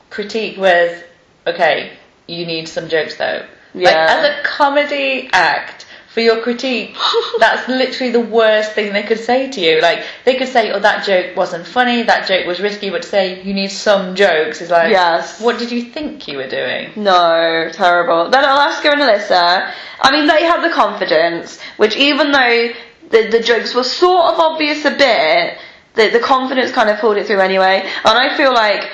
critique 0.09 0.57
was, 0.57 1.01
okay, 1.47 1.93
you 2.27 2.45
need 2.45 2.67
some 2.67 2.89
jokes 2.89 3.15
though. 3.15 3.45
Like 3.73 3.83
Yeah. 3.85 4.07
as 4.09 4.39
a 4.39 4.43
comedy 4.43 5.29
act 5.31 5.84
for 6.15 6.21
your 6.21 6.41
critique, 6.41 6.95
that's 7.39 7.67
literally 7.67 8.09
the 8.13 8.21
worst 8.21 8.71
thing 8.71 8.93
they 8.93 9.03
could 9.03 9.19
say 9.19 9.51
to 9.51 9.59
you. 9.59 9.81
Like 9.81 10.05
they 10.23 10.35
could 10.37 10.47
say, 10.47 10.71
oh, 10.71 10.79
that 10.79 11.05
joke 11.05 11.35
wasn't 11.35 11.67
funny, 11.67 12.03
that 12.03 12.25
joke 12.25 12.47
was 12.47 12.61
risky, 12.61 12.89
but 12.89 13.01
to 13.01 13.07
say 13.09 13.43
you 13.43 13.53
need 13.53 13.67
some 13.67 14.15
jokes 14.15 14.61
is 14.61 14.69
like, 14.69 14.91
Yes. 14.91 15.41
what 15.41 15.59
did 15.59 15.71
you 15.73 15.81
think 15.81 16.25
you 16.29 16.37
were 16.37 16.47
doing? 16.47 16.91
No, 16.95 17.69
terrible. 17.73 18.29
Then 18.29 18.45
Alaska 18.45 18.91
and 18.91 19.01
Alyssa, 19.01 19.73
I 19.99 20.11
mean, 20.13 20.25
they 20.27 20.43
had 20.45 20.61
the 20.61 20.73
confidence, 20.73 21.59
which 21.75 21.97
even 21.97 22.31
though 22.31 22.69
the, 23.09 23.27
the 23.27 23.41
jokes 23.41 23.75
were 23.75 23.83
sort 23.83 24.33
of 24.33 24.39
obvious 24.39 24.85
a 24.85 24.91
bit, 24.91 25.57
the, 25.95 26.07
the 26.11 26.19
confidence 26.21 26.71
kind 26.71 26.89
of 26.89 26.97
pulled 26.99 27.17
it 27.17 27.27
through 27.27 27.41
anyway. 27.41 27.81
And 28.05 28.17
I 28.17 28.37
feel 28.37 28.53
like 28.53 28.89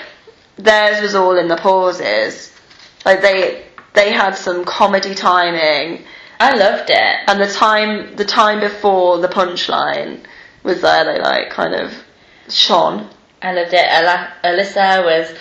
theirs 0.57 1.03
was 1.03 1.13
all 1.13 1.37
in 1.37 1.47
the 1.47 1.57
pauses. 1.57 2.51
Like 3.05 3.21
they, 3.21 3.63
they 3.93 4.11
had 4.11 4.35
some 4.35 4.65
comedy 4.65 5.13
timing, 5.13 6.03
I 6.43 6.55
loved 6.55 6.89
it. 6.89 7.15
and 7.27 7.39
the 7.39 7.51
time, 7.51 8.15
the 8.15 8.25
time 8.25 8.59
before 8.59 9.19
the 9.19 9.27
punchline 9.27 10.23
was 10.63 10.81
there, 10.81 11.05
they 11.05 11.19
like 11.21 11.49
kind 11.51 11.75
of 11.75 11.93
shone. 12.49 13.09
I 13.41 13.53
loved 13.53 13.73
it. 13.73 13.85
Ala- 13.85 14.33
Alyssa 14.43 15.03
was 15.05 15.35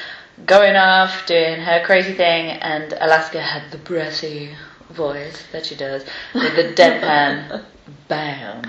going 0.46 0.76
off, 0.76 1.26
doing 1.26 1.60
her 1.60 1.82
crazy 1.84 2.14
thing, 2.14 2.50
and 2.50 2.92
Alaska 2.92 3.40
had 3.40 3.70
the 3.70 3.78
breathy 3.78 4.54
voice 4.90 5.42
that 5.52 5.66
she 5.66 5.74
does 5.74 6.04
with 6.34 6.54
the 6.56 6.72
deadpan 6.74 7.64
bam, 8.08 8.62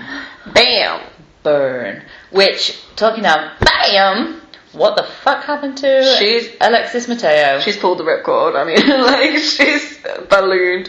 Bam! 0.54 1.00
burn. 1.42 2.02
Which, 2.30 2.78
talking 2.96 3.24
now, 3.24 3.56
bam! 3.60 4.40
What 4.72 4.96
the 4.96 5.02
fuck 5.02 5.44
happened 5.44 5.76
to 5.78 6.16
She's- 6.18 6.48
Alexis 6.60 7.08
Mateo? 7.08 7.60
She's 7.60 7.76
pulled 7.76 7.98
the 7.98 8.04
ripcord, 8.04 8.54
I 8.56 8.64
mean, 8.64 8.88
like, 9.02 9.38
she's 9.42 9.98
ballooned. 10.30 10.88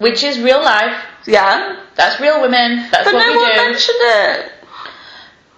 Which 0.00 0.22
is 0.24 0.40
real 0.40 0.60
life. 0.62 0.96
Yeah. 1.26 1.76
That's 1.94 2.20
real 2.20 2.40
women. 2.40 2.88
That's 2.90 3.04
But 3.04 3.14
what 3.14 3.26
no 3.26 3.32
we 3.32 3.36
one 3.36 3.50
do. 3.52 3.56
mentioned 3.56 3.98
it. 4.00 4.52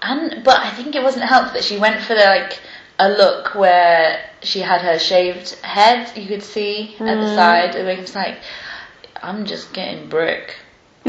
And 0.02 0.44
but 0.44 0.58
I 0.60 0.70
think 0.70 0.94
it 0.96 1.02
wasn't 1.02 1.24
helped 1.26 1.54
that 1.54 1.62
she 1.62 1.78
went 1.78 2.02
for 2.02 2.14
the, 2.14 2.24
like 2.24 2.58
a 2.98 3.08
look 3.08 3.54
where 3.54 4.28
she 4.42 4.58
had 4.60 4.80
her 4.80 4.98
shaved 4.98 5.50
head. 5.62 6.16
You 6.16 6.26
could 6.26 6.42
see 6.42 6.94
at 6.94 6.98
the 6.98 7.04
mm. 7.04 7.34
side, 7.36 7.76
it 7.76 8.00
was 8.00 8.14
like, 8.14 8.38
I'm 9.22 9.46
just 9.46 9.72
getting 9.72 10.08
brick. 10.08 10.56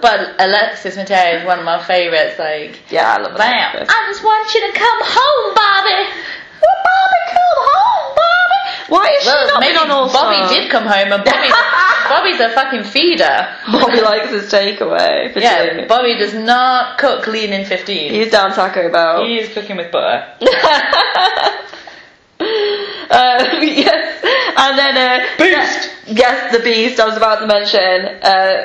But 0.00 0.40
Alexis 0.40 0.96
Mateo 0.96 1.40
is 1.40 1.44
one 1.46 1.58
of 1.58 1.64
my 1.66 1.82
favorites. 1.84 2.38
Like, 2.38 2.78
Yeah, 2.90 3.16
I 3.16 3.20
love 3.20 3.36
bam! 3.36 3.76
it. 3.76 3.86
I 3.88 4.06
just 4.08 4.24
want 4.24 4.48
you 4.54 4.72
to 4.72 4.78
come 4.78 5.00
home, 5.02 5.54
Bobby. 5.54 6.08
Well, 6.56 6.78
Bobby, 6.88 7.20
come 7.28 7.58
home. 7.68 7.89
Why 8.90 9.06
is 9.16 9.22
she 9.22 9.28
not 9.30 9.60
maybe 9.60 9.72
been 9.72 9.82
on 9.82 9.90
All 9.90 10.12
Bobby 10.12 10.54
did 10.54 10.70
come 10.70 10.84
home, 10.84 11.12
and 11.12 11.24
Bobby, 11.24 11.48
Bobby's 12.08 12.40
a 12.40 12.50
fucking 12.50 12.84
feeder. 12.84 13.48
Bobby 13.72 14.00
likes 14.00 14.30
his 14.30 14.50
takeaway. 14.50 15.32
For 15.32 15.40
Yeah. 15.40 15.86
Bobby 15.86 16.16
does 16.18 16.34
not 16.34 16.98
cook 16.98 17.26
lean 17.26 17.52
in 17.52 17.64
15. 17.64 18.12
He's 18.12 18.30
down 18.30 18.52
Taco 18.52 18.90
Bell. 18.90 19.24
He 19.24 19.38
is 19.38 19.52
cooking 19.54 19.76
with 19.76 19.90
butter. 19.92 20.26
Uh, 23.10 23.58
yes, 23.60 24.24
and 24.56 24.78
then 24.78 24.96
uh, 24.96 25.26
Beast. 25.36 25.90
Yes, 26.06 26.56
the 26.56 26.62
beast. 26.62 27.00
I 27.00 27.06
was 27.06 27.16
about 27.16 27.40
to 27.40 27.46
mention. 27.46 28.06
Uh, 28.22 28.64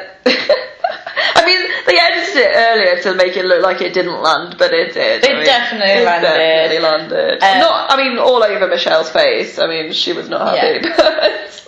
I 1.35 1.45
mean, 1.45 1.61
they 1.85 1.97
edited 1.99 2.35
it 2.37 2.51
earlier 2.55 3.01
to 3.03 3.13
make 3.15 3.37
it 3.37 3.45
look 3.45 3.61
like 3.63 3.81
it 3.81 3.93
didn't 3.93 4.21
land, 4.21 4.55
but 4.57 4.73
it 4.73 4.93
did. 4.93 5.23
It 5.23 5.29
I 5.29 5.33
mean, 5.35 5.45
definitely 5.45 5.91
it 5.91 6.05
landed. 6.05 6.27
Definitely 6.27 6.79
landed. 6.79 7.43
Uh, 7.43 7.59
not, 7.59 7.91
I 7.91 7.97
mean, 7.97 8.17
all 8.17 8.43
over 8.43 8.67
Michelle's 8.67 9.09
face. 9.09 9.59
I 9.59 9.67
mean, 9.67 9.93
she 9.93 10.13
was 10.13 10.29
not 10.29 10.55
happy. 10.57 10.87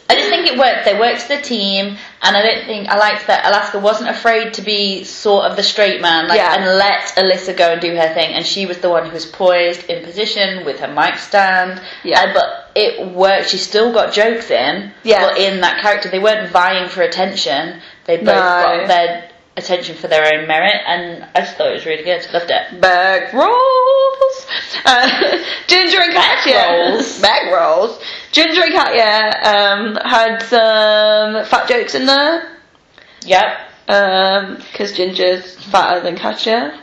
I 0.09 0.15
just 0.15 0.29
think 0.29 0.47
it 0.47 0.57
worked. 0.57 0.85
They 0.85 0.97
worked 0.97 1.29
as 1.29 1.29
a 1.31 1.41
team, 1.41 1.97
and 2.21 2.37
I 2.37 2.41
don't 2.41 2.65
think 2.65 2.87
I 2.87 2.97
liked 2.97 3.27
that 3.27 3.45
Alaska 3.45 3.77
wasn't 3.77 4.09
afraid 4.09 4.53
to 4.53 4.61
be 4.61 5.03
sort 5.03 5.45
of 5.45 5.57
the 5.57 5.63
straight 5.63 5.99
man, 5.99 6.29
like, 6.29 6.37
Yeah. 6.37 6.55
and 6.55 6.77
let 6.77 7.03
Alyssa 7.17 7.55
go 7.57 7.73
and 7.73 7.81
do 7.81 7.93
her 7.93 8.13
thing. 8.13 8.33
And 8.33 8.45
she 8.45 8.65
was 8.65 8.77
the 8.77 8.89
one 8.89 9.05
who 9.05 9.11
was 9.11 9.25
poised 9.25 9.83
in 9.89 10.05
position 10.05 10.63
with 10.63 10.79
her 10.79 10.87
mic 10.87 11.17
stand. 11.17 11.81
Yeah. 12.05 12.21
Uh, 12.21 12.33
but 12.33 12.71
it 12.75 13.11
worked. 13.11 13.49
She 13.49 13.57
still 13.57 13.91
got 13.91 14.13
jokes 14.13 14.49
in. 14.49 14.93
Yeah. 15.03 15.27
But 15.27 15.39
in 15.39 15.59
that 15.59 15.81
character, 15.81 16.09
they 16.09 16.19
weren't 16.19 16.51
vying 16.51 16.87
for 16.87 17.01
attention. 17.01 17.81
They 18.07 18.17
both 18.17 18.25
No. 18.25 18.33
got 18.33 18.87
their 18.87 19.29
attention 19.57 19.95
for 19.95 20.07
their 20.07 20.33
own 20.33 20.47
merit, 20.47 20.75
and 20.87 21.25
I 21.35 21.41
just 21.41 21.57
thought 21.57 21.67
it 21.67 21.73
was 21.73 21.85
really 21.85 22.03
good. 22.03 22.25
Loved 22.33 22.49
it. 22.49 22.79
Bag 22.81 23.33
rolls. 23.33 24.47
Uh, 24.85 25.43
Ginger 25.67 25.99
and 26.01 26.13
Bag 26.13 26.37
Katya. 26.39 26.89
rolls. 26.91 27.21
Bag 27.21 27.51
rolls. 27.53 27.99
Ginger 28.31 28.63
and 28.63 28.73
Katya 28.73 29.39
um, 29.43 29.95
had 30.09 30.39
some 30.43 31.45
fat 31.45 31.67
jokes 31.67 31.95
in 31.95 32.05
there. 32.05 32.55
Yep. 33.25 33.57
because 33.87 34.93
Ginger's 34.95 35.55
fatter 35.65 36.01
than 36.01 36.15
Katya. 36.17 36.79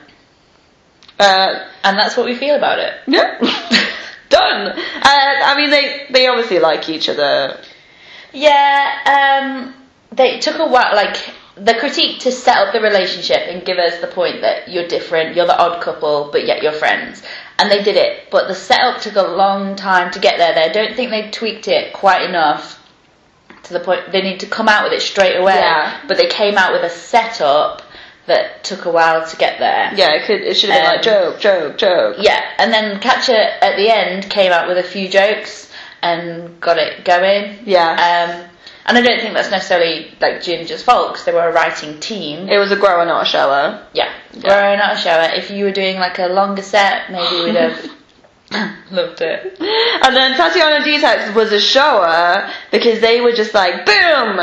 Uh, 1.19 1.65
And 1.85 1.97
that's 1.99 2.17
what 2.17 2.27
we 2.27 2.35
feel 2.35 2.57
about 2.57 2.79
it. 2.81 2.93
yeah, 3.07 3.39
done. 4.31 4.67
Uh, 4.69 4.75
I 5.05 5.55
mean, 5.57 5.71
they 5.71 6.07
they 6.11 6.27
obviously 6.27 6.59
like 6.59 6.89
each 6.89 7.09
other. 7.09 7.57
Yeah, 8.33 8.91
um, 9.73 9.75
they 10.17 10.39
took 10.41 10.59
a 10.59 10.67
while, 10.67 10.95
like, 10.95 11.17
the 11.57 11.75
critique 11.75 12.21
to 12.21 12.33
set 12.33 12.57
up 12.57 12.73
the 12.73 12.81
relationship 12.81 13.39
and 13.49 13.65
give 13.65 13.79
us 13.79 14.01
the 14.01 14.09
point 14.09 14.41
that 14.41 14.69
you're 14.69 14.89
different, 14.89 15.37
you're 15.37 15.47
the 15.47 15.59
odd 15.59 15.81
couple, 15.83 16.31
but 16.33 16.47
yet 16.47 16.63
you're 16.63 16.73
friends. 16.73 17.23
And 17.59 17.71
they 17.71 17.83
did 17.83 17.97
it, 17.97 18.31
but 18.31 18.49
the 18.49 18.55
setup 18.55 19.01
took 19.01 19.15
a 19.15 19.23
long 19.23 19.77
time 19.77 20.11
to 20.13 20.19
get 20.19 20.39
there. 20.39 20.55
They 20.55 20.73
don't 20.73 20.97
think 20.97 21.11
they 21.11 21.31
tweaked 21.31 21.69
it 21.69 21.93
quite 21.93 22.29
enough 22.29 22.81
to 23.65 23.73
the 23.73 23.81
point 23.81 24.13
they 24.13 24.23
need 24.23 24.41
to 24.41 24.47
come 24.47 24.69
out 24.69 24.85
with 24.85 24.93
it 24.93 25.01
straight 25.01 25.37
away. 25.37 25.55
Yeah. 25.55 26.01
But 26.07 26.17
they 26.17 26.27
came 26.27 26.59
out 26.59 26.73
with 26.73 26.83
a 26.83 26.91
setup 26.91 27.83
that 28.27 28.65
took 28.65 28.85
a 28.87 28.91
while 28.91 29.27
to 29.27 29.37
get 29.37 29.59
there. 29.59 29.93
Yeah, 29.95 30.13
it 30.15 30.27
could 30.27 30.41
it 30.41 30.57
should 30.57 30.71
have 30.71 30.81
been 30.81 30.87
Um, 30.87 30.93
like 30.97 31.03
joke, 31.03 31.41
joke, 31.41 31.79
joke. 31.79 32.17
Yeah, 32.19 32.41
and 32.59 32.73
then 32.73 33.01
Katya 33.01 33.59
at 33.61 33.77
the 33.77 33.91
end 33.91 34.31
came 34.31 34.51
out 34.51 34.67
with 34.67 34.79
a 34.79 34.83
few 34.83 35.09
jokes 35.09 35.71
and 36.03 36.59
got 36.61 36.79
it 36.79 37.05
going. 37.05 37.59
Yeah. 37.65 38.41
Um, 38.43 38.51
and 38.87 38.97
I 38.99 39.01
don't 39.03 39.21
think 39.21 39.35
that's 39.35 39.51
necessarily 39.51 40.11
like 40.21 40.43
Ginger's 40.43 40.83
fault 40.83 41.13
because 41.13 41.25
they 41.25 41.33
were 41.33 41.49
a 41.49 41.53
writing 41.53 42.01
team. 42.01 42.49
It 42.49 42.59
was 42.59 42.71
a 42.71 42.77
grower, 42.77 43.05
not 43.05 43.23
a 43.23 43.27
shower. 43.27 43.87
yeah, 43.95 44.13
Yeah. 44.33 44.49
we're 44.73 44.77
not 44.77 44.95
a 44.95 44.99
shower. 44.99 45.35
If 45.35 45.51
you 45.51 45.65
were 45.65 45.73
doing 45.73 45.97
like 45.97 46.19
a 46.19 46.27
longer 46.27 46.63
set, 46.63 47.11
maybe 47.11 47.45
we'd 47.45 47.55
have 47.57 47.91
loved 48.91 49.21
it. 49.21 49.57
And 49.61 50.15
then 50.15 50.35
Tatianna 50.39 50.85
Detox 50.85 51.35
was 51.35 51.53
a 51.53 51.61
shower 51.61 52.49
because 52.71 53.01
they 53.01 53.21
were 53.21 53.33
just 53.33 53.55
like, 53.55 53.87
boom! 53.87 54.39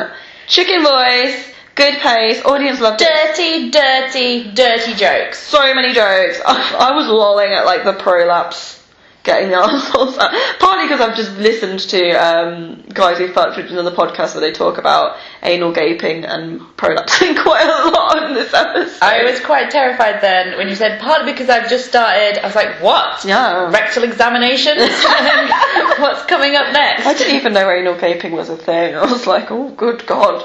Chicken 0.48 0.84
voice, 0.84 1.48
good 1.76 1.94
pace, 2.00 2.44
audience 2.44 2.82
loved 2.82 3.02
it. 3.02 3.08
Dirty, 3.08 3.70
dirty, 3.72 4.52
dirty 4.54 4.94
jokes. 4.96 5.40
So 5.40 5.74
many 5.74 5.94
jokes. 5.94 6.42
I, 6.46 6.76
I 6.92 6.96
was 6.96 7.08
lolling 7.08 7.54
at 7.54 7.66
like 7.66 7.84
the 7.84 7.94
prolapse 7.94 8.81
getting 9.24 9.50
the 9.50 9.56
arseholes 9.62 10.18
out. 10.18 10.32
Partly 10.60 10.86
because 10.86 11.02
I've 11.02 11.16
just 11.16 11.38
listened 11.38 11.80
to 11.92 12.12
um, 12.14 12.84
guys 12.94 13.18
who 13.18 13.32
fucked 13.32 13.58
with 13.58 13.72
another 13.72 13.92
podcast 13.92 14.34
where 14.34 14.42
they 14.42 14.52
talk 14.52 14.78
about 14.78 15.18
anal 15.44 15.72
gaping 15.72 16.26
and 16.26 16.60
prolapsing 16.78 17.38
quite 17.44 17.66
a 17.66 17.90
lot 17.90 18.24
in 18.24 18.34
this 18.34 18.54
episode. 18.54 19.04
I 19.04 19.24
was 19.24 19.40
quite 19.40 19.72
terrified 19.72 20.22
then 20.22 20.58
when 20.58 20.68
you 20.68 20.76
said 20.76 21.00
partly 21.00 21.32
because 21.32 21.50
I've 21.50 21.70
just 21.70 21.88
started. 21.88 22.44
I 22.44 22.46
was 22.46 22.56
like, 22.56 22.82
what? 22.82 23.24
Yeah. 23.26 23.72
Rectal 23.72 24.04
examinations? 24.04 24.80
What's 26.00 26.26
coming 26.26 26.56
up 26.56 26.74
next? 26.74 27.06
I 27.06 27.14
didn't 27.14 27.36
even 27.36 27.54
know 27.54 27.70
anal 27.70 27.96
gaping 27.96 28.34
was 28.34 28.50
a 28.50 28.58
thing. 28.58 28.96
I 28.96 29.06
was 29.06 29.28
like, 29.28 29.52
oh, 29.52 29.70
good 29.70 30.06
God, 30.08 30.44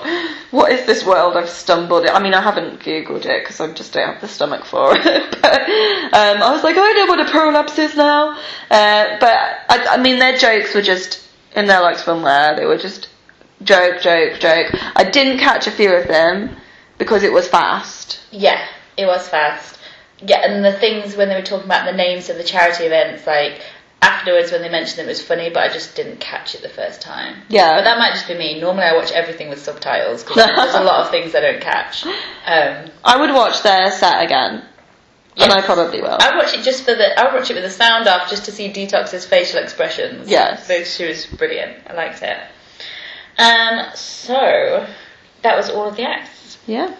what 0.50 0.72
is 0.72 0.86
this 0.86 1.04
world 1.04 1.36
I've 1.36 1.48
stumbled 1.48 2.04
in? 2.04 2.10
I 2.10 2.22
mean, 2.22 2.34
I 2.34 2.40
haven't 2.40 2.80
googled 2.80 3.26
it 3.26 3.42
because 3.42 3.60
I 3.60 3.72
just 3.72 3.92
don't 3.92 4.12
have 4.12 4.20
the 4.20 4.28
stomach 4.28 4.64
for 4.64 4.96
it. 4.96 5.02
but 5.42 5.60
um, 5.62 6.42
I 6.42 6.50
was 6.52 6.62
like, 6.62 6.76
I 6.78 6.92
know 6.92 7.06
what 7.06 7.20
a 7.20 7.30
prolapse 7.30 7.78
is 7.78 7.96
now. 7.96 8.38
Uh, 8.70 9.18
but 9.20 9.34
I, 9.68 9.86
I 9.90 9.96
mean, 9.98 10.18
their 10.18 10.36
jokes 10.36 10.74
were 10.74 10.82
just 10.82 11.22
in 11.54 11.66
their 11.66 11.80
like 11.80 11.96
swimwear. 11.96 12.56
They 12.56 12.66
were 12.66 12.78
just 12.78 13.08
joke, 13.62 14.00
joke, 14.00 14.38
joke. 14.40 14.74
I 14.94 15.04
didn't 15.04 15.38
catch 15.38 15.66
a 15.66 15.70
few 15.70 15.92
of 15.94 16.08
them 16.08 16.56
because 16.98 17.22
it 17.22 17.32
was 17.32 17.48
fast. 17.48 18.20
Yeah, 18.30 18.66
it 18.96 19.06
was 19.06 19.28
fast. 19.28 19.78
Yeah, 20.20 20.40
and 20.44 20.64
the 20.64 20.72
things 20.72 21.16
when 21.16 21.28
they 21.28 21.34
were 21.34 21.42
talking 21.42 21.66
about 21.66 21.84
the 21.84 21.96
names 21.96 22.30
of 22.30 22.36
the 22.36 22.44
charity 22.44 22.84
events, 22.84 23.26
like 23.26 23.60
afterwards 24.02 24.52
when 24.52 24.62
they 24.62 24.68
mentioned 24.68 25.00
it 25.00 25.08
was 25.08 25.22
funny, 25.22 25.50
but 25.50 25.68
I 25.68 25.72
just 25.72 25.94
didn't 25.96 26.20
catch 26.20 26.54
it 26.54 26.62
the 26.62 26.68
first 26.68 27.00
time. 27.00 27.36
Yeah. 27.48 27.76
But 27.76 27.84
that 27.84 27.98
might 27.98 28.12
just 28.12 28.28
be 28.28 28.34
me. 28.34 28.60
Normally 28.60 28.84
I 28.84 28.94
watch 28.94 29.12
everything 29.12 29.48
with 29.48 29.62
subtitles 29.62 30.22
because 30.22 30.36
there's 30.36 30.74
a 30.74 30.84
lot 30.84 31.04
of 31.04 31.10
things 31.10 31.34
I 31.34 31.40
don't 31.40 31.60
catch. 31.60 32.04
Um, 32.46 32.92
I 33.04 33.20
would 33.20 33.30
watch 33.34 33.64
their 33.64 33.90
set 33.90 34.22
again, 34.22 34.64
and 35.36 35.52
I 35.52 35.62
probably 35.62 36.00
will. 36.00 36.16
I 36.18 36.36
watch 36.36 36.54
it 36.54 36.62
just 36.62 36.84
for 36.84 36.94
the. 36.94 37.18
I 37.18 37.34
watch 37.34 37.50
it 37.50 37.54
with 37.54 37.64
the 37.64 37.70
sound 37.70 38.08
off 38.08 38.30
just 38.30 38.46
to 38.46 38.52
see 38.52 38.72
Detox's 38.72 39.26
facial 39.26 39.60
expressions. 39.62 40.28
Yes. 40.28 40.66
Because 40.66 40.94
she 40.94 41.06
was 41.06 41.26
brilliant. 41.26 41.82
I 41.86 41.94
liked 41.94 42.22
it. 42.22 42.38
Um, 43.38 43.86
so 43.94 44.86
that 45.42 45.56
was 45.56 45.70
all 45.70 45.88
of 45.88 45.96
the 45.96 46.04
acts. 46.04 46.58
Yeah. 46.66 46.94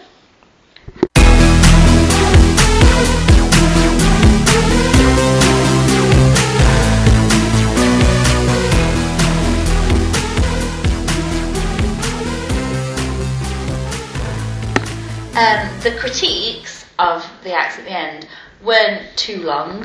Um, 15.37 15.69
the 15.81 15.95
critiques 15.99 16.66
of 16.99 17.29
the 17.43 17.53
acts 17.53 17.77
at 17.77 17.85
the 17.85 17.91
end 17.91 18.27
weren't 18.63 19.15
too 19.15 19.41
long. 19.43 19.83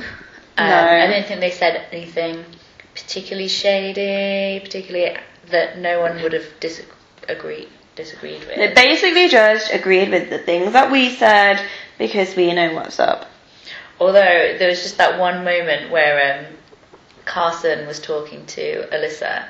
Um, 0.59 0.69
No. 0.69 0.87
I 0.89 1.07
don't 1.07 1.27
think 1.27 1.41
they 1.41 1.51
said 1.51 1.87
anything 1.93 2.45
particularly 2.95 3.49
shady, 3.49 4.61
particularly 4.61 5.17
that 5.51 5.79
no 5.79 6.01
one 6.01 6.23
would 6.23 6.33
have 6.33 6.47
disagreed 6.61 7.69
disagreed 7.95 8.41
with. 8.47 8.57
They 8.57 8.73
basically 8.73 9.29
just 9.29 9.73
agreed 9.73 10.11
with 10.11 10.31
the 10.31 10.39
things 10.39 10.73
that 10.73 10.91
we 10.91 11.11
said 11.11 11.61
because 11.99 12.35
we 12.35 12.53
know 12.55 12.75
what's 12.75 12.99
up. 12.99 13.29
Although 14.01 14.57
there 14.59 14.69
was 14.69 14.83
just 14.83 14.97
that 14.99 15.19
one 15.19 15.45
moment 15.45 15.91
where 15.91 16.41
um, 16.41 16.55
Carson 17.25 17.87
was 17.87 18.01
talking 18.01 18.45
to 18.47 18.89
Alyssa, 18.91 19.45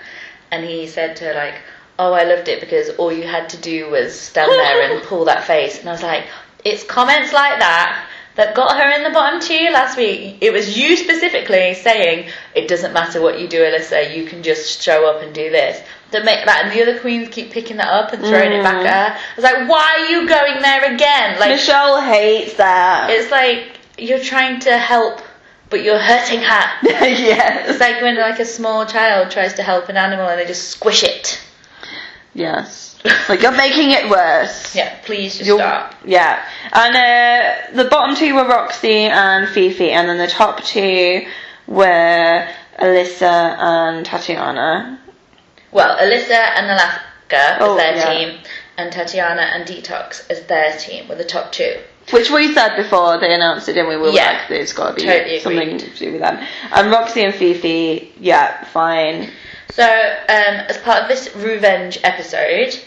and 0.50 0.64
he 0.64 0.86
said 0.86 1.16
to 1.16 1.24
her 1.24 1.34
like, 1.34 1.54
"Oh, 1.98 2.12
I 2.12 2.24
loved 2.24 2.48
it 2.48 2.60
because 2.60 2.90
all 2.90 3.12
you 3.12 3.22
had 3.26 3.48
to 3.50 3.56
do 3.56 3.90
was 3.90 4.18
stand 4.18 4.50
there 4.50 4.92
and 4.92 5.02
pull 5.08 5.24
that 5.26 5.44
face." 5.44 5.78
And 5.78 5.88
I 5.88 5.92
was 5.92 6.02
like, 6.02 6.26
"It's 6.64 6.84
comments 6.84 7.32
like 7.32 7.58
that." 7.58 8.08
That 8.34 8.54
got 8.54 8.78
her 8.78 8.90
in 8.92 9.02
the 9.02 9.10
bottom 9.10 9.40
two 9.40 9.68
last 9.72 9.98
week. 9.98 10.38
It 10.40 10.54
was 10.54 10.78
you 10.78 10.96
specifically 10.96 11.74
saying 11.74 12.30
it 12.54 12.66
doesn't 12.66 12.94
matter 12.94 13.20
what 13.20 13.38
you 13.38 13.46
do, 13.46 13.60
Alyssa. 13.60 14.16
You 14.16 14.24
can 14.24 14.42
just 14.42 14.80
show 14.80 15.06
up 15.06 15.22
and 15.22 15.34
do 15.34 15.50
this. 15.50 15.86
That 16.12 16.24
make 16.24 16.44
that, 16.46 16.64
and 16.64 16.72
the 16.72 16.82
other 16.82 16.98
queens 16.98 17.28
keep 17.30 17.50
picking 17.50 17.76
that 17.76 17.88
up 17.88 18.12
and 18.12 18.22
throwing 18.22 18.52
it 18.52 18.62
back 18.62 18.76
mm. 18.76 18.86
at 18.86 19.12
her. 19.12 19.18
I 19.18 19.34
was 19.36 19.44
like, 19.44 19.68
why 19.68 19.96
are 19.98 20.06
you 20.06 20.28
going 20.28 20.62
there 20.62 20.94
again? 20.94 21.38
Like, 21.38 21.50
Michelle 21.50 22.00
hates 22.00 22.54
that. 22.54 23.10
it's 23.10 23.30
like 23.30 23.78
you're 23.98 24.20
trying 24.20 24.60
to 24.60 24.78
help, 24.78 25.20
but 25.68 25.82
you're 25.82 25.98
hurting 25.98 26.40
her. 26.40 26.70
yes. 26.82 27.70
It's 27.70 27.80
like 27.80 28.00
when 28.00 28.16
like 28.16 28.40
a 28.40 28.46
small 28.46 28.86
child 28.86 29.30
tries 29.30 29.54
to 29.54 29.62
help 29.62 29.88
an 29.90 29.96
animal 29.96 30.28
and 30.28 30.40
they 30.40 30.46
just 30.46 30.70
squish 30.70 31.02
it. 31.02 31.42
Yes. 32.34 32.98
Like 33.28 33.42
you're 33.42 33.52
making 33.56 33.90
it 33.90 34.08
worse. 34.08 34.74
Yeah, 34.74 34.96
please 35.04 35.34
just 35.36 35.46
You're- 35.46 35.58
stop. 35.60 35.94
Yeah. 36.04 36.42
And 36.72 36.96
uh, 37.76 37.82
the 37.82 37.88
bottom 37.90 38.14
two 38.16 38.34
were 38.34 38.44
Roxxxy 38.44 39.08
and 39.10 39.48
Phi 39.48 39.70
Phi, 39.72 39.90
and 39.90 40.08
then 40.08 40.18
the 40.18 40.28
top 40.28 40.62
two 40.64 41.26
were 41.66 42.48
Alyssa 42.78 43.56
and 43.58 44.06
Tatianna. 44.06 44.98
Well, 45.72 45.96
Alyssa 45.98 46.30
and 46.56 46.66
Alaska 46.70 47.56
Oh, 47.60 47.76
as 47.76 47.78
their 47.78 47.96
yeah. 47.96 48.18
team, 48.30 48.38
and 48.78 48.92
Tatianna 48.92 49.40
and 49.54 49.66
Detox 49.68 50.30
as 50.30 50.42
their 50.46 50.72
team 50.76 51.08
were 51.08 51.14
the 51.16 51.24
top 51.24 51.52
two. 51.52 51.76
Which 52.12 52.30
we 52.30 52.52
said 52.54 52.76
before 52.76 53.18
they 53.20 53.32
announced 53.34 53.68
it, 53.68 53.76
we? 53.76 53.96
We 53.96 54.02
were 54.02 54.08
Yeah. 54.10 54.32
like, 54.40 54.48
there's 54.48 54.72
got 54.72 54.90
to 54.90 54.94
be 54.96 55.02
Totally 55.02 55.38
something 55.40 55.68
agreed. 55.74 55.80
to 55.80 55.98
do 55.98 56.12
with 56.12 56.20
them. 56.20 56.38
And 56.72 56.92
Roxxxy 56.92 57.24
and 57.24 57.34
Phi 57.34 57.54
Phi, 57.54 58.08
yeah, 58.18 58.64
fine. 58.66 59.30
So, 59.70 59.84
um, 59.84 60.54
as 60.68 60.78
part 60.78 61.02
of 61.02 61.08
this 61.08 61.34
revenge 61.36 61.98
episode, 62.04 62.78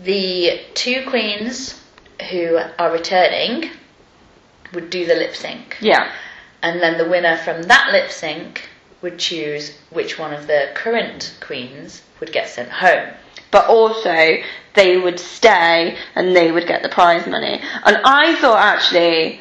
the 0.00 0.60
two 0.74 1.04
queens 1.06 1.80
who 2.30 2.58
are 2.78 2.90
returning 2.90 3.70
would 4.72 4.90
do 4.90 5.06
the 5.06 5.14
lip 5.14 5.34
sync. 5.36 5.76
Yeah. 5.80 6.10
And 6.62 6.80
then 6.80 6.98
the 6.98 7.08
winner 7.08 7.36
from 7.36 7.62
that 7.64 7.92
lip 7.92 8.10
sync 8.10 8.68
would 9.02 9.18
choose 9.18 9.76
which 9.90 10.18
one 10.18 10.32
of 10.32 10.46
the 10.46 10.70
current 10.74 11.36
queens 11.40 12.02
would 12.20 12.32
get 12.32 12.48
sent 12.48 12.70
home. 12.70 13.10
But 13.50 13.66
also, 13.66 14.38
they 14.74 14.96
would 14.96 15.20
stay 15.20 15.96
and 16.14 16.34
they 16.34 16.50
would 16.50 16.66
get 16.66 16.82
the 16.82 16.88
prize 16.88 17.26
money. 17.26 17.60
And 17.84 17.98
I 18.04 18.34
thought 18.40 18.58
actually, 18.58 19.40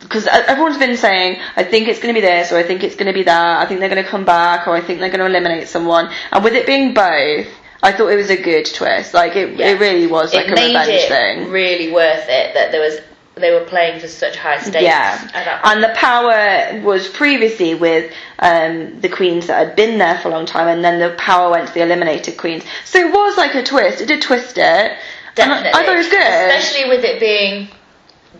because 0.00 0.26
everyone's 0.26 0.78
been 0.78 0.96
saying, 0.96 1.40
I 1.56 1.64
think 1.64 1.88
it's 1.88 1.98
going 2.00 2.14
to 2.14 2.20
be 2.20 2.26
this, 2.26 2.52
or 2.52 2.56
I 2.58 2.62
think 2.62 2.82
it's 2.84 2.94
going 2.96 3.06
to 3.06 3.12
be 3.12 3.22
that, 3.24 3.62
I 3.62 3.66
think 3.66 3.80
they're 3.80 3.88
going 3.88 4.02
to 4.04 4.08
come 4.08 4.24
back, 4.24 4.66
or 4.68 4.74
I 4.76 4.80
think 4.80 5.00
they're 5.00 5.08
going 5.08 5.20
to 5.20 5.26
eliminate 5.26 5.68
someone. 5.68 6.10
And 6.32 6.44
with 6.44 6.54
it 6.54 6.66
being 6.66 6.92
both, 6.94 7.46
I 7.82 7.92
thought 7.92 8.08
it 8.08 8.16
was 8.16 8.30
a 8.30 8.40
good 8.40 8.66
twist. 8.66 9.14
Like, 9.14 9.34
it, 9.36 9.56
Yeah. 9.58 9.68
it 9.70 9.80
really 9.80 10.06
was 10.06 10.34
like 10.34 10.46
it 10.46 10.52
a 10.52 10.54
made 10.54 10.68
revenge 10.68 10.88
it 10.90 11.08
thing. 11.08 11.50
really 11.50 11.92
worth 11.92 12.24
it 12.28 12.54
that 12.54 12.70
there 12.72 12.80
was 12.80 12.98
they 13.36 13.50
were 13.50 13.64
playing 13.64 13.98
for 13.98 14.06
such 14.06 14.36
high 14.36 14.60
stakes. 14.60 14.84
Yeah, 14.84 15.60
and 15.64 15.82
the 15.82 15.92
power 15.96 16.80
was 16.84 17.08
previously 17.08 17.74
with 17.74 18.12
um, 18.38 19.00
the 19.00 19.08
queens 19.08 19.48
that 19.48 19.66
had 19.66 19.74
been 19.76 19.98
there 19.98 20.16
for 20.18 20.28
a 20.28 20.30
long 20.30 20.46
time, 20.46 20.68
and 20.68 20.84
then 20.84 21.00
the 21.00 21.16
power 21.16 21.50
went 21.50 21.66
to 21.66 21.74
the 21.74 21.82
eliminated 21.82 22.36
queens. 22.36 22.62
So 22.84 22.98
it 23.00 23.12
was 23.12 23.36
like 23.36 23.56
a 23.56 23.64
twist. 23.64 24.00
It 24.00 24.06
did 24.06 24.22
twist 24.22 24.56
it. 24.56 24.62
And 24.62 24.92
I- 24.92 25.34
Definitely. 25.34 25.70
I, 25.70 25.84
thought 25.84 25.94
it 25.94 25.98
was 25.98 26.08
good. 26.10 26.20
Especially 26.60 26.88
with 26.88 27.04
it 27.04 27.18
being 27.18 27.68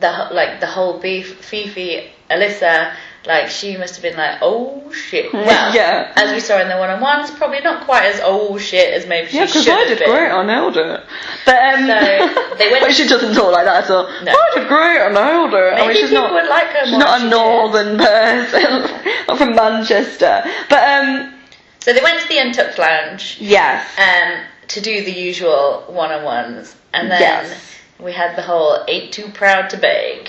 the 0.01 0.29
like 0.33 0.61
the 0.61 0.67
whole 0.67 0.99
beef 0.99 1.41
Phi 1.45 1.69
Phi 1.69 2.11
Alyssa, 2.31 2.95
like 3.27 3.49
she 3.49 3.77
must 3.77 3.95
have 3.97 4.03
been 4.03 4.17
like, 4.17 4.39
oh 4.43 4.91
shit. 4.93 5.33
Well, 5.33 5.75
Yeah. 5.75 6.13
as 6.17 6.33
we 6.33 6.41
saw 6.41 6.61
in 6.61 6.69
the 6.69 6.77
one 6.77 6.91
on 6.91 7.01
ones, 7.01 7.31
probably 7.31 7.61
not 7.61 7.85
quite 7.85 8.07
as 8.07 8.21
oh 8.23 8.59
shit 8.59 8.93
as 8.95 9.07
maybe 9.07 9.29
yeah, 9.33 9.47
she 9.47 9.53
because 9.53 9.65
should 9.65 9.75
I 9.75 9.79
have 9.81 9.89
did 9.89 9.99
been. 10.01 10.11
great. 10.11 10.31
I 10.31 10.45
nailed 10.47 10.77
it. 10.77 11.01
But 11.47 11.57
um, 11.57 11.87
So, 11.87 12.57
they 12.57 12.69
went- 12.73 12.85
but 12.85 12.95
she 12.95 13.07
doesn't 13.07 13.35
talk 13.35 13.53
like 13.53 13.65
that 13.67 13.85
at 13.85 13.91
all. 13.91 14.05
No. 14.23 14.33
I 14.33 14.51
did 14.55 14.69
great. 14.69 15.01
I 15.01 15.11
nailed 15.13 15.55
it. 15.55 15.75
I 15.75 15.87
mean, 15.87 15.97
she's 15.97 16.09
people 16.11 16.23
not. 16.25 16.33
would 16.35 16.49
like 16.49 16.67
her 16.69 16.87
she's 16.87 16.99
not 16.99 17.19
a 17.19 17.21
she 17.21 17.25
did. 17.25 17.31
northern 17.31 17.99
person. 17.99 18.73
not 19.29 19.39
from 19.39 19.55
Manchester. 19.55 20.43
But 20.71 20.83
um, 20.89 21.35
So 21.81 21.93
they 21.93 22.03
went 22.03 22.21
to 22.23 22.29
the 22.29 22.39
Untucked 22.39 22.79
Lounge 22.79 23.37
yes. 23.41 23.87
um, 23.99 24.45
to 24.69 24.81
do 24.81 25.05
the 25.05 25.13
usual 25.13 25.85
one 25.89 26.11
on 26.11 26.25
ones, 26.25 26.75
and 26.95 27.11
then 27.11 27.21
Yes. 27.21 27.71
We 27.99 28.13
had 28.13 28.37
the 28.37 28.43
whole 28.43 28.85
ain't 28.89 29.13
too 29.13 29.29
proud 29.29 29.71
to 29.71 29.77
beg. 29.77 30.29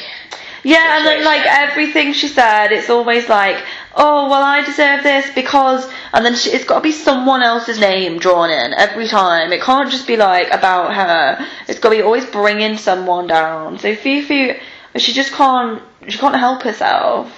Yeah, 0.64 0.98
and 0.98 1.06
then 1.06 1.24
like 1.24 1.46
everything 1.46 2.14
she 2.14 2.28
said, 2.28 2.72
it's 2.72 2.90
always 2.90 3.30
like, 3.30 3.64
oh 3.96 4.30
well, 4.30 4.42
I 4.42 4.64
deserve 4.66 5.04
this 5.04 5.30
because, 5.36 5.88
and 6.12 6.26
then 6.26 6.36
she, 6.36 6.50
it's 6.50 6.66
got 6.66 6.78
to 6.78 6.82
be 6.82 6.92
someone 6.92 7.44
else's 7.44 7.80
name 7.80 8.18
drawn 8.18 8.50
in 8.50 8.74
every 8.74 9.08
time. 9.08 9.54
It 9.54 9.62
can't 9.62 9.92
just 9.92 10.08
be 10.08 10.18
like 10.18 10.52
about 10.52 10.96
her. 10.96 11.48
It's 11.68 11.80
got 11.80 11.90
to 11.90 11.98
be 11.98 12.02
always 12.02 12.26
bringing 12.26 12.78
someone 12.78 13.28
down. 13.28 13.78
So 13.78 13.96
Phi 13.96 14.24
Phi, 14.24 14.60
she 14.98 15.14
just 15.14 15.34
can't, 15.34 15.84
she 16.08 16.18
can't 16.18 16.36
help 16.36 16.64
herself. 16.64 17.32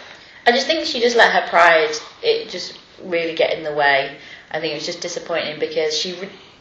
I 0.45 0.51
just 0.51 0.65
think 0.65 0.85
she 0.85 1.01
just 1.01 1.17
let 1.17 1.33
her 1.33 1.49
pride 1.49 1.91
it 2.23 2.49
just 2.49 2.79
really 3.03 3.35
get 3.35 3.57
in 3.57 3.65
the 3.65 3.73
way. 3.73 4.17
I 4.51 4.61
think 4.61 4.71
it 4.71 4.75
was 4.75 4.85
just 4.85 5.01
disappointing 5.01 5.59
because 5.59 5.93
she 5.93 6.15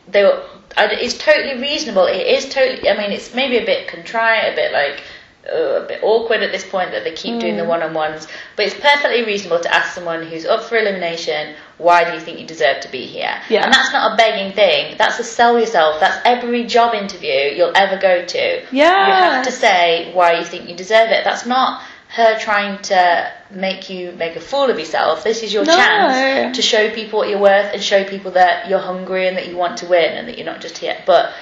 they 0.08 0.22
were. 0.22 0.42
It's 0.78 1.16
totally 1.16 1.60
reasonable. 1.60 2.06
It 2.06 2.26
is 2.26 2.48
totally. 2.48 2.88
I 2.88 2.96
mean, 2.96 3.12
it's 3.12 3.34
maybe 3.34 3.56
a 3.58 3.64
bit 3.64 3.88
contrite, 3.88 4.52
a 4.52 4.54
bit 4.54 4.72
like. 4.72 5.02
Uh, 5.48 5.82
a 5.84 5.86
bit 5.86 6.00
awkward 6.02 6.42
at 6.42 6.50
this 6.50 6.64
point 6.68 6.90
that 6.90 7.04
they 7.04 7.12
keep 7.12 7.38
doing 7.38 7.56
the 7.56 7.62
Mm. 7.62 7.68
one-on-ones, 7.68 8.26
but 8.56 8.66
it's 8.66 8.74
perfectly 8.74 9.22
reasonable 9.22 9.60
to 9.60 9.72
ask 9.72 9.94
someone 9.94 10.24
who's 10.26 10.44
up 10.44 10.64
for 10.64 10.76
elimination, 10.76 11.54
"Why 11.78 12.02
do 12.02 12.14
you 12.14 12.18
think 12.18 12.40
you 12.40 12.46
deserve 12.46 12.80
to 12.80 12.88
be 12.88 13.06
here?" 13.06 13.32
Yeah. 13.48 13.62
And 13.62 13.72
that's 13.72 13.92
not 13.92 14.14
a 14.14 14.16
begging 14.16 14.50
thing. 14.54 14.96
That's 14.98 15.20
a 15.20 15.22
sell 15.22 15.56
yourself. 15.56 16.00
That's 16.00 16.18
every 16.24 16.64
job 16.64 16.94
interview 16.96 17.30
you'll 17.54 17.76
ever 17.76 17.96
go 17.96 18.24
to. 18.24 18.62
Yeah. 18.72 19.06
You 19.06 19.12
have 19.34 19.44
to 19.44 19.52
say 19.52 20.10
why 20.14 20.32
you 20.40 20.44
think 20.44 20.68
you 20.68 20.74
deserve 20.74 21.10
it. 21.12 21.22
That's 21.22 21.46
not 21.46 21.80
her 22.16 22.38
trying 22.38 22.78
to 22.82 23.30
make 23.50 23.90
you 23.90 24.12
make 24.12 24.36
a 24.36 24.40
fool 24.40 24.70
of 24.70 24.78
yourself. 24.78 25.22
This 25.22 25.42
is 25.42 25.52
your 25.52 25.64
No. 25.64 25.76
chance 25.76 26.56
to 26.56 26.62
show 26.62 26.90
people 26.90 27.18
what 27.18 27.28
you're 27.28 27.38
worth 27.38 27.72
and 27.74 27.82
show 27.82 28.04
people 28.04 28.30
that 28.32 28.68
you're 28.68 28.78
hungry 28.78 29.28
and 29.28 29.36
that 29.36 29.48
you 29.48 29.56
want 29.56 29.76
to 29.78 29.86
win 29.86 30.12
and 30.16 30.26
that 30.28 30.38
you're 30.38 30.46
not 30.46 30.60
just 30.60 30.78
here. 30.78 30.96
But 31.04 31.32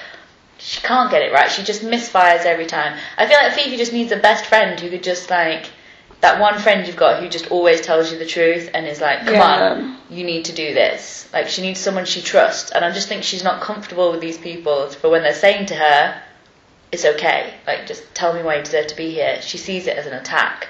she 0.57 0.81
can't 0.81 1.09
get 1.09 1.21
it 1.21 1.31
right. 1.31 1.49
She 1.49 1.63
just 1.63 1.81
misfires 1.83 2.45
every 2.45 2.65
time. 2.65 2.97
I 3.17 3.25
feel 3.27 3.37
like 3.37 3.53
Phi 3.53 3.69
Phi 3.69 3.77
just 3.77 3.93
needs 3.93 4.11
a 4.11 4.17
best 4.17 4.45
friend 4.45 4.77
who 4.79 4.89
could 4.89 5.03
just 5.03 5.29
like 5.29 5.69
that 6.21 6.39
one 6.41 6.59
friend 6.59 6.87
you've 6.87 6.95
got 6.97 7.21
who 7.21 7.29
just 7.29 7.51
always 7.51 7.81
tells 7.81 8.11
you 8.11 8.17
the 8.17 8.25
truth 8.25 8.69
and 8.73 8.85
is 8.87 8.99
like, 8.99 9.19
come 9.25 9.33
Yeah. 9.35 9.71
on, 9.71 9.97
you 10.09 10.23
need 10.25 10.45
to 10.45 10.53
do 10.53 10.73
this. 10.73 11.27
Like 11.31 11.47
she 11.47 11.61
needs 11.61 11.79
someone 11.79 12.05
she 12.05 12.21
trusts, 12.21 12.71
and 12.71 12.83
I 12.83 12.91
just 12.91 13.07
think 13.07 13.23
she's 13.23 13.43
not 13.43 13.61
comfortable 13.61 14.11
with 14.11 14.21
these 14.21 14.37
people 14.37 14.87
for 14.89 15.09
when 15.09 15.23
they're 15.23 15.33
saying 15.33 15.67
to 15.67 15.75
her, 15.75 16.21
"It's 16.95 17.05
okay. 17.05 17.53
Like 17.67 17.85
just 17.85 18.13
tell 18.15 18.33
me 18.33 18.41
why 18.41 18.55
you 18.57 18.63
deserve 18.63 18.87
to 18.87 18.95
be 18.95 19.11
here." 19.11 19.41
She 19.41 19.57
sees 19.57 19.87
it 19.87 19.97
as 19.97 20.07
an 20.07 20.13
attack. 20.13 20.67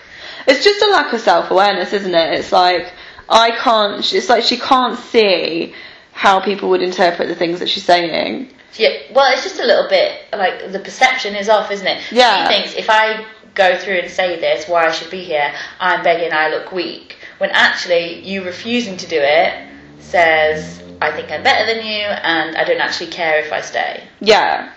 It's 0.48 0.64
just 0.64 0.82
a 0.82 0.90
lack 0.92 1.14
of 1.14 1.22
self 1.22 1.50
awareness, 1.52 1.94
isn't 1.94 2.14
it? 2.14 2.40
It's 2.40 2.52
like 2.52 2.92
I 3.30 3.52
can't. 3.52 4.13
It's 4.13 4.30
like 4.30 4.44
she 4.44 4.58
can't 4.58 4.98
see 5.00 5.73
how 6.12 6.40
people 6.40 6.69
would 6.69 6.82
interpret 6.82 7.28
the 7.28 7.36
things 7.36 7.60
that 7.60 7.69
she's 7.69 7.84
saying. 7.84 8.50
Yeah, 8.73 8.90
well, 9.13 9.32
it's 9.32 9.44
just 9.44 9.60
a 9.60 9.65
little 9.65 9.88
bit 9.90 10.26
like 10.34 10.71
the 10.71 10.80
perception 10.80 11.36
is 11.36 11.48
off, 11.50 11.71
isn't 11.71 11.88
it? 11.88 12.02
Yeah. 12.12 12.48
She 12.48 12.54
thinks 12.54 12.76
if 12.76 12.90
I 12.90 13.26
go 13.54 13.78
through 13.78 14.00
and 14.00 14.12
say 14.12 14.40
this, 14.40 14.67
why 14.67 14.86
I 14.86 14.92
should 14.92 15.10
be 15.10 15.23
here, 15.23 15.54
I'm 15.80 16.04
begging, 16.04 16.34
I 16.34 16.50
look 16.50 16.71
weak. 16.71 17.15
When 17.38 17.50
actually, 17.52 18.19
you 18.19 18.44
refusing 18.44 18.98
to 18.98 19.08
do 19.08 19.17
it 19.19 19.69
says, 20.00 20.82
I 21.02 21.12
think 21.12 21.32
I'm 21.32 21.44
better 21.44 21.65
than 21.65 21.86
you, 21.86 22.02
and 22.02 22.56
I 22.56 22.63
don't 22.63 22.80
actually 22.82 23.12
care 23.12 23.40
if 23.40 23.52
I 23.52 23.62
stay. 23.62 24.04
Yeah, 24.19 24.71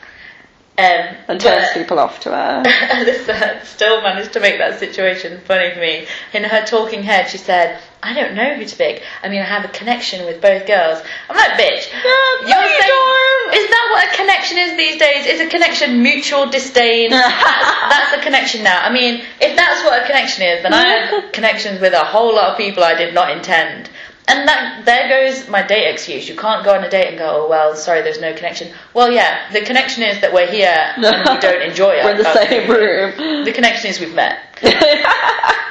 Um, 0.78 1.16
and 1.26 1.40
turns 1.40 1.72
people 1.72 1.98
off 1.98 2.20
to 2.20 2.30
her. 2.30 2.62
Alyssa 2.66 3.64
still 3.64 4.00
managed 4.00 4.32
to 4.34 4.40
make 4.40 4.58
that 4.58 4.78
situation 4.78 5.40
funny 5.40 5.74
for 5.74 5.80
me. 5.80 6.06
In 6.32 6.44
her 6.44 6.64
talking 6.64 7.02
head, 7.02 7.28
she 7.28 7.36
said, 7.36 7.80
I 8.00 8.14
don't 8.14 8.34
know 8.36 8.54
who 8.54 8.64
to 8.64 8.76
pick. 8.76 9.02
I 9.24 9.28
mean, 9.28 9.40
I 9.40 9.44
have 9.44 9.64
a 9.64 9.68
connection 9.68 10.24
with 10.24 10.40
both 10.40 10.68
girls. 10.68 11.02
I'm 11.28 11.36
like, 11.36 11.58
bitch. 11.58 11.90
no, 11.92 12.46
you're 12.46 12.80
saying- 12.80 12.86
don't. 12.86 13.54
Is 13.54 13.68
that 13.70 13.88
what 13.90 14.12
a 14.12 14.16
connection 14.16 14.58
is 14.58 14.76
these 14.76 15.00
days? 15.00 15.26
Is 15.26 15.40
a 15.40 15.48
connection 15.50 16.00
mutual 16.02 16.46
disdain? 16.48 17.10
that's, 17.10 17.34
that's 17.90 18.12
a 18.20 18.22
connection 18.22 18.62
now. 18.62 18.80
I 18.80 18.92
mean, 18.92 19.24
if 19.40 19.56
that's 19.56 19.82
what 19.84 20.00
a 20.00 20.06
connection 20.06 20.44
is, 20.44 20.62
then 20.62 20.72
I 20.74 20.86
had 20.86 21.32
connections 21.32 21.80
with 21.80 21.92
a 21.92 22.04
whole 22.04 22.34
lot 22.36 22.52
of 22.52 22.56
people 22.56 22.84
I 22.84 22.94
did 22.94 23.14
not 23.14 23.30
intend. 23.36 23.90
And 24.28 24.46
that 24.46 24.82
there 24.84 25.08
goes 25.08 25.48
my 25.48 25.66
date 25.66 25.90
excuse. 25.90 26.28
You 26.28 26.36
can't 26.36 26.64
go 26.64 26.74
on 26.74 26.84
a 26.84 26.90
date 26.90 27.08
and 27.08 27.18
go, 27.18 27.44
oh 27.44 27.48
well, 27.48 27.74
sorry, 27.74 28.02
there's 28.02 28.20
no 28.20 28.34
connection. 28.34 28.72
Well, 28.94 29.10
yeah, 29.10 29.50
the 29.52 29.62
connection 29.62 30.02
is 30.02 30.20
that 30.20 30.32
we're 30.32 30.50
here 30.50 30.68
and 30.96 31.02
we 31.02 31.40
don't 31.40 31.62
enjoy 31.62 31.92
it. 31.92 32.04
We're 32.04 32.12
in 32.12 32.18
the 32.18 32.34
same 32.34 32.70
room. 32.70 33.44
The 33.44 33.52
connection 33.52 33.90
is 33.90 34.00
we've 34.00 34.14
met. 34.14 34.38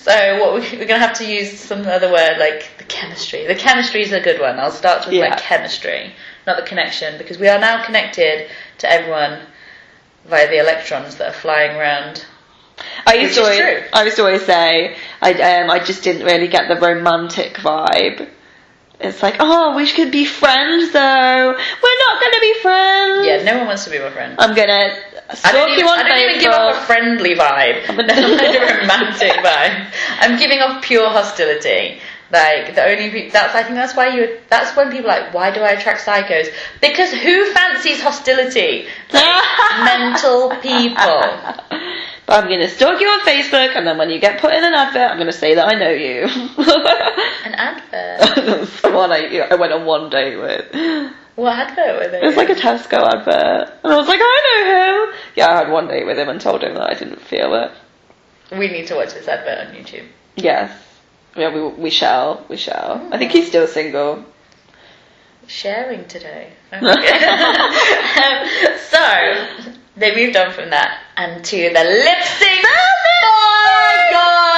So 0.00 0.40
what 0.40 0.54
we, 0.54 0.78
we're 0.78 0.86
gonna 0.86 0.98
have 1.06 1.18
to 1.18 1.30
use 1.30 1.60
some 1.60 1.86
other 1.86 2.10
word 2.10 2.38
like 2.38 2.70
the 2.78 2.84
chemistry. 2.84 3.46
The 3.46 3.54
chemistry 3.54 4.02
is 4.02 4.12
a 4.12 4.20
good 4.20 4.40
one. 4.40 4.58
I'll 4.58 4.70
start 4.72 5.04
with 5.06 5.14
Yeah. 5.14 5.28
my 5.28 5.36
chemistry, 5.36 6.14
not 6.46 6.56
the 6.56 6.66
connection, 6.66 7.16
because 7.18 7.38
we 7.38 7.48
are 7.48 7.58
now 7.60 7.84
connected 7.84 8.48
to 8.78 8.90
everyone 8.90 9.40
via 10.24 10.48
the 10.48 10.58
electrons 10.58 11.16
that 11.16 11.28
are 11.28 11.38
flying 11.38 11.76
around. 11.76 12.24
I 13.06 13.14
used 13.16 13.34
to 13.34 13.42
always. 13.42 13.60
I 13.92 14.04
used 14.04 14.16
to 14.16 14.22
always 14.24 14.44
say 14.44 14.96
I 15.22 15.32
um, 15.32 15.70
I 15.70 15.78
just 15.78 16.02
didn't 16.02 16.24
really 16.24 16.48
get 16.48 16.68
the 16.68 16.76
romantic 16.76 17.56
vibe. 17.56 18.28
It's 19.00 19.22
like, 19.22 19.36
oh, 19.40 19.76
we 19.76 19.90
could 19.90 20.12
be 20.12 20.26
friends 20.26 20.92
though. 20.92 21.52
We're 21.52 21.98
not 22.06 22.20
gonna 22.20 22.40
be 22.40 22.54
friends. 22.60 23.26
Yeah, 23.26 23.42
no 23.44 23.58
one 23.58 23.66
wants 23.68 23.84
to 23.84 23.90
be 23.90 23.98
my 23.98 24.10
friend. 24.10 24.36
I'm 24.38 24.54
gonna 24.54 24.94
I 25.44 25.52
don't, 25.52 25.68
you 25.68 25.74
even, 25.76 25.86
on 25.88 25.98
I 25.98 26.08
don't 26.08 26.18
even 26.18 26.40
give 26.40 26.52
off 26.52 26.82
a 26.82 26.86
friendly 26.86 27.34
vibe. 27.34 27.84
I'm 27.88 27.96
mind 27.96 28.10
a 28.10 28.80
romantic 28.80 29.32
vibe. 29.44 29.92
I'm 30.18 30.38
giving 30.38 30.60
off 30.60 30.82
pure 30.82 31.08
hostility. 31.08 32.00
Like 32.32 32.74
the 32.76 32.84
only 32.84 33.10
pe- 33.10 33.30
that's 33.30 33.54
I 33.54 33.62
think 33.64 33.74
that's 33.74 33.96
why 33.96 34.14
you 34.14 34.38
that's 34.48 34.76
when 34.76 34.90
people 34.90 35.10
are 35.10 35.20
like 35.20 35.34
why 35.34 35.50
do 35.50 35.60
I 35.60 35.70
attract 35.72 36.04
psychos 36.06 36.46
because 36.80 37.10
who 37.12 37.52
fancies 37.52 38.00
hostility 38.00 38.86
mental 39.84 40.50
people 40.62 41.24
But 42.26 42.44
I'm 42.44 42.48
gonna 42.48 42.68
stalk 42.68 43.00
you 43.00 43.08
on 43.08 43.20
Facebook, 43.26 43.74
and 43.76 43.84
then 43.84 43.98
when 43.98 44.08
you 44.08 44.20
get 44.20 44.40
put 44.40 44.52
in 44.54 44.62
an 44.62 44.72
advert, 44.72 45.10
I'm 45.10 45.18
gonna 45.18 45.32
say 45.32 45.56
that 45.56 45.66
I 45.66 45.76
know 45.76 45.90
you. 45.90 46.22
an 47.44 47.54
advert 47.56 48.68
Someone 48.68 49.10
I, 49.10 49.48
I 49.50 49.54
went 49.56 49.72
on 49.72 49.84
one 49.84 50.10
date 50.10 50.36
with. 50.36 51.12
what 51.34 51.58
advert 51.58 51.96
were 51.98 52.08
they 52.08 52.22
It 52.22 52.26
was 52.26 52.36
like 52.36 52.50
a 52.50 52.54
Tesco 52.54 53.02
advert, 53.02 53.74
and 53.82 53.92
I 53.92 53.96
was 53.96 54.06
like, 54.06 54.20
I 54.22 54.40
know 54.46 55.06
him. 55.08 55.14
Yeah, 55.34 55.48
I 55.50 55.56
had 55.58 55.70
one 55.72 55.88
date 55.88 56.06
with 56.06 56.16
him 56.20 56.28
and 56.28 56.40
told 56.40 56.62
him 56.62 56.74
that 56.74 56.88
I 56.90 56.94
didn't 56.94 57.20
feel 57.20 57.52
it. 57.54 57.72
we 58.56 58.68
need 58.68 58.86
to 58.88 58.94
watch 58.94 59.12
this 59.14 59.26
advert 59.26 59.66
on 59.66 59.74
YouTube 59.74 60.06
Yes. 60.36 60.70
Yeah, 61.36 61.54
we 61.54 61.62
we 61.82 61.90
shall. 61.90 62.44
We 62.48 62.56
shall. 62.56 63.08
I 63.12 63.18
think 63.18 63.32
he's 63.32 63.48
still 63.48 63.66
single. 63.66 64.24
sharing 65.46 66.06
today 66.06 66.52
um, 66.72 66.82
so 68.88 69.02
they 69.96 70.14
moved 70.14 70.36
on 70.36 70.52
from 70.52 70.70
that 70.70 71.00
and 71.16 71.44
to 71.44 71.56
the 71.56 71.84
lip 72.06 72.22
sync 72.22 72.62
for 72.62 73.90
your 74.12 74.49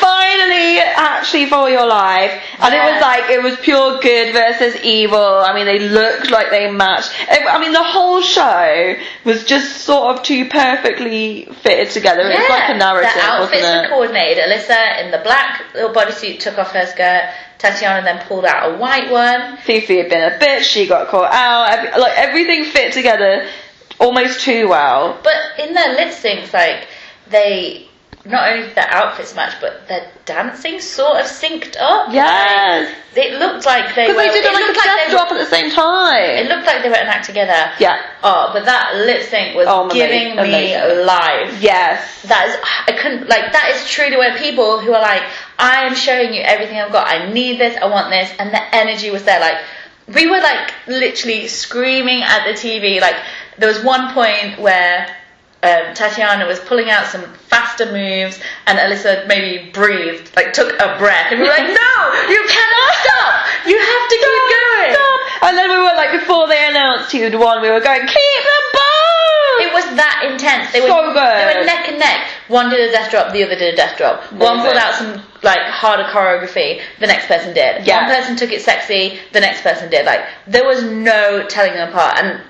Finally, 0.00 0.78
actually 0.78 1.46
for 1.46 1.68
your 1.70 1.86
life, 1.86 2.32
and 2.60 2.74
it 2.74 2.78
was 2.78 3.00
like 3.00 3.30
it 3.30 3.42
was 3.42 3.56
pure 3.60 3.98
good 4.00 4.32
versus 4.32 4.76
evil. 4.82 5.18
I 5.18 5.54
mean, 5.54 5.66
they 5.66 5.78
looked 5.78 6.30
like 6.30 6.50
they 6.50 6.70
matched. 6.70 7.10
It- 7.30 7.46
I 7.46 7.58
mean, 7.58 7.72
the 7.72 7.82
whole 7.82 8.20
show 8.22 8.94
was 9.24 9.44
just 9.44 9.82
sort 9.82 10.16
of 10.16 10.22
too 10.22 10.46
perfectly 10.48 11.44
fitted 11.62 11.90
together. 11.90 12.22
It 12.22 12.38
was 12.38 12.48
like 12.50 12.70
a 12.70 12.78
narrative, 12.78 13.10
The 13.14 13.20
outfits 13.42 13.62
were 13.62 13.88
coordinated. 13.90 14.44
Alyssa 14.44 15.00
in 15.04 15.10
the 15.10 15.18
black 15.18 15.62
little 15.74 15.90
bodysuit 15.92 16.40
took 16.40 16.58
off 16.58 16.72
her 16.72 16.86
skirt. 16.86 17.30
Tatianna 17.58 18.04
then 18.04 18.18
pulled 18.26 18.44
out 18.44 18.72
a 18.72 18.76
white 18.76 19.10
one. 19.10 19.56
Phi 19.58 19.80
Phi 19.80 19.94
had 19.94 20.10
been 20.10 20.32
a 20.32 20.38
bitch. 20.38 20.62
She 20.64 20.86
got 20.86 21.08
caught 21.08 21.32
out. 21.32 21.70
Every, 21.70 22.00
like 22.00 22.12
everything 22.18 22.64
fit 22.64 22.92
together 22.92 23.48
almost 23.98 24.40
too 24.40 24.68
well. 24.68 25.18
But 25.22 25.36
in 25.58 25.72
their 25.72 25.94
lip 25.94 26.08
syncs, 26.08 26.52
like 26.52 26.86
they 27.28 27.88
not 28.26 28.48
only 28.50 28.66
did 28.68 28.74
their 28.74 28.90
outfits 28.90 29.34
match, 29.34 29.54
but 29.60 29.86
their 29.86 30.10
dancing 30.24 30.80
sort 30.80 31.20
of 31.20 31.26
synced 31.26 31.76
up. 31.78 32.10
Yes, 32.12 32.94
it 33.14 33.38
looked 33.38 33.66
like 33.66 33.94
they 33.94 34.06
were. 34.08 34.14
because 34.14 34.32
they 34.32 34.40
did 34.40 34.44
it 34.46 34.54
like 34.54 34.64
a 34.64 34.66
like 34.68 34.74
death 34.84 34.96
they 34.96 35.04
were- 35.12 35.18
drop 35.18 35.32
at 35.32 35.38
the 35.38 35.46
same 35.46 35.70
time. 35.70 36.30
It 36.30 36.48
looked 36.48 36.66
like 36.66 36.82
they 36.82 36.88
were 36.88 36.96
an 36.96 37.06
act 37.08 37.26
together. 37.26 37.70
yeah. 37.78 38.00
Oh, 38.22 38.50
but 38.54 38.64
that 38.64 38.94
lip 39.04 39.22
sync 39.22 39.54
was 39.54 39.66
Oh, 39.68 39.90
giving 39.90 40.36
me 40.36 40.74
life. 41.04 41.60
Yes. 41.60 42.22
That 42.22 42.48
is, 42.48 42.56
I 42.88 42.98
couldn't 43.00 43.28
like 43.28 43.52
that 43.52 43.72
is 43.74 43.88
truly 43.90 44.16
where 44.16 44.36
people 44.38 44.78
who 44.80 44.94
are 44.94 45.02
like, 45.02 45.22
I 45.58 45.84
am 45.84 45.94
showing 45.94 46.32
you 46.32 46.40
everything 46.40 46.78
I've 46.78 46.92
got. 46.92 47.06
I 47.06 47.30
need 47.30 47.60
this. 47.60 47.76
I 47.76 47.86
want 47.86 48.08
this, 48.10 48.32
and 48.38 48.52
the 48.54 48.74
energy 48.74 49.10
was 49.10 49.24
there. 49.24 49.38
Like 49.40 49.58
we 50.14 50.26
were 50.26 50.40
like 50.40 50.72
literally 50.86 51.46
screaming 51.48 52.22
at 52.22 52.46
the 52.46 52.52
TV. 52.54 53.00
Like 53.02 53.16
there 53.58 53.68
was 53.68 53.84
one 53.84 54.14
point 54.14 54.58
where. 54.58 55.14
Um, 55.64 55.94
Tatianna 55.94 56.46
was 56.46 56.60
pulling 56.60 56.90
out 56.90 57.06
some 57.06 57.24
faster 57.48 57.86
moves, 57.86 58.38
and 58.66 58.78
Alyssa 58.78 59.26
maybe 59.26 59.70
breathed, 59.72 60.34
like 60.36 60.52
took 60.52 60.72
a 60.74 60.98
breath, 60.98 61.32
and 61.32 61.40
we 61.40 61.46
were 61.46 61.52
like, 61.52 61.68
"No, 61.82 61.94
you 62.28 62.40
cannot 62.46 62.90
stop! 63.00 63.34
You 63.66 63.78
have 63.78 64.04
to 64.08 64.16
keep 64.16 64.44
going!" 64.52 64.92
Stop. 64.92 65.14
And 65.44 65.58
then 65.58 65.68
we 65.68 65.76
were 65.76 65.96
like, 65.96 66.12
before 66.12 66.48
they 66.48 66.66
announced 66.66 67.12
who'd 67.12 67.34
won, 67.34 67.60
we 67.60 67.70
were 67.70 67.80
going, 67.80 68.00
keep 68.00 68.40
the 68.48 68.60
ball! 68.72 69.60
It 69.60 69.72
was 69.72 69.84
that 69.96 70.26
intense. 70.30 70.72
They 70.72 70.80
were 70.80 70.88
So 70.88 71.12
good. 71.12 71.20
They 71.20 71.60
were 71.60 71.66
neck 71.66 71.88
and 71.88 71.98
neck. 71.98 72.28
One 72.48 72.70
did 72.70 72.88
a 72.88 72.92
death 72.92 73.10
drop, 73.10 73.32
the 73.32 73.44
other 73.44 73.54
did 73.54 73.74
a 73.74 73.76
death 73.76 73.98
drop. 73.98 74.32
One 74.32 74.60
pulled 74.60 74.76
out 74.76 74.94
some 74.94 75.22
like 75.42 75.60
harder 75.60 76.04
choreography, 76.04 76.80
the 76.98 77.06
next 77.06 77.26
person 77.26 77.52
did. 77.52 77.86
Yeah. 77.86 78.08
One 78.08 78.16
person 78.16 78.36
took 78.36 78.52
it 78.52 78.62
sexy, 78.62 79.18
the 79.32 79.40
next 79.40 79.62
person 79.62 79.90
did. 79.90 80.06
Like 80.06 80.24
there 80.46 80.64
was 80.64 80.82
no 80.82 81.46
telling 81.46 81.74
them 81.74 81.90
apart. 81.90 82.18
And 82.18 82.40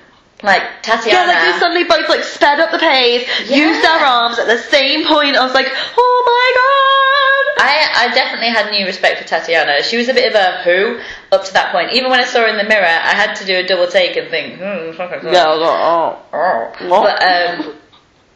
like 0.43 0.61
Tatianna. 0.83 1.07
Yeah, 1.11 1.25
like 1.25 1.53
they 1.53 1.59
suddenly 1.59 1.83
both 1.85 2.09
like 2.09 2.23
sped 2.23 2.59
up 2.59 2.71
the 2.71 2.77
pace, 2.79 3.27
Yeah. 3.49 3.55
used 3.57 3.83
their 3.83 3.99
arms 4.05 4.37
at 4.37 4.47
the 4.47 4.57
same 4.57 5.05
point. 5.07 5.35
I 5.35 5.43
was 5.45 5.53
like, 5.53 5.67
oh 5.71 6.23
my 6.25 6.51
god! 6.55 7.65
I, 7.67 8.05
I 8.11 8.13
definitely 8.13 8.49
had 8.49 8.69
new 8.69 8.85
respect 8.85 9.21
for 9.21 9.27
Tatianna. 9.27 9.81
She 9.81 9.97
was 9.97 10.09
a 10.09 10.13
bit 10.13 10.27
of 10.27 10.35
a 10.35 10.61
who 10.63 10.99
up 11.31 11.45
to 11.45 11.53
that 11.53 11.71
point. 11.71 11.93
Even 11.93 12.11
when 12.11 12.19
I 12.19 12.25
saw 12.25 12.41
her 12.41 12.47
in 12.47 12.57
the 12.57 12.65
mirror, 12.65 12.85
I 12.85 13.15
had 13.15 13.33
to 13.35 13.45
do 13.45 13.55
a 13.57 13.63
double 13.65 13.87
take 13.87 14.17
and 14.17 14.29
think, 14.29 14.55
hmm. 14.57 14.61
Yeah, 14.61 15.45
I 15.45 15.55
was 15.55 15.61
like, 15.61 15.79
oh. 15.79 16.19
Oh. 16.33 16.73
But 16.89 17.23
um, 17.23 17.75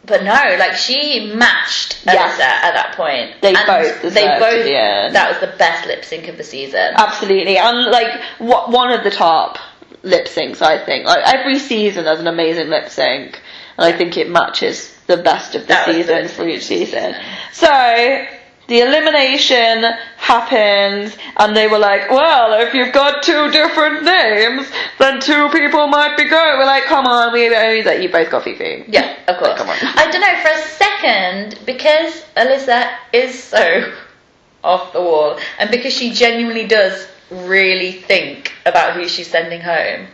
but 0.05 0.23
no, 0.23 0.55
like 0.57 0.75
she 0.77 1.33
matched 1.35 2.01
Yes. 2.05 2.39
at 2.39 2.71
that 2.73 2.95
point. 2.95 3.41
They 3.41 3.53
And 3.53 3.67
both 3.67 4.13
they 4.13 4.25
both. 4.39 4.65
yeah. 4.67 5.09
That 5.09 5.29
was 5.29 5.39
the 5.41 5.55
best 5.57 5.85
lip 5.85 6.05
sync 6.05 6.27
of 6.29 6.37
the 6.37 6.43
season. 6.43 6.93
Absolutely, 6.95 7.57
and 7.57 7.91
like 7.91 8.19
what 8.39 8.71
one 8.71 8.91
of 8.91 9.03
the 9.03 9.11
top 9.11 9.57
lip 10.03 10.27
syncs, 10.27 10.61
I 10.61 10.83
think. 10.83 11.05
Like 11.05 11.23
every 11.33 11.59
season, 11.59 12.05
there's 12.05 12.19
an 12.19 12.27
amazing 12.27 12.69
lip 12.69 12.89
sync, 12.89 13.39
and 13.77 13.85
I 13.85 13.97
think 13.97 14.17
it 14.17 14.29
matches 14.29 14.95
the 15.07 15.17
best 15.17 15.55
of 15.55 15.63
the 15.63 15.67
That 15.69 15.87
was 15.87 15.95
season 15.95 16.27
for 16.27 16.47
each 16.47 16.63
season. 16.65 17.13
season. 17.13 17.15
So 17.53 18.25
the 18.67 18.81
elimination 18.81 19.83
happens, 20.17 21.17
and 21.37 21.55
they 21.57 21.67
were 21.67 21.79
like, 21.79 22.11
"Well, 22.11 22.53
if 22.61 22.73
you've 22.75 22.93
got 22.93 23.23
two 23.23 23.49
different 23.51 24.03
names, 24.03 24.67
then 24.99 25.19
two 25.19 25.49
people 25.49 25.87
might 25.87 26.15
be 26.17 26.25
going." 26.25 26.57
We're 26.59 26.65
like, 26.65 26.83
"Come 26.83 27.07
on, 27.07 27.33
we 27.33 27.49
know 27.49 27.81
that 27.83 28.01
you 28.01 28.09
both 28.09 28.29
got 28.29 28.43
Phi 28.43 28.55
Phi." 28.55 28.85
Yeah, 28.87 29.15
of 29.27 29.37
course. 29.37 29.57
Come 29.57 29.69
on. 29.69 29.77
I 29.81 30.09
don't 30.11 30.21
know. 30.21 30.35
For 30.43 30.49
a 30.49 30.61
second, 30.61 31.59
because 31.65 32.23
Alyssa 32.37 32.89
is 33.11 33.43
so 33.43 33.91
off 34.63 34.93
the 34.93 35.01
wall, 35.01 35.39
and 35.57 35.71
because 35.71 35.93
she 35.93 36.11
genuinely 36.13 36.67
does 36.67 37.07
really 37.31 37.91
think 37.91 38.51
about 38.65 38.93
who 38.93 39.07
she's 39.07 39.27
sending 39.27 39.61
home, 39.61 40.07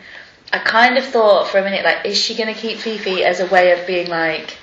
I 0.54 0.60
kind 0.60 0.98
of 0.98 1.06
thought 1.06 1.48
for 1.48 1.58
a 1.58 1.64
minute, 1.64 1.84
like, 1.84 2.06
is 2.06 2.18
she 2.18 2.36
going 2.36 2.54
to 2.54 2.60
keep 2.60 2.78
Phi 2.80 2.98
Phi 2.98 3.22
as 3.24 3.40
a 3.40 3.48
way 3.48 3.72
of 3.72 3.86
being 3.88 4.08
like, 4.08 4.58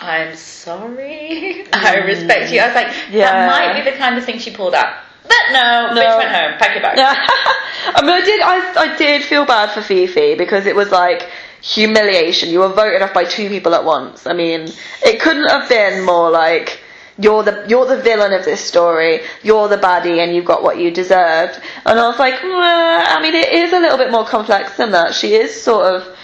I'm 0.00 0.34
sorry, 0.36 1.66
I 1.72 1.96
respect 1.98 2.52
you. 2.52 2.60
I 2.60 2.66
was 2.66 2.74
like. 2.74 2.86
Yeah. 3.10 3.30
that 3.32 3.46
might 3.74 3.84
be 3.84 3.90
the 3.90 3.96
kind 3.96 4.16
of 4.16 4.24
thing 4.24 4.38
she 4.38 4.50
pulled 4.50 4.74
out. 4.74 4.94
But 5.24 5.52
no, 5.52 5.92
No. 5.94 6.00
bitch 6.00 6.16
went 6.18 6.30
home, 6.30 6.58
pack 6.58 6.76
it 6.76 6.82
back. 6.82 6.96
I 7.94 8.00
mean, 8.02 8.10
I 8.10 8.20
did, 8.22 8.40
I, 8.40 8.92
I 8.92 8.96
did 8.96 9.22
feel 9.22 9.44
bad 9.44 9.70
for 9.72 9.82
Phi 9.82 10.06
Phi 10.06 10.34
because 10.36 10.66
it 10.66 10.74
was 10.74 10.90
like 10.90 11.28
humiliation. 11.62 12.48
You 12.48 12.60
were 12.60 12.68
voted 12.68 13.02
off 13.02 13.12
by 13.12 13.24
two 13.24 13.48
people 13.48 13.74
at 13.74 13.84
once. 13.84 14.26
I 14.26 14.32
mean, 14.32 14.68
it 15.04 15.20
couldn't 15.20 15.48
have 15.48 15.68
been 15.68 16.04
more 16.04 16.30
like 16.30 16.80
you're 17.18 17.42
the 17.42 17.64
you're 17.68 17.86
the 17.86 18.00
villain 18.00 18.32
of 18.32 18.44
this 18.44 18.60
story. 18.64 19.20
You're 19.42 19.68
the 19.68 19.76
baddie, 19.76 20.22
and 20.22 20.34
you've 20.34 20.44
got 20.44 20.62
what 20.62 20.78
you 20.78 20.90
deserved. 20.90 21.60
And 21.84 21.98
I 21.98 22.08
was 22.08 22.18
like, 22.18 22.34
I 22.42 23.20
mean, 23.20 23.34
it 23.34 23.52
is 23.52 23.72
a 23.72 23.80
little 23.80 23.98
bit 23.98 24.10
more 24.10 24.24
complex 24.24 24.76
than 24.76 24.92
that. 24.92 25.14
She 25.14 25.34
is 25.34 25.60
sort 25.62 25.86
of 25.86 26.16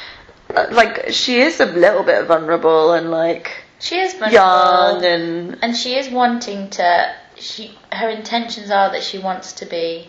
uh, 0.54 0.66
like 0.70 1.10
she 1.10 1.40
is 1.40 1.60
a 1.60 1.66
little 1.66 2.02
bit 2.02 2.24
vulnerable 2.26 2.92
and 2.92 3.10
like 3.10 3.64
She 3.80 3.96
is 3.98 4.14
vulnerable. 4.14 4.32
young 4.32 5.04
and 5.04 5.58
and 5.62 5.76
she 5.76 5.96
is 5.96 6.08
wanting 6.08 6.70
to 6.70 7.14
she 7.36 7.76
her 7.92 8.08
intentions 8.08 8.70
are 8.70 8.90
that 8.92 9.02
she 9.02 9.18
wants 9.18 9.52
to 9.54 9.66
be 9.66 10.08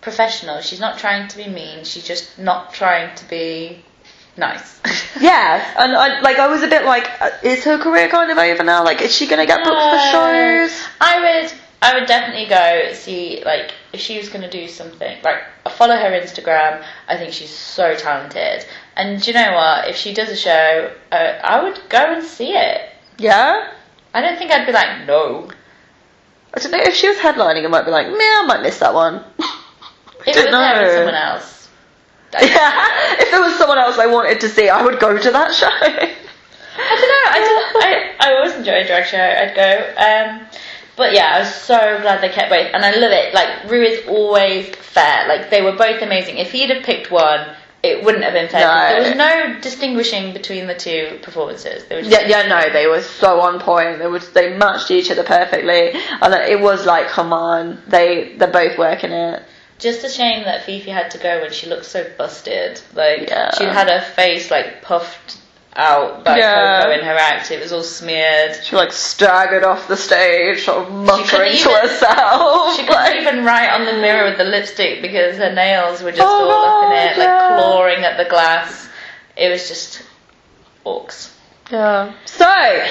professional 0.00 0.60
she's 0.60 0.80
not 0.80 0.98
trying 0.98 1.28
to 1.28 1.36
be 1.36 1.48
mean 1.48 1.84
she's 1.84 2.04
just 2.06 2.38
not 2.38 2.72
trying 2.72 3.14
to 3.16 3.24
be 3.28 3.84
nice 4.36 4.80
yeah, 5.20 5.74
and 5.78 5.94
I, 5.94 6.20
like 6.20 6.38
I 6.38 6.48
was 6.48 6.62
a 6.62 6.68
bit 6.68 6.84
like, 6.84 7.08
uh, 7.20 7.30
is 7.42 7.62
her 7.64 7.78
career 7.78 8.08
kind 8.08 8.30
of 8.30 8.38
over 8.38 8.64
now? 8.64 8.82
Like, 8.84 9.00
is 9.00 9.14
she 9.14 9.28
gonna 9.28 9.46
get 9.46 9.62
booked 9.62 9.76
for 9.76 9.98
shows? 10.10 10.88
i 11.00 11.20
would 11.42 11.52
I 11.82 11.98
would 11.98 12.06
definitely 12.06 12.46
go 12.46 12.92
see 12.94 13.42
like 13.44 13.72
if 13.92 14.00
she 14.00 14.16
was 14.18 14.28
gonna 14.28 14.50
do 14.50 14.68
something 14.68 15.18
like 15.22 15.38
I 15.66 15.70
follow 15.70 15.96
her 15.96 16.10
Instagram. 16.10 16.84
I 17.08 17.16
think 17.16 17.32
she's 17.32 17.50
so 17.50 17.94
talented, 17.94 18.64
and 18.96 19.20
do 19.22 19.30
you 19.30 19.34
know 19.34 19.52
what? 19.52 19.88
If 19.88 19.96
she 19.96 20.14
does 20.14 20.28
a 20.30 20.36
show, 20.36 20.92
uh, 21.10 21.14
I 21.14 21.62
would 21.62 21.80
go 21.88 21.98
and 21.98 22.24
see 22.24 22.52
it. 22.52 22.90
Yeah. 23.18 23.72
I 24.14 24.20
don't 24.20 24.36
think 24.38 24.50
I'd 24.50 24.66
be 24.66 24.72
like 24.72 25.06
no. 25.06 25.50
I 26.54 26.60
don't 26.60 26.72
know 26.72 26.78
if 26.82 26.94
she 26.94 27.08
was 27.08 27.18
headlining. 27.18 27.64
I 27.64 27.68
might 27.68 27.84
be 27.84 27.90
like, 27.90 28.08
meh, 28.08 28.14
I 28.18 28.44
might 28.46 28.62
miss 28.62 28.78
that 28.80 28.94
one. 28.94 29.24
If 30.24 30.36
Don't 30.36 30.46
it 30.46 30.52
was 30.52 30.52
know. 30.52 30.94
someone 30.94 31.14
else, 31.16 31.61
yeah. 32.40 33.20
If 33.20 33.30
there 33.30 33.40
was 33.40 33.56
someone 33.56 33.78
else 33.78 33.98
I 33.98 34.06
wanted 34.06 34.40
to 34.40 34.48
see, 34.48 34.68
I 34.68 34.82
would 34.82 34.98
go 34.98 35.16
to 35.16 35.30
that 35.30 35.54
show. 35.54 35.68
I 35.68 36.96
don't 36.96 37.08
know. 37.12 37.26
I 37.28 38.14
I 38.20 38.28
I 38.28 38.34
always 38.36 38.54
enjoy 38.54 38.80
a 38.80 38.86
drag 38.86 39.06
show. 39.06 39.18
I'd 39.18 39.54
go. 39.54 39.92
Um, 40.00 40.46
but 40.96 41.12
yeah, 41.12 41.32
I 41.34 41.38
was 41.40 41.54
so 41.54 41.76
glad 42.00 42.22
they 42.22 42.28
kept 42.28 42.50
both, 42.50 42.70
and 42.72 42.84
I 42.84 42.94
love 42.96 43.12
it. 43.12 43.34
Like 43.34 43.70
Ru 43.70 43.82
is 43.82 44.06
always 44.08 44.74
fair. 44.76 45.28
Like 45.28 45.50
they 45.50 45.62
were 45.62 45.76
both 45.76 46.00
amazing. 46.02 46.38
If 46.38 46.52
he'd 46.52 46.70
have 46.70 46.84
picked 46.84 47.10
one, 47.10 47.54
it 47.82 48.04
wouldn't 48.04 48.24
have 48.24 48.32
been 48.32 48.48
fair. 48.48 48.66
No. 48.66 49.02
There 49.02 49.10
was 49.10 49.18
no 49.18 49.60
distinguishing 49.60 50.32
between 50.32 50.66
the 50.66 50.74
two 50.74 51.18
performances. 51.22 51.84
They 51.86 51.96
were 51.96 52.02
Yeah, 52.02 52.26
yeah, 52.26 52.46
no, 52.46 52.72
they 52.72 52.86
were 52.86 53.02
so 53.02 53.40
on 53.40 53.60
point. 53.60 53.98
They 53.98 54.06
was 54.06 54.30
they 54.30 54.56
matched 54.56 54.90
each 54.90 55.10
other 55.10 55.24
perfectly, 55.24 55.92
and 55.92 56.34
it 56.34 56.60
was 56.60 56.86
like, 56.86 57.08
come 57.08 57.32
on, 57.32 57.82
they 57.88 58.36
they're 58.36 58.52
both 58.52 58.78
working 58.78 59.12
it. 59.12 59.42
Just 59.82 60.04
a 60.04 60.08
shame 60.08 60.44
that 60.44 60.64
Phi 60.64 60.78
Phi 60.80 60.90
had 60.92 61.10
to 61.10 61.18
go 61.18 61.40
when 61.40 61.52
she 61.52 61.66
looked 61.66 61.86
so 61.86 62.08
busted. 62.16 62.80
Like 62.94 63.28
Yeah. 63.28 63.50
she 63.58 63.64
had 63.64 63.90
her 63.90 64.00
face 64.00 64.50
like 64.50 64.80
puffed 64.82 65.38
out 65.74 66.22
by 66.24 66.36
Yeah. 66.38 66.82
Coco 66.82 66.92
in 66.92 67.04
her 67.04 67.16
act. 67.16 67.50
It 67.50 67.60
was 67.60 67.72
all 67.72 67.82
smeared. 67.82 68.62
She 68.62 68.76
like 68.76 68.92
staggered 68.92 69.64
off 69.64 69.88
the 69.88 69.96
stage, 69.96 70.64
sort 70.64 70.86
of 70.86 70.92
muttering 70.92 71.56
to 71.56 71.68
herself. 71.70 72.76
She 72.76 72.86
couldn't 72.86 73.16
even 73.22 73.44
write 73.44 73.70
on 73.70 73.84
the 73.86 73.94
mirror 73.94 74.28
with 74.28 74.38
the 74.38 74.44
lipstick 74.44 75.02
because 75.02 75.36
her 75.38 75.52
nails 75.52 76.00
were 76.02 76.12
just 76.12 76.22
Oh, 76.22 76.50
all 76.50 76.84
up 76.86 76.92
in 76.92 77.08
it, 77.12 77.18
like 77.18 77.48
clawing 77.58 78.04
at 78.04 78.16
the 78.22 78.28
glass. 78.30 78.88
It 79.36 79.48
was 79.48 79.66
just 79.66 80.02
orcs. 80.86 81.30
Yeah. 81.70 82.12
So, 82.26 82.84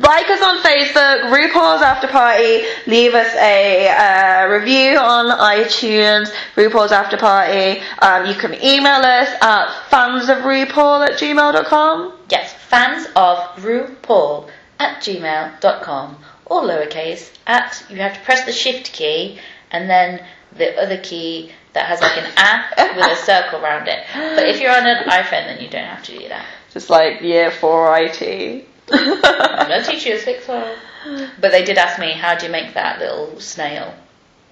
like 0.00 0.28
us 0.30 0.42
on 0.42 0.58
Facebook, 0.62 1.30
RuPaul's 1.30 1.82
After 1.82 2.08
Party. 2.08 2.64
Leave 2.86 3.14
us 3.14 3.34
a 3.34 3.88
uh, 3.88 4.46
review 4.48 4.96
on 4.96 5.26
iTunes, 5.38 6.32
RuPaul's 6.54 6.92
After 6.92 7.16
Party. 7.16 7.80
Um, 8.00 8.26
you 8.26 8.34
can 8.34 8.54
email 8.54 9.00
us 9.02 9.28
at 9.42 9.68
fansofrupaul 9.90 11.06
at 11.06 11.18
gmail.com. 11.18 12.12
Yes, 12.30 12.52
fans 12.52 13.06
of 13.14 13.38
RuPaul 13.56 14.48
at 14.78 15.02
gmail.com. 15.02 16.16
All 16.46 16.62
lowercase 16.62 17.30
at, 17.46 17.84
you 17.90 17.96
have 17.96 18.14
to 18.14 18.20
press 18.20 18.44
the 18.46 18.52
shift 18.52 18.92
key 18.92 19.38
and 19.70 19.88
then 19.88 20.24
the 20.56 20.76
other 20.80 20.98
key 20.98 21.52
that 21.74 21.86
has 21.86 22.00
like 22.00 22.16
an 22.16 22.24
A 22.36 22.96
with 22.96 23.06
a 23.06 23.16
circle 23.16 23.60
around 23.60 23.86
it. 23.86 24.00
But 24.12 24.48
if 24.48 24.60
you're 24.60 24.74
on 24.76 24.86
an 24.86 25.04
iPhone, 25.04 25.46
then 25.46 25.60
you 25.60 25.68
don't 25.68 25.84
have 25.84 26.02
to 26.04 26.18
do 26.18 26.28
that. 26.28 26.44
Just 26.72 26.90
like 26.90 27.20
year 27.20 27.50
four 27.50 27.96
IT. 27.98 28.66
I'm 28.92 29.68
going 29.68 29.84
to 29.84 29.90
teach 29.90 30.06
you 30.06 30.14
a 30.14 30.18
six 30.18 30.46
one. 30.48 30.72
But 31.40 31.50
they 31.52 31.64
did 31.64 31.78
ask 31.78 31.98
me, 31.98 32.12
how 32.12 32.36
do 32.36 32.46
you 32.46 32.52
make 32.52 32.74
that 32.74 32.98
little 32.98 33.40
snail? 33.40 33.94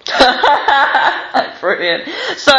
Brilliant. 1.61 2.09
So, 2.37 2.53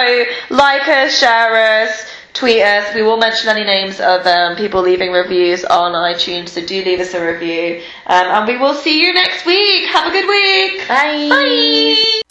like 0.50 0.88
us, 0.88 1.18
share 1.18 1.84
us, 1.84 2.06
tweet 2.34 2.62
us. 2.62 2.94
We 2.94 3.02
will 3.02 3.18
mention 3.18 3.50
any 3.50 3.64
names 3.64 4.00
of 4.00 4.26
um, 4.28 4.56
people 4.56 4.82
leaving 4.82 5.12
reviews 5.12 5.66
on 5.66 5.94
iTunes, 5.94 6.50
so 6.50 6.64
do 6.66 6.84
leave 6.84 7.00
us 7.00 7.14
a 7.14 7.26
review. 7.26 7.82
Um, 8.06 8.28
and 8.28 8.48
we 8.48 8.58
will 8.58 8.76
see 8.76 9.02
you 9.02 9.14
next 9.14 9.46
week. 9.46 9.88
Have 9.88 10.08
a 10.08 10.12
good 10.12 10.28
week. 10.28 10.88
Bye. 10.88 11.30
Bye. 11.30 12.22